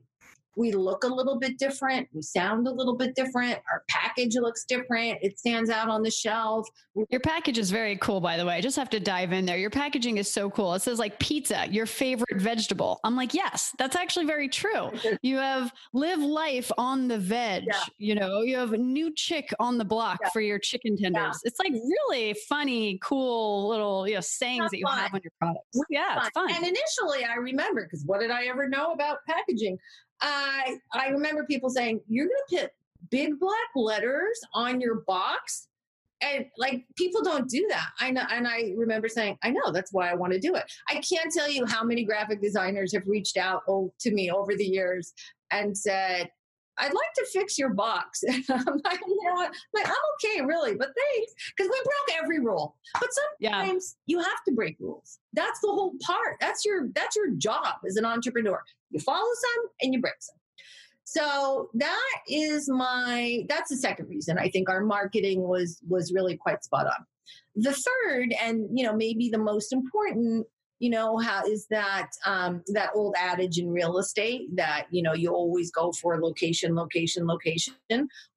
we 0.56 0.72
look 0.72 1.04
a 1.04 1.08
little 1.08 1.38
bit 1.38 1.58
different 1.58 2.08
we 2.14 2.22
sound 2.22 2.68
a 2.68 2.72
little 2.72 2.95
bit 2.95 3.16
different 3.16 3.60
our 3.72 3.84
package 3.89 4.36
looks 4.36 4.66
different 4.66 5.18
it 5.22 5.39
stands 5.39 5.70
out 5.70 5.89
on 5.89 6.04
the 6.04 6.12
shelf. 6.12 6.68
Your 7.10 7.20
package 7.20 7.58
is 7.58 7.72
very 7.72 7.95
cool 7.97 8.22
by 8.22 8.38
the 8.38 8.45
way. 8.45 8.56
I 8.56 8.62
just 8.62 8.76
have 8.76 8.89
to 8.91 8.99
dive 8.99 9.34
in 9.34 9.45
there. 9.45 9.58
Your 9.58 9.70
packaging 9.70 10.18
is 10.18 10.32
so 10.32 10.49
cool. 10.49 10.74
It 10.74 10.82
says 10.82 10.99
like 10.99 11.18
pizza 11.20 11.66
your 11.70 11.86
favorite 11.86 12.39
vegetable. 12.39 12.99
I'm 13.04 13.16
like 13.16 13.34
yes 13.34 13.74
that's 13.78 13.95
actually 13.95 14.26
very 14.26 14.49
true. 14.49 14.91
You 15.22 15.38
have 15.38 15.72
live 15.93 16.20
life 16.20 16.72
on 16.78 17.08
the 17.08 17.18
veg 17.18 17.64
yeah. 17.68 17.84
you 17.97 18.16
know? 18.16 18.41
You 18.41 18.58
have 18.58 18.74
a 18.74 18.78
new 18.78 19.14
chick 19.14 19.54
on 19.60 19.78
the 19.78 19.86
block 19.86 20.20
yeah. 20.22 20.30
for 20.32 20.41
your 20.41 20.60
chicken 20.60 20.97
tenders. 20.97 21.39
Yeah. 21.43 21.47
it's 21.49 21.60
like 21.60 21.72
really 21.72 22.36
funny 22.49 22.99
cool 23.01 23.70
little 23.70 24.08
you 24.08 24.16
know 24.16 24.22
sayings 24.22 24.72
that 24.72 24.78
you 24.80 24.86
fun. 24.86 24.97
have 24.97 25.14
on 25.14 25.22
your 25.24 25.32
products. 25.39 25.80
Yeah 25.89 26.16
fun. 26.16 26.26
it's 26.26 26.30
fun. 26.34 26.51
And 26.51 26.66
initially 26.66 27.26
i 27.26 27.36
remember 27.36 27.84
because 27.84 28.04
what 28.06 28.20
did 28.20 28.32
i 28.32 28.45
ever 28.45 28.68
know 28.68 28.91
about 28.91 29.20
packaging 29.28 29.78
I 30.24 30.78
I 30.94 31.10
remember 31.10 31.46
people 31.46 31.70
saying, 31.70 32.02
"You're 32.08 32.28
going 32.28 32.38
to 32.50 32.62
put 32.62 32.72
big 33.12 33.40
black 33.40 33.70
letters 33.76 34.40
on 34.54 34.82
your 34.82 35.02
box." 35.06 35.68
And 36.22 36.46
like 36.58 36.86
people 36.96 37.22
don't 37.22 37.50
do 37.50 37.68
that. 37.70 37.90
I 38.00 38.10
know, 38.10 38.24
and 38.32 38.48
I 38.48 38.74
remember 38.78 39.10
saying, 39.10 39.38
"I 39.44 39.50
know 39.50 39.72
that's 39.72 39.92
why 39.92 40.10
I 40.10 40.16
want 40.16 40.32
to 40.34 40.40
do 40.40 40.56
it." 40.56 40.64
I 40.90 40.96
can't 40.96 41.32
tell 41.32 41.50
you 41.50 41.66
how 41.66 41.84
many 41.84 42.06
graphic 42.06 42.42
designers 42.42 42.94
have 42.94 43.04
reached 43.06 43.38
out 43.38 43.64
to 43.68 44.12
me 44.12 44.32
over 44.32 44.56
the 44.56 44.66
years 44.66 45.14
and 45.52 45.78
said, 45.78 46.30
I'd 46.78 46.94
like 46.94 47.14
to 47.16 47.26
fix 47.32 47.58
your 47.58 47.70
box. 47.70 48.24
I'm 48.50 48.82
like, 48.84 49.00
you 49.08 49.20
know? 49.24 49.44
I'm 49.44 49.52
like, 49.74 49.88
I'm 49.88 49.94
okay, 50.16 50.42
really, 50.42 50.76
but 50.76 50.88
thanks. 50.88 51.34
Because 51.56 51.72
we 51.72 51.82
broke 51.84 52.24
every 52.24 52.40
rule. 52.40 52.76
But 53.00 53.10
sometimes 53.42 53.96
yeah. 54.08 54.18
you 54.18 54.24
have 54.24 54.44
to 54.48 54.54
break 54.54 54.78
rules. 54.80 55.20
That's 55.34 55.60
the 55.62 55.68
whole 55.68 55.94
part. 56.02 56.38
That's 56.40 56.66
your 56.66 56.90
that's 56.96 57.16
your 57.16 57.32
job 57.32 57.76
as 57.88 57.96
an 57.96 58.06
entrepreneur. 58.06 58.62
You 58.92 59.00
follow 59.00 59.20
some 59.20 59.66
and 59.82 59.94
you 59.94 60.02
break 60.02 60.16
some. 60.20 60.36
So 61.04 61.70
that 61.76 62.20
is 62.28 62.70
my 62.70 63.46
that's 63.50 63.70
the 63.70 63.78
second 63.78 64.08
reason 64.08 64.38
I 64.38 64.50
think 64.50 64.70
our 64.70 64.84
marketing 64.84 65.42
was 65.42 65.80
was 65.88 66.14
really 66.14 66.38
quite 66.38 66.64
spot 66.64 66.88
on. 66.88 67.06
The 67.56 67.74
third 67.74 68.34
and 68.42 68.68
you 68.74 68.86
know 68.86 68.96
maybe 68.96 69.30
the 69.30 69.38
most 69.38 69.74
important 69.74 70.48
you 70.80 70.90
know 70.90 71.18
how 71.18 71.46
is 71.46 71.68
that 71.70 72.10
um, 72.26 72.62
that 72.68 72.90
old 72.94 73.16
adage 73.18 73.58
in 73.58 73.70
real 73.70 73.98
estate 73.98 74.56
that 74.56 74.88
you 74.92 75.02
know 75.02 75.14
you 75.14 75.32
always 75.32 75.72
go 75.72 75.92
for 75.94 76.20
location 76.22 76.76
location 76.76 77.26
location? 77.28 77.76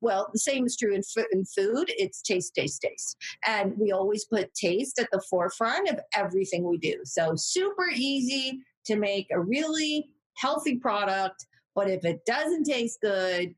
Well 0.00 0.28
the 0.32 0.38
same 0.38 0.66
is 0.66 0.76
true 0.76 0.94
in, 0.94 1.02
f- 1.16 1.26
in 1.32 1.44
food 1.44 1.86
it's 1.88 2.22
taste 2.22 2.54
taste 2.54 2.82
taste. 2.82 3.16
And 3.46 3.74
we 3.78 3.92
always 3.92 4.24
put 4.24 4.54
taste 4.54 4.98
at 5.00 5.08
the 5.12 5.22
forefront 5.28 5.88
of 5.88 6.00
everything 6.14 6.64
we 6.64 6.78
do. 6.78 7.00
So 7.04 7.34
super 7.36 7.88
easy 7.94 8.60
to 8.86 8.96
make 8.96 9.26
a 9.30 9.40
really 9.40 10.08
healthy 10.36 10.76
product 10.76 11.46
but 11.74 11.90
if 11.90 12.04
it 12.04 12.24
doesn't 12.26 12.64
taste 12.64 12.98
good 13.02 13.54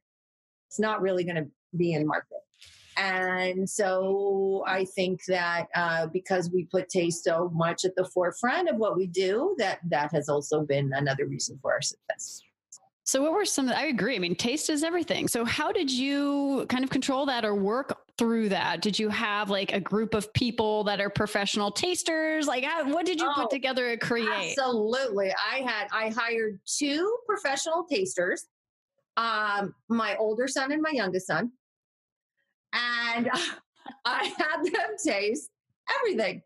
it's 0.69 0.79
not 0.79 1.01
really 1.01 1.25
going 1.25 1.37
to 1.37 1.47
be 1.77 1.93
in 1.93 2.07
market 2.07 2.39
and 2.99 3.69
so 3.69 4.65
I 4.67 4.85
think 4.85 5.25
that 5.27 5.69
uh, 5.75 6.07
because 6.09 6.51
we 6.51 6.65
put 6.65 6.89
taste 6.89 7.25
so 7.25 7.51
much 7.55 7.85
at 7.85 7.95
the 7.95 8.05
forefront 8.05 8.69
of 8.69 8.77
what 8.77 8.97
we 8.97 9.07
do, 9.07 9.55
that 9.59 9.79
that 9.89 10.13
has 10.13 10.29
also 10.29 10.63
been 10.63 10.93
another 10.93 11.27
reason 11.27 11.59
for 11.63 11.73
our 11.73 11.83
success. 11.83 12.43
So, 13.05 13.23
what 13.23 13.33
were 13.33 13.45
some? 13.45 13.69
I 13.71 13.87
agree. 13.87 14.17
I 14.17 14.19
mean, 14.19 14.35
taste 14.35 14.69
is 14.69 14.83
everything. 14.83 15.29
So, 15.29 15.45
how 15.45 15.73
did 15.73 15.91
you 15.91 16.67
kind 16.69 16.83
of 16.83 16.91
control 16.91 17.25
that 17.27 17.45
or 17.45 17.55
work 17.55 17.97
through 18.19 18.49
that? 18.51 18.83
Did 18.83 18.99
you 18.99 19.09
have 19.09 19.49
like 19.49 19.73
a 19.73 19.81
group 19.81 20.13
of 20.13 20.31
people 20.35 20.85
that 20.85 21.01
are 21.01 21.09
professional 21.09 21.71
tasters? 21.71 22.47
Like, 22.47 22.67
what 22.87 23.07
did 23.07 23.21
you 23.21 23.29
oh, 23.29 23.43
put 23.43 23.51
together 23.51 23.97
to 23.97 23.97
create? 23.97 24.59
Absolutely. 24.59 25.33
I 25.33 25.61
had, 25.61 25.87
I 25.93 26.11
hired 26.11 26.61
two 26.67 27.17
professional 27.27 27.87
tasters, 27.91 28.49
um, 29.17 29.75
my 29.89 30.17
older 30.17 30.49
son 30.49 30.73
and 30.73 30.83
my 30.83 30.91
youngest 30.93 31.29
son. 31.29 31.53
And 32.73 33.31
I 34.05 34.33
had 34.37 34.65
them 34.65 34.97
taste 35.03 35.51
everything. 36.01 36.43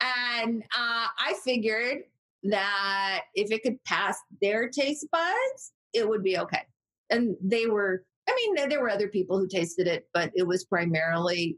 And 0.00 0.62
uh, 0.62 1.06
I 1.18 1.34
figured 1.44 2.02
that 2.44 3.22
if 3.34 3.50
it 3.50 3.62
could 3.62 3.82
pass 3.84 4.18
their 4.40 4.68
taste 4.68 5.06
buds, 5.10 5.72
it 5.92 6.08
would 6.08 6.22
be 6.22 6.38
okay. 6.38 6.62
And 7.10 7.36
they 7.42 7.66
were, 7.66 8.04
I 8.28 8.34
mean, 8.34 8.68
there 8.68 8.80
were 8.80 8.90
other 8.90 9.08
people 9.08 9.38
who 9.38 9.48
tasted 9.48 9.86
it, 9.86 10.08
but 10.12 10.30
it 10.34 10.46
was 10.46 10.64
primarily 10.64 11.56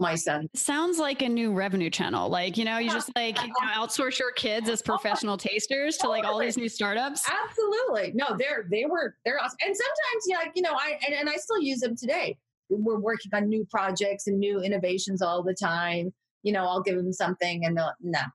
my 0.00 0.14
son. 0.14 0.48
Sounds 0.54 0.98
like 0.98 1.22
a 1.22 1.28
new 1.28 1.52
revenue 1.52 1.90
channel. 1.90 2.28
Like, 2.28 2.56
you 2.56 2.64
know, 2.64 2.78
you 2.78 2.90
just 2.90 3.10
like 3.16 3.40
you 3.42 3.48
know, 3.48 3.54
outsource 3.76 4.18
your 4.18 4.32
kids 4.32 4.68
as 4.68 4.82
professional 4.82 5.36
tasters 5.36 5.96
to 5.98 6.08
like 6.08 6.24
all 6.24 6.38
these 6.38 6.56
new 6.56 6.68
startups. 6.68 7.28
Absolutely. 7.28 8.12
No, 8.14 8.36
they're, 8.38 8.66
they 8.70 8.84
were, 8.86 9.16
they're 9.24 9.38
awesome. 9.38 9.58
And 9.64 9.76
sometimes, 9.76 10.24
yeah, 10.26 10.50
you 10.54 10.62
know, 10.62 10.74
I, 10.74 10.98
and, 11.06 11.14
and 11.14 11.28
I 11.28 11.36
still 11.36 11.60
use 11.60 11.80
them 11.80 11.96
today. 11.96 12.38
We're 12.70 12.98
working 12.98 13.32
on 13.34 13.48
new 13.48 13.66
projects 13.70 14.26
and 14.26 14.38
new 14.38 14.60
innovations 14.60 15.22
all 15.22 15.42
the 15.42 15.54
time. 15.54 16.12
You 16.42 16.52
know, 16.52 16.64
I'll 16.64 16.82
give 16.82 16.96
them 16.96 17.12
something 17.12 17.64
and 17.64 17.76
they'll, 17.76 17.92
nah, 18.00 18.26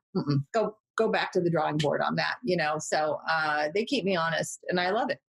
go, 0.54 0.76
go 0.98 1.10
back 1.10 1.32
to 1.34 1.42
the 1.42 1.50
drawing 1.50 1.78
board 1.78 2.02
on 2.02 2.16
that, 2.16 2.36
you 2.44 2.58
know? 2.58 2.76
So, 2.80 3.20
uh, 3.30 3.70
they 3.74 3.86
keep 3.86 4.04
me 4.04 4.16
honest 4.16 4.60
and 4.70 4.80
I 4.80 4.92
love 4.92 5.10
it. 5.10 5.20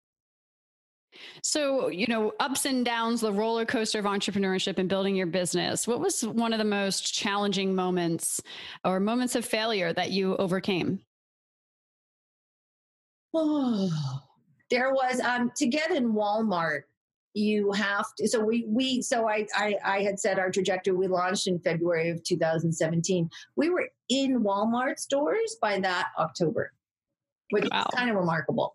So, 1.43 1.89
you 1.89 2.07
know, 2.09 2.33
ups 2.41 2.65
and 2.65 2.85
downs, 2.85 3.21
the 3.21 3.33
roller 3.33 3.65
coaster 3.65 3.99
of 3.99 4.05
entrepreneurship 4.05 4.79
and 4.79 4.89
building 4.89 5.15
your 5.15 5.27
business. 5.27 5.87
What 5.87 6.01
was 6.01 6.23
one 6.23 6.53
of 6.53 6.59
the 6.59 6.65
most 6.65 7.15
challenging 7.15 7.75
moments 7.75 8.41
or 8.85 9.01
moments 9.01 9.37
of 9.37 9.45
failure 9.45 9.93
that 9.93 10.11
you 10.11 10.37
overcame? 10.37 11.01
Oh, 13.33 13.91
there 14.71 14.93
was 14.93 15.21
um, 15.21 15.51
to 15.57 15.67
get 15.67 15.91
in 15.91 16.13
Walmart. 16.13 16.83
You 17.35 17.73
have 17.73 18.07
to. 18.19 18.29
So 18.29 18.41
we 18.41 18.65
we 18.69 19.03
so 19.03 19.29
I, 19.29 19.47
I 19.55 19.75
I 19.85 20.03
had 20.03 20.19
said 20.21 20.39
our 20.39 20.51
trajectory. 20.51 20.95
We 20.95 21.09
launched 21.09 21.47
in 21.47 21.59
February 21.59 22.11
of 22.11 22.23
2017. 22.23 23.29
We 23.57 23.71
were 23.71 23.89
in 24.09 24.43
Walmart 24.43 24.99
stores 24.99 25.57
by 25.61 25.81
that 25.81 26.09
October 26.19 26.73
which 27.51 27.69
wow. 27.71 27.81
is 27.81 27.99
kind 27.99 28.11
of 28.11 28.17
remarkable. 28.17 28.75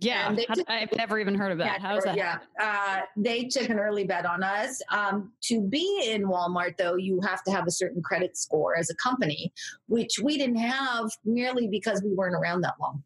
Yeah, 0.00 0.34
took, 0.34 0.68
I've 0.68 0.92
never 0.96 1.18
even 1.18 1.34
heard 1.34 1.52
of 1.52 1.58
that. 1.58 1.80
How's 1.80 2.04
that? 2.04 2.16
Yeah, 2.16 2.38
uh, 2.60 3.00
they 3.16 3.44
took 3.44 3.68
an 3.68 3.78
early 3.78 4.04
bet 4.04 4.26
on 4.26 4.42
us. 4.42 4.80
Um, 4.90 5.32
to 5.44 5.60
be 5.60 6.02
in 6.06 6.24
Walmart, 6.24 6.76
though, 6.76 6.96
you 6.96 7.20
have 7.22 7.42
to 7.44 7.50
have 7.50 7.66
a 7.66 7.70
certain 7.70 8.02
credit 8.02 8.36
score 8.36 8.76
as 8.76 8.90
a 8.90 8.94
company, 8.96 9.52
which 9.86 10.18
we 10.22 10.38
didn't 10.38 10.58
have 10.58 11.10
merely 11.24 11.68
because 11.68 12.02
we 12.02 12.14
weren't 12.14 12.34
around 12.34 12.62
that 12.62 12.74
long. 12.80 13.02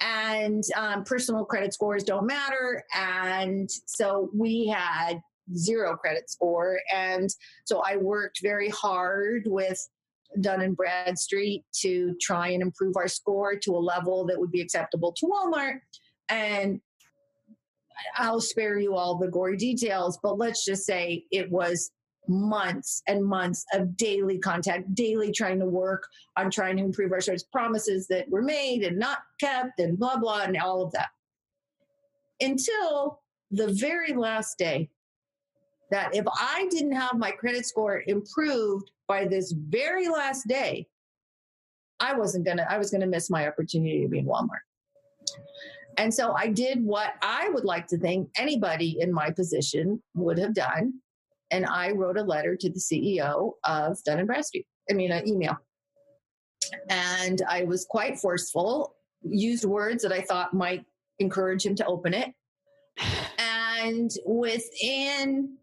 And 0.00 0.62
um, 0.76 1.04
personal 1.04 1.44
credit 1.44 1.74
scores 1.74 2.04
don't 2.04 2.26
matter, 2.26 2.84
and 2.94 3.68
so 3.86 4.30
we 4.34 4.66
had 4.66 5.20
zero 5.56 5.96
credit 5.96 6.30
score, 6.30 6.78
and 6.94 7.28
so 7.64 7.82
I 7.86 7.96
worked 7.96 8.40
very 8.42 8.68
hard 8.70 9.44
with 9.46 9.78
Dun 10.40 10.60
and 10.60 10.76
Bradstreet 10.76 11.64
to 11.80 12.14
try 12.20 12.48
and 12.48 12.62
improve 12.62 12.96
our 12.96 13.08
score 13.08 13.56
to 13.56 13.76
a 13.76 13.78
level 13.78 14.26
that 14.26 14.38
would 14.38 14.50
be 14.50 14.60
acceptable 14.60 15.12
to 15.12 15.26
Walmart. 15.26 15.78
And 16.28 16.80
I'll 18.16 18.40
spare 18.40 18.78
you 18.78 18.94
all 18.94 19.16
the 19.16 19.28
gory 19.28 19.56
details, 19.56 20.18
but 20.22 20.38
let's 20.38 20.64
just 20.64 20.84
say 20.84 21.24
it 21.30 21.50
was 21.50 21.90
months 22.28 23.02
and 23.06 23.24
months 23.24 23.64
of 23.72 23.96
daily 23.96 24.38
contact, 24.38 24.94
daily 24.94 25.32
trying 25.32 25.58
to 25.60 25.66
work 25.66 26.06
on 26.36 26.50
trying 26.50 26.76
to 26.76 26.82
improve 26.82 27.12
our 27.12 27.20
service, 27.20 27.44
promises 27.44 28.06
that 28.08 28.28
were 28.28 28.42
made 28.42 28.82
and 28.82 28.98
not 28.98 29.18
kept, 29.40 29.80
and 29.80 29.98
blah, 29.98 30.16
blah, 30.16 30.42
and 30.42 30.56
all 30.56 30.82
of 30.82 30.92
that. 30.92 31.08
Until 32.40 33.20
the 33.50 33.68
very 33.68 34.12
last 34.12 34.58
day 34.58 34.90
that 35.90 36.14
if 36.14 36.24
I 36.26 36.66
didn't 36.70 36.92
have 36.92 37.16
my 37.16 37.30
credit 37.30 37.64
score 37.64 38.02
improved 38.06 38.90
by 39.06 39.24
this 39.24 39.52
very 39.52 40.08
last 40.08 40.46
day, 40.48 40.86
I 42.00 42.14
wasn't 42.14 42.44
gonna, 42.44 42.66
I 42.68 42.78
was 42.78 42.90
gonna 42.90 43.06
miss 43.06 43.30
my 43.30 43.46
opportunity 43.46 44.02
to 44.02 44.08
be 44.08 44.18
in 44.18 44.26
Walmart. 44.26 44.64
And 45.98 46.12
so 46.12 46.32
I 46.32 46.48
did 46.48 46.84
what 46.84 47.14
I 47.22 47.48
would 47.50 47.64
like 47.64 47.86
to 47.88 47.98
think 47.98 48.28
anybody 48.36 48.98
in 49.00 49.12
my 49.12 49.30
position 49.30 50.02
would 50.14 50.38
have 50.38 50.54
done. 50.54 50.94
And 51.50 51.66
I 51.66 51.92
wrote 51.92 52.16
a 52.16 52.22
letter 52.22 52.56
to 52.56 52.68
the 52.68 52.78
CEO 52.78 53.52
of 53.64 54.02
Dun 54.04 54.18
and 54.18 54.26
Bradstreet. 54.26 54.66
I 54.90 54.94
mean, 54.94 55.12
an 55.12 55.28
email. 55.28 55.56
And 56.88 57.42
I 57.48 57.64
was 57.64 57.84
quite 57.88 58.18
forceful, 58.18 58.96
used 59.22 59.64
words 59.64 60.02
that 60.02 60.12
I 60.12 60.20
thought 60.22 60.54
might 60.54 60.84
encourage 61.18 61.64
him 61.64 61.74
to 61.76 61.86
open 61.86 62.14
it. 62.14 62.34
And 63.38 64.10
within 64.26 65.56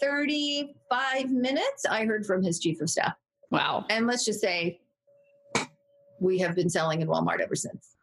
35 0.00 1.30
minutes, 1.30 1.86
I 1.88 2.04
heard 2.04 2.26
from 2.26 2.42
his 2.42 2.60
chief 2.60 2.80
of 2.80 2.90
staff. 2.90 3.14
Wow. 3.50 3.86
And 3.88 4.06
let's 4.06 4.24
just 4.24 4.40
say 4.40 4.80
we 6.20 6.38
have 6.38 6.54
been 6.54 6.68
selling 6.68 7.00
in 7.00 7.08
Walmart 7.08 7.40
ever 7.40 7.54
since. 7.54 7.95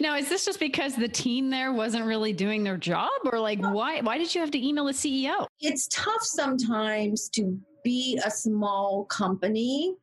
Now, 0.00 0.16
is 0.16 0.28
this 0.28 0.44
just 0.44 0.60
because 0.60 0.94
the 0.94 1.08
team 1.08 1.50
there 1.50 1.72
wasn't 1.72 2.04
really 2.04 2.32
doing 2.32 2.64
their 2.64 2.76
job 2.76 3.10
or 3.32 3.38
like 3.38 3.60
why 3.60 4.00
why 4.00 4.18
did 4.18 4.34
you 4.34 4.40
have 4.40 4.50
to 4.52 4.66
email 4.66 4.86
the 4.86 4.92
CEO? 4.92 5.46
It's 5.60 5.88
tough 5.88 6.22
sometimes 6.22 7.28
to 7.30 7.58
be 7.84 8.20
a 8.24 8.30
small 8.30 9.04
company 9.06 9.94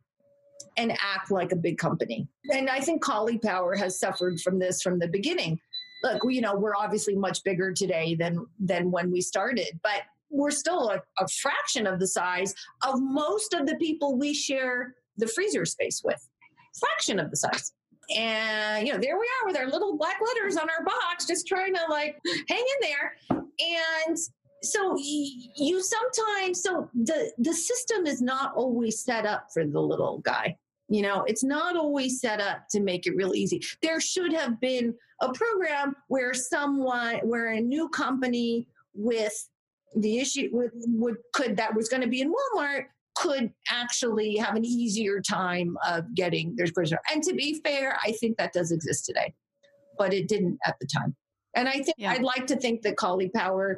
and 0.78 0.92
act 0.92 1.32
like 1.32 1.52
a 1.52 1.56
big 1.56 1.78
company. 1.78 2.28
And 2.54 2.70
I 2.70 2.80
think 2.80 3.04
Caulipower 3.04 3.78
has 3.78 4.00
suffered 4.00 4.40
from 4.42 4.60
this 4.60 4.82
from 4.82 5.00
the 5.00 5.08
beginning. 5.08 5.60
Look, 6.04 6.22
you 6.30 6.42
know, 6.42 6.56
we're 6.56 6.76
obviously 6.76 7.16
much 7.16 7.44
bigger 7.44 7.74
today 7.74 8.16
than 8.16 8.46
than 8.60 8.92
when 8.92 9.12
we 9.12 9.22
started, 9.22 9.80
but 9.82 10.04
we're 10.30 10.52
still 10.52 10.90
a, 10.90 11.02
a 11.20 11.28
fraction 11.28 11.88
of 11.88 12.00
the 12.00 12.08
size 12.08 12.54
of 12.86 13.02
most 13.02 13.54
of 13.54 13.66
the 13.66 13.76
people 13.78 14.18
we 14.18 14.34
share 14.34 14.96
the 15.18 15.28
freezer 15.28 15.66
space 15.66 16.02
with. 16.04 16.28
Fraction 16.80 17.20
of 17.20 17.32
the 17.32 17.38
size. 17.38 17.72
And 18.16 18.88
you 18.88 18.94
know, 18.94 19.00
there 19.00 19.18
we 19.18 19.26
are 19.26 19.48
with 19.48 19.58
our 19.58 19.68
little 19.68 19.98
black 19.98 20.18
letters 20.26 20.58
on 20.58 20.70
our 20.70 20.86
box, 20.86 21.26
just 21.26 21.48
trying 21.48 21.74
to 21.74 21.82
like 21.90 22.20
hang 22.48 22.60
in 22.60 22.90
there. 22.90 23.42
And 24.10 24.18
so 24.64 24.98
you 24.98 25.82
sometimes 25.82 26.62
so 26.64 26.90
the 26.94 27.32
the 27.38 27.54
system 27.54 28.08
is 28.08 28.22
not 28.22 28.54
always 28.56 29.00
set 29.00 29.26
up 29.26 29.48
for 29.54 29.66
the 29.66 29.80
little 29.80 30.20
guy 30.20 30.56
you 30.90 31.02
know 31.02 31.24
it's 31.28 31.44
not 31.44 31.76
always 31.76 32.20
set 32.20 32.42
up 32.42 32.68
to 32.70 32.80
make 32.80 33.06
it 33.06 33.16
real 33.16 33.36
easy 33.36 33.62
there 33.82 34.02
should 34.02 34.34
have 34.34 34.60
been 34.60 34.94
a 35.22 35.32
program 35.32 35.96
where 36.08 36.34
someone 36.34 37.18
where 37.20 37.54
a 37.54 37.62
new 37.62 37.88
company 37.90 38.68
with 38.94 39.48
the 39.96 40.18
issue 40.18 40.50
with 40.52 40.72
would 40.88 41.18
could 41.34 41.56
that 41.56 41.74
was 41.74 41.88
going 41.88 42.02
to 42.02 42.08
be 42.08 42.22
in 42.22 42.32
Walmart 42.32 42.86
could 43.18 43.52
actually 43.70 44.36
have 44.36 44.56
an 44.56 44.66
easier 44.66 45.22
time 45.22 45.78
of 45.88 46.14
getting 46.14 46.56
their 46.56 46.68
grocery. 46.74 46.98
And 47.12 47.24
to 47.24 47.34
be 47.34 47.60
fair, 47.64 47.98
I 48.06 48.12
think 48.14 48.38
that 48.38 48.54
does 48.54 48.72
exist 48.72 49.06
today, 49.06 49.34
but 49.98 50.14
it 50.14 50.28
didn't 50.28 50.60
at 50.66 50.76
the 50.80 50.88
time. 50.88 51.16
And 51.56 51.68
I 51.68 51.74
think 51.74 51.96
yeah. 51.98 52.12
I'd 52.12 52.24
like 52.24 52.46
to 52.48 52.56
think 52.56 52.84
that 52.84 52.96
Caulipower 52.98 53.78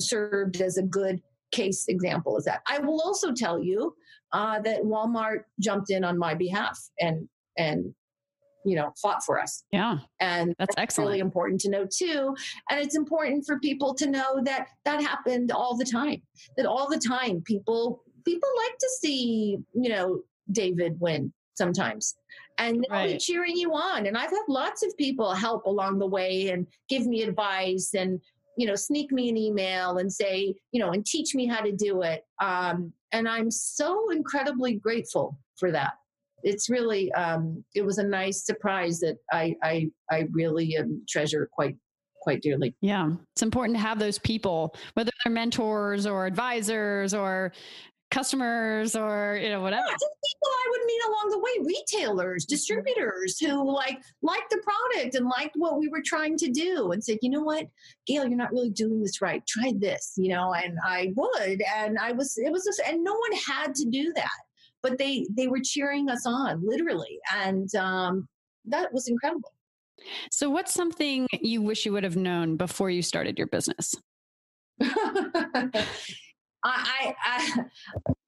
served 0.00 0.60
as 0.60 0.78
a 0.78 0.82
good 0.82 1.20
case 1.52 1.84
example 1.88 2.36
of 2.36 2.44
that. 2.44 2.62
I 2.68 2.78
will 2.78 3.00
also 3.02 3.32
tell 3.32 3.62
you 3.62 3.94
uh, 4.32 4.60
that 4.60 4.82
Walmart 4.82 5.44
jumped 5.60 5.90
in 5.90 6.04
on 6.04 6.18
my 6.18 6.34
behalf 6.34 6.78
and 7.00 7.28
and 7.58 7.94
you 8.64 8.76
know 8.76 8.92
fought 9.00 9.24
for 9.24 9.40
us 9.40 9.64
yeah 9.72 9.98
and 10.20 10.54
that's, 10.58 10.74
that's 10.74 10.82
excellent 10.82 11.08
really 11.08 11.20
important 11.20 11.60
to 11.60 11.70
know 11.70 11.86
too 11.90 12.34
and 12.70 12.78
it's 12.78 12.94
important 12.94 13.44
for 13.46 13.58
people 13.58 13.94
to 13.94 14.06
know 14.06 14.40
that 14.44 14.68
that 14.84 15.00
happened 15.00 15.50
all 15.50 15.76
the 15.76 15.84
time 15.84 16.20
that 16.56 16.66
all 16.66 16.88
the 16.88 16.98
time 16.98 17.42
people 17.46 18.02
people 18.24 18.48
like 18.56 18.76
to 18.78 18.88
see 19.00 19.58
you 19.74 19.88
know 19.88 20.20
david 20.52 20.98
win 21.00 21.32
sometimes 21.54 22.14
and 22.58 22.84
they'll 22.88 22.98
right. 22.98 23.12
be 23.12 23.18
cheering 23.18 23.56
you 23.56 23.72
on 23.72 24.06
and 24.06 24.16
i've 24.16 24.30
had 24.30 24.44
lots 24.48 24.82
of 24.84 24.96
people 24.96 25.32
help 25.32 25.64
along 25.66 25.98
the 25.98 26.06
way 26.06 26.50
and 26.50 26.66
give 26.88 27.06
me 27.06 27.22
advice 27.22 27.94
and 27.94 28.20
you 28.56 28.66
know 28.66 28.74
sneak 28.74 29.12
me 29.12 29.28
an 29.28 29.36
email 29.36 29.98
and 29.98 30.12
say 30.12 30.54
you 30.72 30.80
know 30.80 30.90
and 30.90 31.04
teach 31.06 31.34
me 31.34 31.46
how 31.46 31.60
to 31.60 31.72
do 31.72 32.02
it 32.02 32.24
um, 32.40 32.92
and 33.12 33.28
i'm 33.28 33.50
so 33.50 34.10
incredibly 34.10 34.74
grateful 34.74 35.38
for 35.58 35.70
that 35.70 35.92
it's 36.42 36.70
really 36.70 37.12
um, 37.12 37.64
it 37.74 37.84
was 37.84 37.98
a 37.98 38.02
nice 38.02 38.44
surprise 38.44 39.00
that 39.00 39.16
I 39.32 39.54
I, 39.62 39.90
I 40.10 40.26
really 40.32 40.76
um, 40.76 41.02
treasure 41.08 41.48
quite 41.50 41.76
quite 42.20 42.42
dearly. 42.42 42.74
Yeah, 42.80 43.10
it's 43.32 43.42
important 43.42 43.76
to 43.76 43.82
have 43.82 43.98
those 43.98 44.18
people, 44.18 44.74
whether 44.94 45.10
they're 45.24 45.32
mentors 45.32 46.06
or 46.06 46.26
advisors 46.26 47.14
or 47.14 47.52
customers 48.10 48.96
or 48.96 49.38
you 49.40 49.48
know 49.48 49.60
whatever. 49.60 49.86
Yeah, 49.86 49.94
people 49.94 50.48
I 50.48 50.66
would 50.70 50.86
meet 50.86 51.02
along 51.06 51.30
the 51.30 51.38
way, 51.38 51.74
retailers, 51.74 52.44
mm-hmm. 52.44 52.54
distributors 52.54 53.38
who 53.38 53.72
like 53.72 54.00
liked 54.22 54.50
the 54.50 54.58
product 54.58 55.14
and 55.14 55.26
liked 55.26 55.54
what 55.56 55.78
we 55.78 55.88
were 55.88 56.02
trying 56.04 56.36
to 56.38 56.50
do, 56.50 56.92
and 56.92 57.02
said, 57.02 57.18
you 57.22 57.30
know 57.30 57.42
what, 57.42 57.66
Gail, 58.06 58.26
you're 58.26 58.36
not 58.36 58.52
really 58.52 58.70
doing 58.70 59.00
this 59.00 59.20
right. 59.20 59.46
Try 59.46 59.72
this, 59.76 60.14
you 60.16 60.28
know. 60.28 60.52
And 60.54 60.78
I 60.84 61.12
would, 61.16 61.62
and 61.76 61.98
I 61.98 62.12
was, 62.12 62.36
it 62.38 62.52
was, 62.52 62.64
just, 62.64 62.80
and 62.86 63.02
no 63.02 63.14
one 63.14 63.32
had 63.46 63.74
to 63.76 63.86
do 63.86 64.12
that, 64.14 64.38
but 64.82 64.98
they 64.98 65.26
they 65.36 65.48
were 65.48 65.60
cheering 65.62 66.08
us 66.10 66.26
on, 66.26 66.60
literally, 66.64 67.18
and 67.34 67.74
um, 67.74 68.28
that 68.66 68.92
was 68.92 69.08
incredible. 69.08 69.52
So, 70.30 70.50
what's 70.50 70.72
something 70.72 71.26
you 71.40 71.62
wish 71.62 71.84
you 71.86 71.92
would 71.92 72.04
have 72.04 72.16
known 72.16 72.56
before 72.56 72.90
you 72.90 73.02
started 73.02 73.38
your 73.38 73.46
business? 73.46 73.94
I, 76.64 77.14
I, 77.24 77.64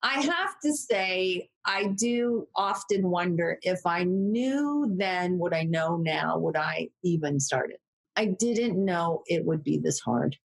I 0.02 0.20
have 0.20 0.58
to 0.64 0.72
say, 0.72 1.48
I 1.64 1.88
do 1.88 2.48
often 2.56 3.08
wonder 3.10 3.58
if 3.62 3.80
I 3.86 4.04
knew 4.04 4.92
then 4.96 5.38
what 5.38 5.54
I 5.54 5.64
know 5.64 5.96
now, 5.96 6.38
would 6.38 6.56
I 6.56 6.88
even 7.02 7.38
start 7.38 7.70
it? 7.70 7.80
I 8.16 8.26
didn't 8.26 8.82
know 8.82 9.22
it 9.26 9.44
would 9.44 9.62
be 9.62 9.78
this 9.78 10.00
hard. 10.00 10.36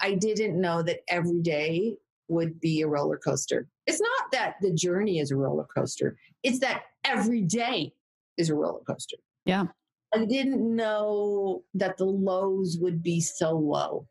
I 0.00 0.14
didn't 0.14 0.60
know 0.60 0.82
that 0.82 1.00
every 1.08 1.40
day 1.40 1.96
would 2.28 2.60
be 2.60 2.82
a 2.82 2.88
roller 2.88 3.18
coaster. 3.18 3.68
It's 3.86 4.00
not 4.00 4.32
that 4.32 4.56
the 4.60 4.72
journey 4.72 5.18
is 5.18 5.30
a 5.30 5.36
roller 5.36 5.66
coaster, 5.74 6.16
it's 6.42 6.58
that 6.60 6.84
every 7.04 7.42
day 7.42 7.92
is 8.36 8.50
a 8.50 8.54
roller 8.54 8.80
coaster. 8.86 9.16
Yeah. 9.44 9.66
I 10.14 10.24
didn't 10.24 10.76
know 10.76 11.64
that 11.74 11.96
the 11.96 12.04
lows 12.04 12.78
would 12.80 13.02
be 13.02 13.20
so 13.20 13.52
low. 13.52 14.06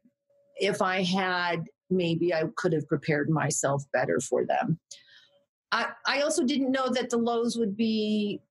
If 0.57 0.81
I 0.81 1.01
had 1.01 1.63
maybe 1.95 2.33
I 2.33 2.43
could 2.55 2.73
have 2.73 2.87
prepared 2.87 3.29
myself 3.29 3.83
better 3.93 4.19
for 4.19 4.45
them. 4.45 4.79
I, 5.71 5.87
I 6.05 6.21
also 6.21 6.43
didn't 6.43 6.71
know 6.71 6.89
that 6.89 7.09
the 7.09 7.17
lows 7.17 7.57
would 7.57 7.75
be 7.75 8.41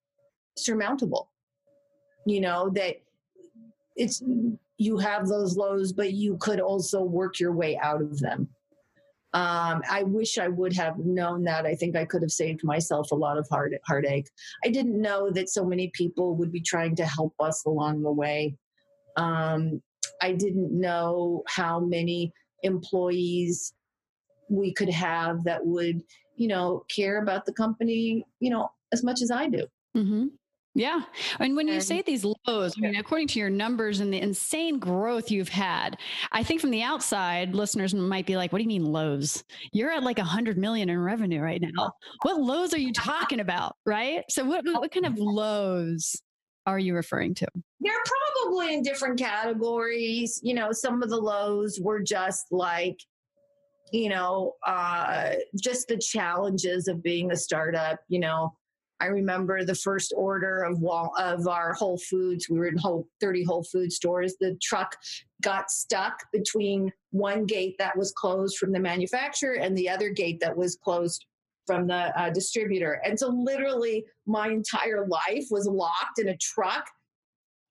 surmountable. 0.56 1.30
You 2.26 2.40
know, 2.40 2.70
that 2.70 2.96
it's 3.96 4.22
you 4.78 4.96
have 4.98 5.28
those 5.28 5.56
lows, 5.56 5.92
but 5.92 6.12
you 6.12 6.36
could 6.38 6.60
also 6.60 7.02
work 7.02 7.38
your 7.38 7.52
way 7.52 7.78
out 7.78 8.02
of 8.02 8.18
them. 8.20 8.48
Um, 9.34 9.82
I 9.90 10.02
wish 10.02 10.36
I 10.36 10.48
would 10.48 10.74
have 10.74 10.98
known 10.98 11.44
that. 11.44 11.64
I 11.64 11.74
think 11.74 11.96
I 11.96 12.04
could 12.04 12.22
have 12.22 12.32
saved 12.32 12.64
myself 12.64 13.12
a 13.12 13.14
lot 13.14 13.38
of 13.38 13.48
heart, 13.48 13.72
heartache. 13.86 14.28
I 14.64 14.68
didn't 14.68 15.00
know 15.00 15.30
that 15.30 15.48
so 15.48 15.64
many 15.64 15.90
people 15.94 16.34
would 16.36 16.52
be 16.52 16.60
trying 16.60 16.96
to 16.96 17.06
help 17.06 17.34
us 17.40 17.64
along 17.64 18.02
the 18.02 18.12
way. 18.12 18.56
Um, 19.16 19.80
I 20.20 20.32
didn't 20.32 20.78
know 20.78 21.44
how 21.48 21.80
many 21.80 22.32
employees 22.62 23.74
we 24.48 24.72
could 24.72 24.90
have 24.90 25.44
that 25.44 25.64
would, 25.64 26.02
you 26.36 26.48
know, 26.48 26.84
care 26.88 27.22
about 27.22 27.46
the 27.46 27.52
company, 27.52 28.24
you 28.40 28.50
know, 28.50 28.70
as 28.92 29.02
much 29.02 29.22
as 29.22 29.30
I 29.30 29.48
do. 29.48 29.66
Mm-hmm. 29.96 30.26
Yeah. 30.74 31.02
And 31.38 31.54
when 31.54 31.68
you 31.68 31.82
say 31.82 32.00
these 32.00 32.24
lows, 32.24 32.74
I 32.78 32.80
mean, 32.80 32.96
according 32.96 33.28
to 33.28 33.38
your 33.38 33.50
numbers 33.50 34.00
and 34.00 34.12
the 34.12 34.20
insane 34.20 34.78
growth 34.78 35.30
you've 35.30 35.50
had, 35.50 35.98
I 36.32 36.42
think 36.42 36.62
from 36.62 36.70
the 36.70 36.82
outside, 36.82 37.54
listeners 37.54 37.94
might 37.94 38.24
be 38.24 38.38
like, 38.38 38.52
what 38.52 38.58
do 38.58 38.62
you 38.62 38.68
mean 38.68 38.86
lows? 38.86 39.44
You're 39.72 39.90
at 39.90 40.02
like 40.02 40.18
a 40.18 40.24
hundred 40.24 40.56
million 40.56 40.88
in 40.88 40.98
revenue 40.98 41.42
right 41.42 41.60
now. 41.60 41.92
What 42.22 42.40
lows 42.40 42.72
are 42.72 42.78
you 42.78 42.92
talking 42.94 43.40
about? 43.40 43.76
Right. 43.84 44.24
So 44.30 44.44
what, 44.44 44.64
what 44.64 44.90
kind 44.90 45.04
of 45.04 45.18
lows 45.18 46.22
are 46.66 46.78
you 46.78 46.94
referring 46.94 47.34
to? 47.34 47.46
They're 47.80 47.92
probably 48.44 48.74
in 48.74 48.82
different 48.82 49.18
categories. 49.18 50.40
You 50.42 50.54
know, 50.54 50.72
some 50.72 51.02
of 51.02 51.10
the 51.10 51.16
lows 51.16 51.80
were 51.80 52.02
just 52.02 52.46
like, 52.50 52.98
you 53.92 54.08
know, 54.08 54.54
uh, 54.66 55.32
just 55.60 55.88
the 55.88 55.98
challenges 55.98 56.88
of 56.88 57.02
being 57.02 57.30
a 57.32 57.36
startup. 57.36 57.98
You 58.08 58.20
know, 58.20 58.54
I 59.00 59.06
remember 59.06 59.64
the 59.64 59.74
first 59.74 60.14
order 60.16 60.62
of 60.62 60.78
wall, 60.78 61.12
of 61.18 61.48
our 61.48 61.72
Whole 61.72 61.98
Foods. 61.98 62.48
We 62.48 62.58
were 62.58 62.68
in 62.68 62.78
whole 62.78 63.08
30 63.20 63.44
Whole 63.44 63.64
Food 63.64 63.92
stores. 63.92 64.36
The 64.40 64.56
truck 64.62 64.96
got 65.42 65.70
stuck 65.72 66.20
between 66.32 66.92
one 67.10 67.44
gate 67.44 67.74
that 67.78 67.96
was 67.96 68.12
closed 68.12 68.58
from 68.58 68.70
the 68.70 68.78
manufacturer 68.78 69.54
and 69.54 69.76
the 69.76 69.88
other 69.88 70.10
gate 70.10 70.38
that 70.40 70.56
was 70.56 70.76
closed 70.76 71.26
from 71.66 71.86
the 71.86 72.18
uh, 72.18 72.30
distributor. 72.30 73.00
And 73.04 73.18
so, 73.18 73.28
literally, 73.28 74.04
my 74.26 74.48
entire 74.48 75.06
life 75.06 75.46
was 75.50 75.66
locked 75.66 76.18
in 76.18 76.28
a 76.28 76.36
truck 76.36 76.86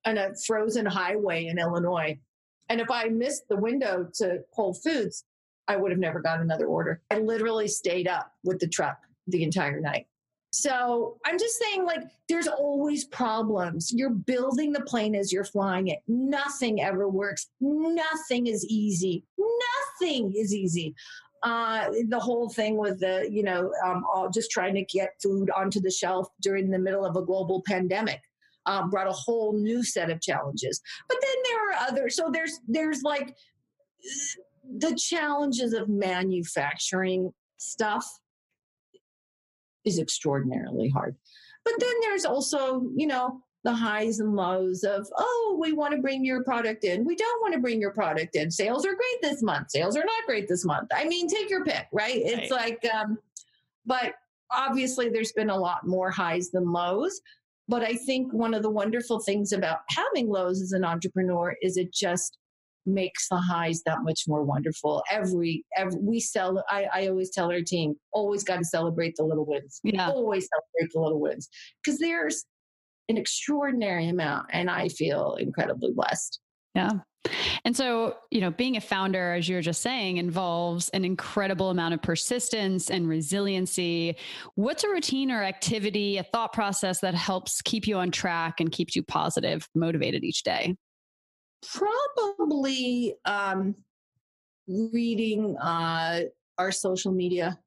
on 0.04 0.18
a 0.18 0.34
frozen 0.46 0.86
highway 0.86 1.46
in 1.46 1.58
Illinois. 1.58 2.18
And 2.68 2.80
if 2.80 2.90
I 2.90 3.04
missed 3.04 3.48
the 3.48 3.56
window 3.56 4.08
to 4.14 4.40
Whole 4.52 4.74
Foods, 4.74 5.24
I 5.68 5.76
would 5.76 5.90
have 5.90 6.00
never 6.00 6.20
got 6.20 6.40
another 6.40 6.66
order. 6.66 7.00
I 7.10 7.18
literally 7.18 7.68
stayed 7.68 8.08
up 8.08 8.32
with 8.44 8.58
the 8.58 8.68
truck 8.68 8.98
the 9.26 9.42
entire 9.42 9.80
night. 9.80 10.06
So 10.54 11.18
I'm 11.24 11.38
just 11.38 11.58
saying, 11.58 11.84
like, 11.84 12.02
there's 12.28 12.46
always 12.48 13.04
problems. 13.06 13.90
You're 13.92 14.10
building 14.10 14.72
the 14.72 14.82
plane 14.82 15.14
as 15.14 15.32
you're 15.32 15.44
flying 15.44 15.88
it. 15.88 16.00
Nothing 16.06 16.82
ever 16.82 17.08
works. 17.08 17.46
Nothing 17.60 18.48
is 18.48 18.66
easy. 18.66 19.24
Nothing 19.38 20.34
is 20.36 20.54
easy 20.54 20.94
uh, 21.42 21.88
the 22.08 22.18
whole 22.20 22.48
thing 22.48 22.76
with 22.76 23.00
the, 23.00 23.28
you 23.30 23.42
know, 23.42 23.72
um, 23.84 24.04
all 24.12 24.30
just 24.30 24.50
trying 24.50 24.74
to 24.74 24.84
get 24.84 25.10
food 25.22 25.50
onto 25.50 25.80
the 25.80 25.90
shelf 25.90 26.28
during 26.40 26.70
the 26.70 26.78
middle 26.78 27.04
of 27.04 27.16
a 27.16 27.22
global 27.22 27.62
pandemic. 27.66 28.20
Um, 28.64 28.90
brought 28.90 29.08
a 29.08 29.12
whole 29.12 29.54
new 29.54 29.82
set 29.82 30.08
of 30.08 30.20
challenges. 30.20 30.80
But 31.08 31.18
then 31.20 31.34
there 31.44 31.68
are 31.68 31.88
other. 31.88 32.08
So 32.08 32.30
there's 32.32 32.60
there's 32.68 33.02
like 33.02 33.34
the 34.78 34.94
challenges 34.94 35.72
of 35.72 35.88
manufacturing 35.88 37.32
stuff 37.56 38.08
is 39.84 39.98
extraordinarily 39.98 40.88
hard. 40.90 41.16
But 41.64 41.74
then 41.78 41.92
there's 42.02 42.24
also, 42.24 42.82
you 42.94 43.06
know, 43.06 43.40
the 43.64 43.72
highs 43.72 44.18
and 44.18 44.34
lows 44.34 44.82
of, 44.82 45.06
oh, 45.16 45.58
we 45.60 45.72
want 45.72 45.94
to 45.94 46.00
bring 46.00 46.24
your 46.24 46.42
product 46.42 46.84
in. 46.84 47.04
We 47.04 47.14
don't 47.14 47.40
want 47.40 47.54
to 47.54 47.60
bring 47.60 47.80
your 47.80 47.92
product 47.92 48.34
in. 48.34 48.50
Sales 48.50 48.84
are 48.84 48.94
great 48.94 49.22
this 49.22 49.42
month. 49.42 49.70
Sales 49.70 49.96
are 49.96 50.04
not 50.04 50.26
great 50.26 50.48
this 50.48 50.64
month. 50.64 50.88
I 50.94 51.04
mean, 51.04 51.28
take 51.28 51.48
your 51.48 51.64
pick, 51.64 51.86
right? 51.92 52.14
right. 52.14 52.22
It's 52.24 52.50
like, 52.50 52.84
um, 52.92 53.18
but 53.86 54.14
obviously 54.50 55.08
there's 55.08 55.32
been 55.32 55.50
a 55.50 55.56
lot 55.56 55.86
more 55.86 56.10
highs 56.10 56.50
than 56.50 56.72
lows. 56.72 57.20
But 57.68 57.82
I 57.82 57.94
think 57.94 58.32
one 58.32 58.54
of 58.54 58.62
the 58.62 58.70
wonderful 58.70 59.20
things 59.20 59.52
about 59.52 59.78
having 59.88 60.28
lows 60.28 60.60
as 60.60 60.72
an 60.72 60.84
entrepreneur 60.84 61.54
is 61.62 61.76
it 61.76 61.92
just 61.92 62.38
makes 62.84 63.28
the 63.28 63.36
highs 63.36 63.82
that 63.86 63.98
much 64.02 64.24
more 64.26 64.42
wonderful. 64.42 65.04
Every, 65.08 65.64
every 65.76 66.00
we 66.00 66.18
sell. 66.18 66.64
I, 66.68 66.88
I 66.92 67.06
always 67.06 67.30
tell 67.30 67.52
our 67.52 67.60
team, 67.60 67.94
always 68.12 68.42
got 68.42 68.56
to 68.56 68.64
celebrate 68.64 69.14
the 69.16 69.24
little 69.24 69.46
wins. 69.46 69.80
Yeah. 69.84 70.10
Always 70.10 70.48
celebrate 70.48 70.92
the 70.92 71.00
little 71.00 71.20
wins 71.20 71.48
because 71.82 72.00
there's 72.00 72.44
an 73.08 73.16
extraordinary 73.16 74.08
amount. 74.08 74.46
And 74.50 74.70
I 74.70 74.88
feel 74.88 75.36
incredibly 75.38 75.92
blessed. 75.92 76.40
Yeah. 76.74 76.90
And 77.64 77.76
so, 77.76 78.16
you 78.30 78.40
know, 78.40 78.50
being 78.50 78.76
a 78.76 78.80
founder, 78.80 79.34
as 79.34 79.48
you 79.48 79.54
were 79.54 79.62
just 79.62 79.82
saying, 79.82 80.16
involves 80.16 80.88
an 80.88 81.04
incredible 81.04 81.70
amount 81.70 81.94
of 81.94 82.02
persistence 82.02 82.90
and 82.90 83.08
resiliency. 83.08 84.16
What's 84.56 84.82
a 84.82 84.88
routine 84.88 85.30
or 85.30 85.44
activity, 85.44 86.18
a 86.18 86.24
thought 86.24 86.52
process 86.52 87.00
that 87.00 87.14
helps 87.14 87.62
keep 87.62 87.86
you 87.86 87.96
on 87.98 88.10
track 88.10 88.58
and 88.58 88.72
keeps 88.72 88.96
you 88.96 89.04
positive, 89.04 89.68
motivated 89.74 90.24
each 90.24 90.42
day? 90.42 90.74
Probably 91.64 93.14
um, 93.24 93.76
reading 94.66 95.56
uh, 95.58 96.22
our 96.58 96.72
social 96.72 97.12
media, 97.12 97.58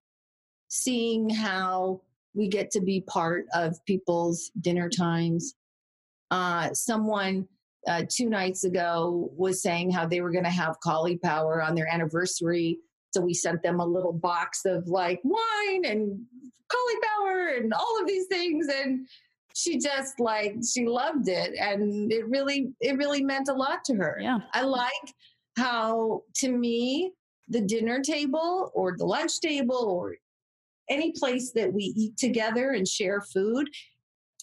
seeing 0.67 1.29
how 1.29 2.01
we 2.36 2.47
get 2.47 2.69
to 2.71 2.81
be 2.81 3.01
part 3.01 3.45
of 3.53 3.83
people's 3.86 4.51
dinner 4.61 4.89
times. 4.89 5.55
Uh, 6.31 6.73
someone 6.73 7.47
uh, 7.88 8.03
two 8.09 8.29
nights 8.29 8.63
ago 8.63 9.31
was 9.36 9.61
saying 9.61 9.91
how 9.91 10.05
they 10.05 10.21
were 10.21 10.31
going 10.31 10.43
to 10.43 10.49
have 10.49 10.75
cauliflower 10.83 11.61
on 11.61 11.75
their 11.75 11.88
anniversary. 11.88 12.77
So 13.13 13.21
we 13.21 13.33
sent 13.33 13.63
them 13.63 13.79
a 13.79 13.86
little 13.86 14.11
box 14.11 14.65
of 14.65 14.88
like 14.88 15.21
wine 15.23 15.86
and 15.86 16.19
cauliflower 16.69 17.55
and 17.57 17.73
all 17.73 18.01
of 18.01 18.07
these 18.07 18.27
things. 18.27 18.67
And 18.67 19.07
she 19.53 19.79
just 19.79 20.19
like, 20.19 20.55
she 20.69 20.86
loved 20.86 21.29
it. 21.29 21.53
And 21.57 22.11
it 22.11 22.27
really, 22.27 22.73
it 22.81 22.97
really 22.97 23.23
meant 23.23 23.47
a 23.47 23.53
lot 23.53 23.86
to 23.86 23.95
her. 23.95 24.17
Yeah. 24.21 24.39
I 24.53 24.63
like 24.63 24.91
how, 25.57 26.23
to 26.38 26.51
me, 26.51 27.13
the 27.47 27.61
dinner 27.61 28.01
table 28.01 28.71
or 28.73 28.95
the 28.97 29.05
lunch 29.05 29.39
table 29.39 29.77
or 29.77 30.15
any 30.89 31.11
place 31.11 31.51
that 31.51 31.71
we 31.71 31.93
eat 31.95 32.17
together 32.17 32.71
and 32.71 32.88
share 32.88 33.21
food 33.21 33.69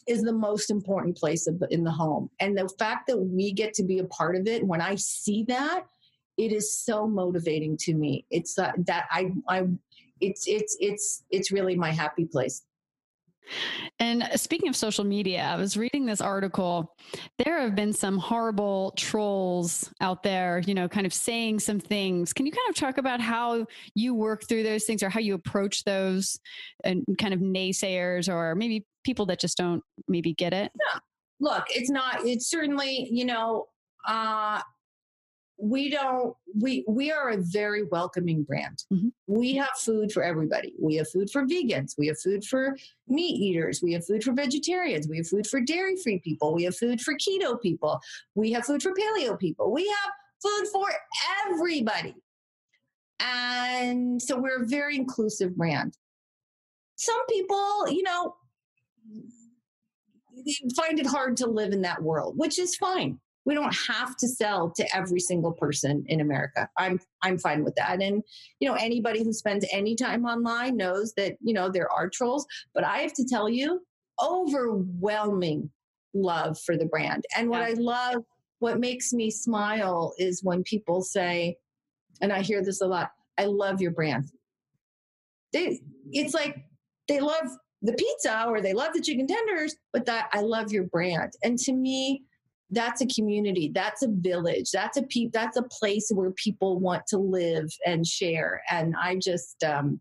is 0.06 0.22
the 0.22 0.32
most 0.32 0.70
important 0.70 1.16
place 1.16 1.48
in 1.70 1.84
the 1.84 1.90
home. 1.90 2.28
And 2.40 2.58
the 2.58 2.68
fact 2.78 3.06
that 3.06 3.18
we 3.18 3.52
get 3.52 3.72
to 3.74 3.84
be 3.84 4.00
a 4.00 4.04
part 4.04 4.34
of 4.36 4.46
it, 4.46 4.66
when 4.66 4.80
I 4.80 4.96
see 4.96 5.44
that, 5.44 5.84
it 6.36 6.52
is 6.52 6.76
so 6.76 7.06
motivating 7.06 7.76
to 7.78 7.94
me. 7.94 8.26
It's 8.30 8.58
uh, 8.58 8.72
that 8.86 9.06
I, 9.10 9.30
I, 9.48 9.64
it's, 10.20 10.46
it's, 10.48 10.76
it's, 10.80 11.24
it's 11.30 11.52
really 11.52 11.76
my 11.76 11.90
happy 11.90 12.24
place. 12.24 12.62
And 14.02 14.28
speaking 14.34 14.68
of 14.68 14.74
social 14.74 15.04
media, 15.04 15.42
I 15.44 15.54
was 15.54 15.76
reading 15.76 16.06
this 16.06 16.20
article. 16.20 16.96
There 17.38 17.60
have 17.60 17.76
been 17.76 17.92
some 17.92 18.18
horrible 18.18 18.92
trolls 18.96 19.88
out 20.00 20.24
there, 20.24 20.60
you 20.66 20.74
know, 20.74 20.88
kind 20.88 21.06
of 21.06 21.14
saying 21.14 21.60
some 21.60 21.78
things. 21.78 22.32
Can 22.32 22.44
you 22.44 22.50
kind 22.50 22.68
of 22.68 22.74
talk 22.74 22.98
about 22.98 23.20
how 23.20 23.64
you 23.94 24.16
work 24.16 24.48
through 24.48 24.64
those 24.64 24.86
things 24.86 25.04
or 25.04 25.08
how 25.08 25.20
you 25.20 25.34
approach 25.34 25.84
those 25.84 26.36
and 26.82 27.04
kind 27.16 27.32
of 27.32 27.38
naysayers 27.38 28.28
or 28.28 28.56
maybe 28.56 28.84
people 29.04 29.24
that 29.26 29.38
just 29.38 29.56
don't 29.56 29.84
maybe 30.08 30.34
get 30.34 30.52
it? 30.52 30.72
Yeah. 30.74 30.98
Look, 31.38 31.66
it's 31.70 31.88
not, 31.88 32.26
it's 32.26 32.50
certainly, 32.50 33.08
you 33.08 33.24
know, 33.24 33.68
uh, 34.08 34.62
we 35.62 35.88
don't 35.88 36.34
we 36.60 36.84
we 36.88 37.12
are 37.12 37.30
a 37.30 37.36
very 37.36 37.84
welcoming 37.84 38.42
brand. 38.42 38.82
Mm-hmm. 38.92 39.08
we 39.28 39.54
have 39.54 39.70
food 39.78 40.10
for 40.10 40.24
everybody. 40.24 40.74
We 40.80 40.96
have 40.96 41.08
food 41.08 41.30
for 41.30 41.46
vegans. 41.46 41.94
We 41.96 42.08
have 42.08 42.18
food 42.18 42.44
for 42.44 42.76
meat 43.06 43.40
eaters. 43.40 43.80
We 43.80 43.92
have 43.92 44.04
food 44.04 44.24
for 44.24 44.32
vegetarians. 44.32 45.06
We 45.06 45.18
have 45.18 45.28
food 45.28 45.46
for 45.46 45.60
dairy 45.60 45.94
free 46.02 46.18
people. 46.18 46.52
We 46.52 46.64
have 46.64 46.76
food 46.76 47.00
for 47.00 47.14
keto 47.14 47.62
people. 47.62 48.00
We 48.34 48.50
have 48.52 48.64
food 48.64 48.82
for 48.82 48.92
paleo 48.92 49.38
people. 49.38 49.70
We 49.70 49.86
have 49.86 50.12
food 50.42 50.66
for 50.72 50.88
everybody. 51.46 52.16
And 53.20 54.20
so 54.20 54.40
we're 54.40 54.64
a 54.64 54.66
very 54.66 54.96
inclusive 54.96 55.56
brand. 55.56 55.96
Some 56.96 57.24
people 57.26 57.88
you 57.88 58.02
know 58.02 58.34
find 60.76 60.98
it 60.98 61.06
hard 61.06 61.36
to 61.36 61.46
live 61.46 61.72
in 61.72 61.82
that 61.82 62.02
world 62.02 62.34
which 62.36 62.58
is 62.58 62.74
fine 62.76 63.18
we 63.44 63.54
don't 63.54 63.74
have 63.88 64.16
to 64.16 64.28
sell 64.28 64.70
to 64.76 64.96
every 64.96 65.20
single 65.20 65.52
person 65.52 66.04
in 66.06 66.20
America. 66.20 66.68
I'm 66.78 67.00
I'm 67.22 67.38
fine 67.38 67.64
with 67.64 67.74
that. 67.76 68.00
And 68.00 68.22
you 68.60 68.68
know, 68.68 68.74
anybody 68.74 69.24
who 69.24 69.32
spends 69.32 69.66
any 69.72 69.96
time 69.96 70.24
online 70.24 70.76
knows 70.76 71.12
that, 71.16 71.36
you 71.40 71.52
know, 71.52 71.68
there 71.68 71.90
are 71.90 72.08
trolls, 72.08 72.46
but 72.74 72.84
I 72.84 72.98
have 72.98 73.12
to 73.14 73.24
tell 73.24 73.48
you, 73.48 73.80
overwhelming 74.22 75.70
love 76.14 76.58
for 76.60 76.76
the 76.76 76.86
brand. 76.86 77.24
And 77.36 77.48
what 77.48 77.60
yeah. 77.60 77.68
I 77.68 77.72
love, 77.72 78.24
what 78.60 78.78
makes 78.78 79.12
me 79.12 79.30
smile 79.30 80.14
is 80.18 80.42
when 80.42 80.62
people 80.62 81.02
say, 81.02 81.56
and 82.20 82.32
I 82.32 82.42
hear 82.42 82.62
this 82.62 82.80
a 82.80 82.86
lot, 82.86 83.10
I 83.38 83.46
love 83.46 83.80
your 83.80 83.90
brand. 83.90 84.30
They 85.52 85.80
it's 86.10 86.34
like 86.34 86.56
they 87.08 87.20
love 87.20 87.48
the 87.82 87.92
pizza 87.94 88.44
or 88.46 88.60
they 88.60 88.72
love 88.72 88.92
the 88.94 89.02
chicken 89.02 89.26
tenders, 89.26 89.74
but 89.92 90.06
that 90.06 90.28
I 90.32 90.40
love 90.40 90.70
your 90.70 90.84
brand. 90.84 91.32
And 91.42 91.58
to 91.60 91.72
me, 91.72 92.22
that's 92.72 93.02
a 93.02 93.06
community. 93.06 93.70
That's 93.72 94.02
a 94.02 94.08
village. 94.08 94.70
That's 94.72 94.96
a 94.96 95.02
pe- 95.02 95.30
that's 95.32 95.56
a 95.56 95.62
place 95.62 96.10
where 96.12 96.32
people 96.32 96.80
want 96.80 97.06
to 97.08 97.18
live 97.18 97.68
and 97.86 98.06
share. 98.06 98.62
And 98.70 98.94
i 99.00 99.16
just 99.16 99.62
um 99.62 100.00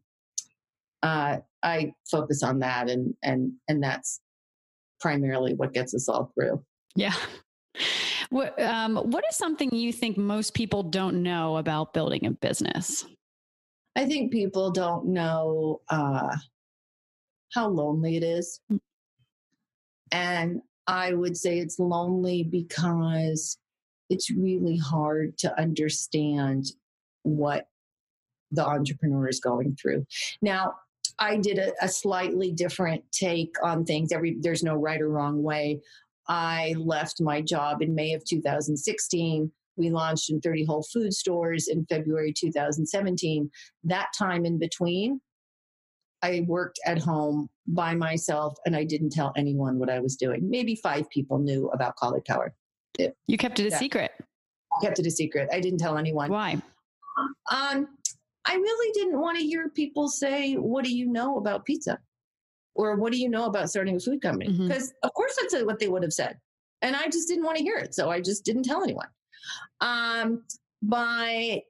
uh 1.04 1.38
i 1.64 1.94
focus 2.10 2.44
on 2.44 2.60
that 2.60 2.90
and 2.90 3.14
and 3.24 3.54
and 3.68 3.84
that's 3.84 4.22
primarily 5.00 5.54
what 5.54 5.74
gets 5.74 5.94
us 5.94 6.08
all 6.10 6.32
through. 6.34 6.64
Yeah. 6.96 7.14
What 8.30 8.58
um 8.62 8.96
what 8.96 9.26
is 9.30 9.36
something 9.36 9.76
you 9.76 9.92
think 9.92 10.18
most 10.18 10.54
people 10.54 10.84
don't 10.84 11.22
know 11.22 11.58
about 11.58 11.94
building 11.94 12.26
a 12.26 12.32
business? 12.32 13.06
I 13.98 14.06
think 14.06 14.32
people 14.32 14.72
don't 14.72 15.08
know 15.08 15.82
uh 15.90 16.38
how 17.54 17.68
lonely 17.68 18.16
it 18.16 18.24
is. 18.24 18.62
Mm. 18.72 18.80
and 20.14 20.62
I 20.88 21.14
would 21.14 21.38
say 21.38 21.60
it's 21.60 21.80
lonely 21.80 22.44
because 22.44 23.58
it's 24.10 24.30
really 24.30 24.78
hard 24.78 25.38
to 25.40 25.60
understand 25.60 26.66
what 27.24 27.68
the 28.52 28.66
entrepreneur 28.66 29.28
is 29.30 29.40
going 29.40 29.78
through. 29.82 30.06
Now, 30.42 30.76
I 31.20 31.38
did 31.38 31.58
a, 31.58 31.72
a, 31.82 31.88
slightly 31.88 32.52
different 32.52 33.04
take 33.12 33.56
on 33.64 33.86
things. 33.86 34.12
Every 34.12 34.38
there's 34.40 34.64
no 34.64 34.76
right 34.76 35.02
or 35.02 35.10
wrong 35.10 35.44
way. 35.44 35.82
I 36.28 36.76
left 36.78 37.22
my 37.22 37.42
job 37.42 37.82
in 37.82 37.96
May 37.96 38.14
of 38.14 38.26
2016. 38.26 39.52
We 39.78 39.90
launched 39.90 40.30
in 40.30 40.42
30 40.42 40.66
Whole 40.66 40.84
Food 40.84 41.14
stores 41.14 41.68
in 41.68 41.86
February 41.86 42.34
2017. 42.34 43.50
That 43.84 44.08
time 44.18 44.46
in 44.46 44.60
between, 44.60 45.22
I 46.24 46.46
worked 46.48 46.80
at 46.86 47.00
home 47.00 47.50
by 47.68 47.96
myself 47.96 48.56
and 48.66 48.76
I 48.76 48.84
didn't 48.84 49.12
tell 49.12 49.34
anyone 49.36 49.80
what 49.80 49.90
I 49.90 50.00
was 50.00 50.16
doing. 50.16 50.50
Maybe 50.50 50.76
five 50.76 51.10
people 51.10 51.40
knew 51.40 51.70
about 51.70 51.96
Caulipower. 51.96 52.50
It, 53.00 53.16
you 53.28 53.38
kept 53.38 53.60
it 53.60 53.68
a 53.68 53.70
yeah. 53.70 53.78
secret. 53.78 54.12
I 54.20 54.86
kept 54.86 55.00
it 55.00 55.08
a 55.08 55.12
secret. 55.12 55.50
I 55.52 55.60
didn't 55.60 55.80
tell 55.80 55.98
anyone. 55.98 56.30
Why? 56.30 56.62
Um, 57.52 57.88
I 58.46 58.56
really 58.56 58.92
didn't 58.94 59.20
want 59.20 59.38
to 59.38 59.44
hear 59.44 59.70
people 59.70 60.08
say, 60.08 60.56
What 60.56 60.84
do 60.84 60.96
you 60.96 61.08
know 61.08 61.38
about 61.38 61.66
pizza? 61.66 62.00
Or 62.74 62.96
what 62.96 63.12
do 63.12 63.20
you 63.20 63.30
know 63.30 63.46
about 63.46 63.70
starting 63.70 63.98
a 63.98 64.00
food 64.00 64.22
company? 64.22 64.52
Because, 64.52 64.90
mm-hmm. 64.90 65.08
of 65.08 65.14
course, 65.14 65.36
that's 65.40 65.64
what 65.66 65.80
they 65.80 65.90
would 65.90 66.04
have 66.04 66.14
said. 66.14 66.38
And 66.82 66.96
I 66.96 67.08
just 67.08 67.28
didn't 67.28 67.44
want 67.44 67.58
to 67.58 67.64
hear 67.64 67.78
it. 67.78 67.94
So 67.94 68.10
I 68.10 68.22
just 68.22 68.46
didn't 68.46 68.64
tell 68.64 68.82
anyone. 68.82 69.08
Um, 69.82 70.44
by 70.82 71.62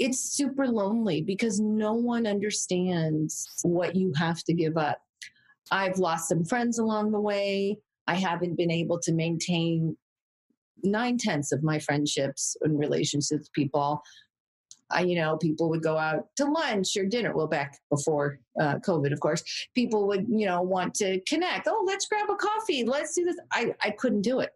it's 0.00 0.18
super 0.18 0.66
lonely 0.66 1.20
because 1.20 1.60
no 1.60 1.92
one 1.92 2.26
understands 2.26 3.46
what 3.62 3.94
you 3.94 4.12
have 4.16 4.42
to 4.44 4.54
give 4.54 4.78
up. 4.78 4.98
I've 5.70 5.98
lost 5.98 6.28
some 6.28 6.44
friends 6.44 6.78
along 6.78 7.12
the 7.12 7.20
way. 7.20 7.78
I 8.06 8.14
haven't 8.14 8.56
been 8.56 8.70
able 8.70 8.98
to 9.00 9.12
maintain 9.12 9.96
nine 10.82 11.18
tenths 11.18 11.52
of 11.52 11.62
my 11.62 11.78
friendships 11.78 12.56
and 12.62 12.78
relationships 12.78 13.50
people. 13.54 14.02
I, 14.90 15.02
you 15.02 15.16
know, 15.16 15.36
people 15.36 15.68
would 15.68 15.82
go 15.82 15.98
out 15.98 16.24
to 16.36 16.46
lunch 16.46 16.96
or 16.96 17.04
dinner. 17.04 17.36
Well, 17.36 17.46
back 17.46 17.78
before 17.90 18.40
uh, 18.58 18.76
COVID, 18.78 19.12
of 19.12 19.20
course, 19.20 19.44
people 19.74 20.08
would, 20.08 20.26
you 20.28 20.46
know, 20.46 20.62
want 20.62 20.94
to 20.94 21.20
connect. 21.28 21.68
Oh, 21.68 21.84
let's 21.86 22.06
grab 22.06 22.28
a 22.30 22.34
coffee. 22.36 22.84
Let's 22.84 23.14
do 23.14 23.24
this. 23.24 23.36
I, 23.52 23.74
I 23.82 23.90
couldn't 23.90 24.22
do 24.22 24.40
it 24.40 24.50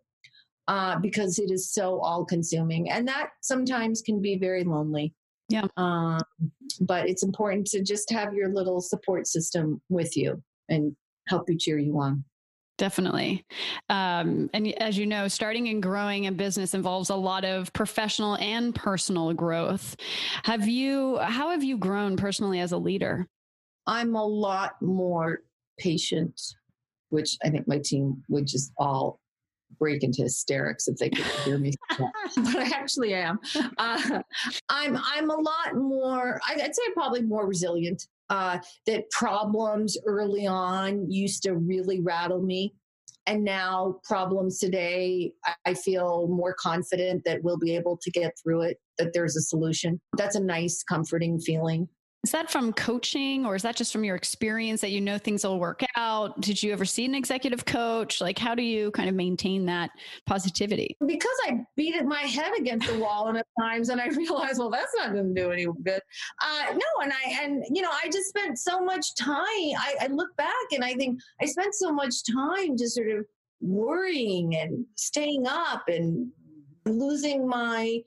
uh, 0.68 0.98
because 0.98 1.38
it 1.38 1.50
is 1.50 1.70
so 1.70 2.00
all 2.00 2.24
consuming. 2.24 2.90
And 2.90 3.06
that 3.06 3.28
sometimes 3.42 4.00
can 4.00 4.20
be 4.22 4.38
very 4.38 4.64
lonely. 4.64 5.14
Yeah. 5.48 5.66
Um, 5.76 6.20
but 6.80 7.08
it's 7.08 7.22
important 7.22 7.66
to 7.68 7.82
just 7.82 8.10
have 8.10 8.34
your 8.34 8.48
little 8.48 8.80
support 8.80 9.26
system 9.26 9.80
with 9.88 10.16
you 10.16 10.42
and 10.68 10.96
help 11.28 11.48
you 11.48 11.58
cheer 11.58 11.78
you 11.78 11.98
on. 12.00 12.24
Definitely. 12.76 13.44
Um, 13.88 14.50
and 14.52 14.72
as 14.80 14.98
you 14.98 15.06
know, 15.06 15.28
starting 15.28 15.68
and 15.68 15.80
growing 15.80 16.26
a 16.26 16.32
business 16.32 16.74
involves 16.74 17.10
a 17.10 17.14
lot 17.14 17.44
of 17.44 17.72
professional 17.72 18.36
and 18.38 18.74
personal 18.74 19.32
growth. 19.32 19.94
Have 20.42 20.66
you, 20.66 21.18
how 21.18 21.50
have 21.50 21.62
you 21.62 21.78
grown 21.78 22.16
personally 22.16 22.58
as 22.58 22.72
a 22.72 22.78
leader? 22.78 23.28
I'm 23.86 24.16
a 24.16 24.24
lot 24.24 24.80
more 24.82 25.42
patient, 25.78 26.40
which 27.10 27.36
I 27.44 27.50
think 27.50 27.68
my 27.68 27.78
team 27.78 28.24
would 28.28 28.46
just 28.46 28.72
all 28.76 29.20
break 29.78 30.02
into 30.02 30.22
hysterics 30.22 30.88
if 30.88 30.96
they 30.96 31.10
could 31.10 31.24
hear 31.44 31.58
me, 31.58 31.72
but 31.98 32.10
I 32.56 32.70
actually 32.74 33.14
am. 33.14 33.38
Uh, 33.78 34.20
I'm 34.68 34.96
I'm 34.96 35.30
a 35.30 35.36
lot 35.36 35.74
more. 35.74 36.40
I'd 36.48 36.74
say 36.74 36.82
probably 36.94 37.22
more 37.22 37.46
resilient. 37.46 38.06
Uh, 38.30 38.58
that 38.86 39.10
problems 39.10 39.98
early 40.06 40.46
on 40.46 41.10
used 41.10 41.42
to 41.42 41.54
really 41.54 42.00
rattle 42.00 42.40
me, 42.40 42.74
and 43.26 43.44
now 43.44 44.00
problems 44.04 44.58
today, 44.58 45.32
I 45.64 45.74
feel 45.74 46.28
more 46.28 46.54
confident 46.58 47.22
that 47.24 47.42
we'll 47.42 47.58
be 47.58 47.74
able 47.74 47.98
to 48.02 48.10
get 48.10 48.32
through 48.42 48.62
it. 48.62 48.78
That 48.98 49.12
there's 49.12 49.36
a 49.36 49.42
solution. 49.42 50.00
That's 50.16 50.36
a 50.36 50.40
nice, 50.40 50.82
comforting 50.82 51.38
feeling. 51.38 51.88
Is 52.24 52.30
that 52.30 52.50
from 52.50 52.72
coaching 52.72 53.44
or 53.44 53.54
is 53.54 53.60
that 53.64 53.76
just 53.76 53.92
from 53.92 54.02
your 54.02 54.16
experience 54.16 54.80
that 54.80 54.88
you 54.88 55.02
know 55.02 55.18
things 55.18 55.44
will 55.44 55.60
work 55.60 55.82
out? 55.94 56.40
Did 56.40 56.62
you 56.62 56.72
ever 56.72 56.86
see 56.86 57.04
an 57.04 57.14
executive 57.14 57.66
coach? 57.66 58.22
Like, 58.22 58.38
how 58.38 58.54
do 58.54 58.62
you 58.62 58.90
kind 58.92 59.10
of 59.10 59.14
maintain 59.14 59.66
that 59.66 59.90
positivity? 60.24 60.96
Because 61.06 61.36
I 61.44 61.60
beat 61.76 62.02
my 62.06 62.20
head 62.20 62.52
against 62.58 62.88
the 62.88 62.98
wall 62.98 63.28
enough 63.28 63.46
times 63.60 63.90
and 63.90 64.00
I 64.00 64.06
realized, 64.16 64.58
well, 64.58 64.70
that's 64.70 64.94
not 64.96 65.12
going 65.12 65.34
to 65.34 65.42
do 65.42 65.52
any 65.52 65.66
good. 65.82 66.00
Uh, 66.42 66.72
no, 66.72 67.02
and 67.02 67.12
I, 67.12 67.42
and, 67.42 67.62
you 67.70 67.82
know, 67.82 67.90
I 67.90 68.08
just 68.08 68.30
spent 68.30 68.58
so 68.58 68.82
much 68.82 69.14
time. 69.16 69.36
I, 69.36 69.94
I 70.00 70.06
look 70.10 70.34
back 70.38 70.54
and 70.72 70.82
I 70.82 70.94
think 70.94 71.20
I 71.42 71.44
spent 71.44 71.74
so 71.74 71.92
much 71.92 72.14
time 72.32 72.78
just 72.78 72.94
sort 72.94 73.10
of 73.10 73.26
worrying 73.60 74.56
and 74.56 74.86
staying 74.94 75.46
up 75.46 75.82
and 75.88 76.32
losing 76.86 77.46
my 77.46 78.00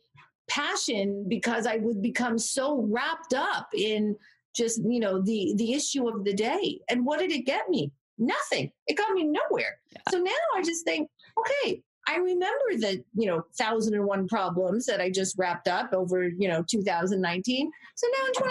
passion 0.47 1.25
because 1.27 1.65
I 1.65 1.77
would 1.77 2.01
become 2.01 2.37
so 2.37 2.81
wrapped 2.89 3.33
up 3.33 3.69
in 3.73 4.15
just 4.55 4.81
you 4.83 4.99
know 4.99 5.21
the 5.21 5.53
the 5.57 5.73
issue 5.73 6.07
of 6.07 6.23
the 6.23 6.33
day. 6.33 6.79
And 6.89 7.05
what 7.05 7.19
did 7.19 7.31
it 7.31 7.45
get 7.45 7.69
me? 7.69 7.91
Nothing. 8.17 8.71
It 8.87 8.97
got 8.97 9.11
me 9.11 9.23
nowhere. 9.23 9.77
Yeah. 9.91 10.01
So 10.09 10.17
now 10.17 10.31
I 10.55 10.63
just 10.63 10.83
think, 10.83 11.09
okay, 11.39 11.81
I 12.07 12.17
remember 12.17 12.65
the 12.71 13.03
you 13.15 13.27
know 13.27 13.43
thousand 13.57 13.93
and 13.93 14.05
one 14.05 14.27
problems 14.27 14.85
that 14.87 14.99
I 14.99 15.11
just 15.11 15.37
wrapped 15.37 15.67
up 15.67 15.93
over 15.93 16.27
you 16.27 16.47
know 16.47 16.63
2019. 16.67 17.71
So 17.95 18.07
now 18.07 18.25
in 18.25 18.33
2020, 18.33 18.47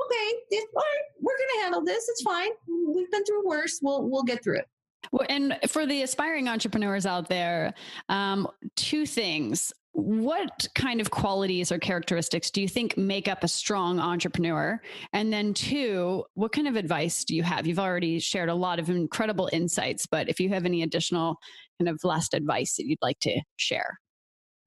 okay, 0.00 0.38
it, 0.50 0.68
all 0.74 0.82
right, 0.82 1.04
we're 1.20 1.36
gonna 1.38 1.62
handle 1.62 1.84
this. 1.84 2.08
It's 2.08 2.22
fine. 2.22 2.50
We've 2.66 3.10
been 3.10 3.24
through 3.24 3.46
worse. 3.46 3.78
We'll 3.82 4.08
we'll 4.08 4.24
get 4.24 4.42
through 4.42 4.58
it. 4.58 4.68
Well, 5.10 5.26
and 5.28 5.58
for 5.68 5.84
the 5.84 6.02
aspiring 6.02 6.48
entrepreneurs 6.48 7.06
out 7.06 7.28
there, 7.28 7.74
um, 8.08 8.48
two 8.76 9.04
things 9.04 9.72
what 9.92 10.66
kind 10.74 11.00
of 11.00 11.10
qualities 11.10 11.70
or 11.70 11.78
characteristics 11.78 12.50
do 12.50 12.60
you 12.60 12.68
think 12.68 12.96
make 12.96 13.28
up 13.28 13.44
a 13.44 13.48
strong 13.48 14.00
entrepreneur? 14.00 14.80
And 15.12 15.32
then, 15.32 15.54
two, 15.54 16.24
what 16.34 16.52
kind 16.52 16.66
of 16.66 16.76
advice 16.76 17.24
do 17.24 17.36
you 17.36 17.42
have? 17.42 17.66
You've 17.66 17.78
already 17.78 18.18
shared 18.18 18.48
a 18.48 18.54
lot 18.54 18.78
of 18.78 18.88
incredible 18.88 19.50
insights, 19.52 20.06
but 20.06 20.28
if 20.28 20.40
you 20.40 20.48
have 20.48 20.64
any 20.64 20.82
additional 20.82 21.36
kind 21.78 21.88
of 21.88 22.00
last 22.04 22.34
advice 22.34 22.76
that 22.76 22.86
you'd 22.86 23.02
like 23.02 23.18
to 23.20 23.40
share. 23.56 23.98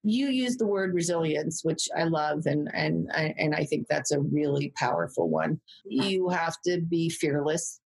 You 0.04 0.28
use 0.28 0.58
the 0.58 0.68
word 0.68 0.94
resilience, 0.94 1.62
which 1.64 1.88
I 1.98 2.04
love, 2.04 2.46
and 2.46 2.70
and 2.76 3.10
and 3.16 3.56
I 3.56 3.64
think 3.64 3.88
that's 3.90 4.12
a 4.12 4.22
really 4.22 4.72
powerful 4.78 5.30
one. 5.30 5.60
You 5.86 6.30
have 6.30 6.56
to 6.68 6.80
be 6.82 7.10
fearless 7.10 7.80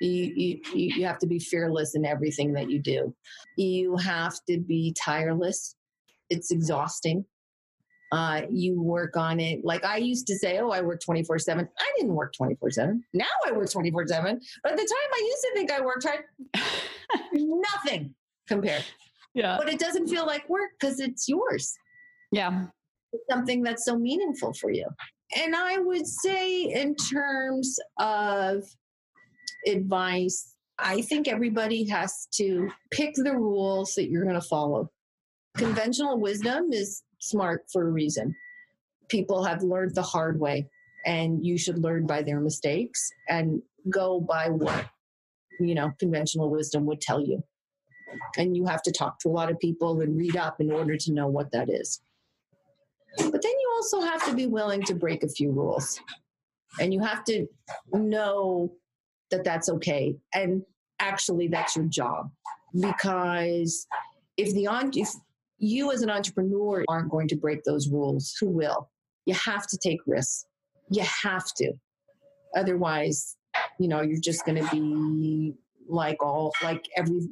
you, 0.00 0.32
you, 0.36 0.60
you 0.74 1.06
have 1.06 1.18
to 1.20 1.26
be 1.26 1.38
fearless 1.38 1.94
in 1.94 2.04
everything 2.04 2.52
that 2.54 2.70
you 2.70 2.80
do. 2.80 3.14
You 3.56 3.96
have 3.96 4.34
to 4.48 4.58
be 4.58 4.94
tireless. 4.98 5.76
It's 6.34 6.50
exhausting. 6.50 7.24
Uh, 8.12 8.42
you 8.50 8.80
work 8.80 9.16
on 9.16 9.40
it. 9.40 9.64
Like 9.64 9.84
I 9.84 9.96
used 9.96 10.26
to 10.28 10.36
say, 10.36 10.58
oh, 10.58 10.70
I 10.70 10.82
work 10.82 11.00
24 11.04 11.38
7. 11.38 11.68
I 11.78 11.92
didn't 11.96 12.14
work 12.14 12.32
24 12.36 12.70
7. 12.70 13.02
Now 13.12 13.24
I 13.46 13.52
work 13.52 13.70
24 13.70 14.06
7. 14.06 14.40
But 14.62 14.72
at 14.72 14.78
the 14.78 14.82
time 14.82 15.10
I 15.12 15.22
used 15.26 15.42
to 15.42 15.50
think 15.54 15.72
I 15.72 15.80
worked 15.80 16.06
hard, 16.06 16.24
nothing 17.32 18.14
compared. 18.46 18.84
Yeah. 19.34 19.56
But 19.58 19.68
it 19.68 19.80
doesn't 19.80 20.08
feel 20.08 20.26
like 20.26 20.48
work 20.48 20.70
because 20.78 21.00
it's 21.00 21.28
yours. 21.28 21.74
Yeah. 22.30 22.66
It's 23.12 23.24
something 23.30 23.62
that's 23.62 23.84
so 23.84 23.98
meaningful 23.98 24.52
for 24.54 24.70
you. 24.70 24.86
And 25.36 25.56
I 25.56 25.78
would 25.78 26.06
say, 26.06 26.62
in 26.62 26.94
terms 26.94 27.78
of 27.98 28.62
advice. 29.66 30.54
I 30.78 31.02
think 31.02 31.28
everybody 31.28 31.84
has 31.88 32.26
to 32.34 32.70
pick 32.90 33.14
the 33.14 33.32
rules 33.32 33.94
that 33.94 34.08
you're 34.10 34.24
going 34.24 34.40
to 34.40 34.46
follow. 34.46 34.90
Conventional 35.56 36.18
wisdom 36.18 36.72
is 36.72 37.02
smart 37.20 37.64
for 37.72 37.86
a 37.86 37.90
reason. 37.90 38.34
People 39.08 39.44
have 39.44 39.62
learned 39.62 39.94
the 39.94 40.02
hard 40.02 40.40
way, 40.40 40.68
and 41.06 41.44
you 41.44 41.56
should 41.56 41.78
learn 41.78 42.06
by 42.06 42.22
their 42.22 42.40
mistakes 42.40 43.10
and 43.28 43.62
go 43.90 44.20
by 44.20 44.48
what 44.48 44.86
you 45.60 45.74
know 45.74 45.92
conventional 46.00 46.50
wisdom 46.50 46.86
would 46.86 47.00
tell 47.00 47.20
you. 47.20 47.42
And 48.36 48.56
you 48.56 48.66
have 48.66 48.82
to 48.82 48.92
talk 48.92 49.18
to 49.20 49.28
a 49.28 49.30
lot 49.30 49.50
of 49.50 49.58
people 49.58 50.00
and 50.00 50.16
read 50.16 50.36
up 50.36 50.60
in 50.60 50.70
order 50.72 50.96
to 50.96 51.12
know 51.12 51.28
what 51.28 51.52
that 51.52 51.68
is. 51.70 52.00
But 53.16 53.42
then 53.42 53.52
you 53.52 53.72
also 53.76 54.00
have 54.00 54.24
to 54.26 54.34
be 54.34 54.46
willing 54.46 54.82
to 54.84 54.94
break 54.94 55.22
a 55.22 55.28
few 55.28 55.52
rules. 55.52 56.00
And 56.80 56.92
you 56.92 57.00
have 57.00 57.24
to 57.24 57.46
know 57.92 58.72
that 59.30 59.44
that's 59.44 59.68
okay. 59.68 60.16
And 60.32 60.62
actually, 60.98 61.48
that's 61.48 61.76
your 61.76 61.86
job. 61.86 62.30
Because 62.74 63.86
if 64.36 64.52
the 64.52 64.68
if 64.94 65.08
you 65.64 65.92
as 65.92 66.02
an 66.02 66.10
entrepreneur 66.10 66.84
aren't 66.88 67.10
going 67.10 67.28
to 67.28 67.36
break 67.36 67.64
those 67.64 67.88
rules, 67.88 68.34
who 68.40 68.48
will? 68.48 68.90
You 69.26 69.34
have 69.34 69.66
to 69.68 69.78
take 69.78 70.00
risks. 70.06 70.46
You 70.90 71.02
have 71.02 71.46
to. 71.56 71.72
Otherwise, 72.56 73.36
you 73.78 73.88
know, 73.88 74.02
you're 74.02 74.20
just 74.20 74.44
going 74.44 74.62
to 74.62 74.70
be 74.70 75.54
like 75.88 76.22
all 76.22 76.52
like 76.62 76.84
every 76.96 77.28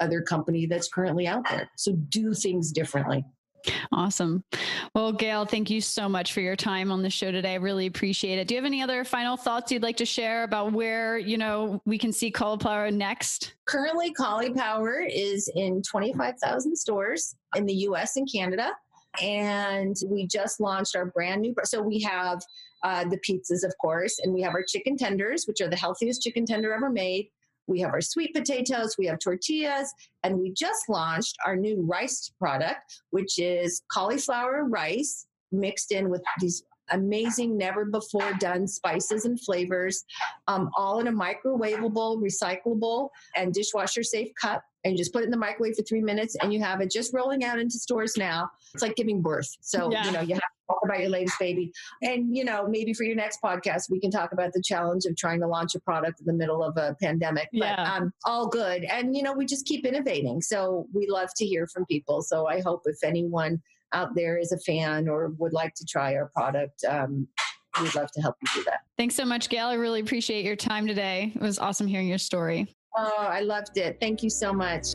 other 0.00 0.22
company 0.22 0.66
that's 0.66 0.88
currently 0.88 1.26
out 1.26 1.48
there. 1.50 1.68
So 1.76 1.92
do 1.92 2.34
things 2.34 2.72
differently. 2.72 3.24
Awesome. 3.92 4.44
Well, 4.94 5.12
Gail, 5.12 5.44
thank 5.44 5.68
you 5.68 5.80
so 5.80 6.08
much 6.08 6.32
for 6.32 6.40
your 6.40 6.56
time 6.56 6.90
on 6.92 7.02
the 7.02 7.10
show 7.10 7.32
today. 7.32 7.52
I 7.52 7.56
really 7.56 7.86
appreciate 7.86 8.38
it. 8.38 8.48
Do 8.48 8.54
you 8.54 8.58
have 8.58 8.64
any 8.64 8.82
other 8.82 9.04
final 9.04 9.36
thoughts 9.36 9.72
you'd 9.72 9.82
like 9.82 9.96
to 9.98 10.06
share 10.06 10.44
about 10.44 10.72
where, 10.72 11.18
you 11.18 11.36
know, 11.36 11.82
we 11.84 11.98
can 11.98 12.12
see 12.12 12.30
Caulipower 12.30 12.92
next? 12.94 13.54
Currently, 13.66 14.14
Caulipower 14.14 15.08
is 15.12 15.50
in 15.54 15.82
25,000 15.82 16.76
stores 16.76 17.34
in 17.56 17.66
the 17.66 17.74
US 17.74 18.16
and 18.16 18.28
Canada. 18.30 18.72
And 19.22 19.96
we 20.06 20.26
just 20.26 20.60
launched 20.60 20.94
our 20.94 21.06
brand 21.06 21.42
new. 21.42 21.54
So 21.64 21.80
we 21.80 22.00
have 22.02 22.40
uh, 22.84 23.04
the 23.04 23.18
pizzas, 23.18 23.64
of 23.64 23.74
course, 23.80 24.18
and 24.22 24.32
we 24.32 24.42
have 24.42 24.54
our 24.54 24.62
chicken 24.62 24.96
tenders, 24.96 25.44
which 25.46 25.60
are 25.60 25.68
the 25.68 25.76
healthiest 25.76 26.22
chicken 26.22 26.46
tender 26.46 26.72
ever 26.72 26.90
made. 26.90 27.28
We 27.66 27.80
have 27.80 27.92
our 27.92 28.00
sweet 28.00 28.34
potatoes, 28.34 28.96
we 28.98 29.06
have 29.06 29.18
tortillas, 29.18 29.92
and 30.22 30.38
we 30.38 30.52
just 30.52 30.88
launched 30.88 31.36
our 31.44 31.54
new 31.54 31.82
rice 31.82 32.32
product, 32.38 33.02
which 33.10 33.38
is 33.38 33.82
cauliflower 33.92 34.64
rice 34.64 35.26
mixed 35.52 35.92
in 35.92 36.08
with 36.08 36.22
these 36.40 36.62
amazing, 36.90 37.56
never 37.56 37.84
before 37.84 38.32
done 38.34 38.66
spices 38.66 39.24
and 39.24 39.40
flavors, 39.40 40.04
um, 40.46 40.70
all 40.76 41.00
in 41.00 41.08
a 41.08 41.12
microwavable, 41.12 42.22
recyclable, 42.22 43.08
and 43.36 43.52
dishwasher 43.52 44.02
safe 44.02 44.30
cup 44.40 44.62
and 44.84 44.92
you 44.92 44.98
just 44.98 45.12
put 45.12 45.22
it 45.22 45.26
in 45.26 45.30
the 45.30 45.36
microwave 45.36 45.76
for 45.76 45.82
three 45.82 46.00
minutes 46.00 46.36
and 46.40 46.52
you 46.52 46.60
have 46.60 46.80
it 46.80 46.90
just 46.90 47.12
rolling 47.12 47.44
out 47.44 47.58
into 47.58 47.78
stores 47.78 48.16
now. 48.16 48.50
It's 48.74 48.82
like 48.82 48.94
giving 48.96 49.20
birth. 49.20 49.56
So, 49.60 49.90
yeah. 49.90 50.04
you 50.04 50.12
know, 50.12 50.20
you 50.20 50.34
have 50.34 50.40
to 50.40 50.66
talk 50.68 50.80
about 50.84 51.00
your 51.00 51.08
latest 51.08 51.38
baby. 51.38 51.72
And, 52.02 52.36
you 52.36 52.44
know, 52.44 52.66
maybe 52.68 52.94
for 52.94 53.02
your 53.02 53.16
next 53.16 53.40
podcast, 53.42 53.90
we 53.90 54.00
can 54.00 54.10
talk 54.10 54.32
about 54.32 54.52
the 54.52 54.62
challenge 54.62 55.04
of 55.04 55.16
trying 55.16 55.40
to 55.40 55.46
launch 55.46 55.74
a 55.74 55.80
product 55.80 56.20
in 56.20 56.26
the 56.26 56.32
middle 56.32 56.62
of 56.62 56.76
a 56.76 56.96
pandemic. 57.02 57.48
But 57.52 57.60
yeah. 57.60 57.94
um, 57.94 58.12
all 58.24 58.46
good. 58.46 58.84
And, 58.84 59.16
you 59.16 59.22
know, 59.22 59.32
we 59.32 59.46
just 59.46 59.66
keep 59.66 59.84
innovating. 59.84 60.40
So 60.42 60.86
we 60.94 61.08
love 61.08 61.30
to 61.36 61.44
hear 61.44 61.66
from 61.66 61.84
people. 61.86 62.22
So 62.22 62.46
I 62.46 62.60
hope 62.60 62.82
if 62.86 63.02
anyone 63.02 63.60
out 63.92 64.14
there 64.14 64.38
is 64.38 64.52
a 64.52 64.58
fan 64.58 65.08
or 65.08 65.28
would 65.38 65.52
like 65.52 65.74
to 65.74 65.84
try 65.84 66.14
our 66.14 66.30
product, 66.34 66.84
um, 66.84 67.26
we'd 67.80 67.94
love 67.94 68.10
to 68.12 68.20
help 68.20 68.36
you 68.42 68.48
do 68.54 68.64
that. 68.64 68.80
Thanks 68.96 69.14
so 69.14 69.24
much, 69.24 69.48
Gail. 69.48 69.66
I 69.66 69.74
really 69.74 70.00
appreciate 70.00 70.44
your 70.44 70.56
time 70.56 70.86
today. 70.86 71.32
It 71.34 71.40
was 71.40 71.58
awesome 71.58 71.86
hearing 71.86 72.08
your 72.08 72.18
story. 72.18 72.74
Oh, 72.96 73.14
I 73.18 73.40
loved 73.40 73.78
it. 73.78 73.98
Thank 74.00 74.22
you 74.22 74.30
so 74.30 74.52
much. 74.52 74.94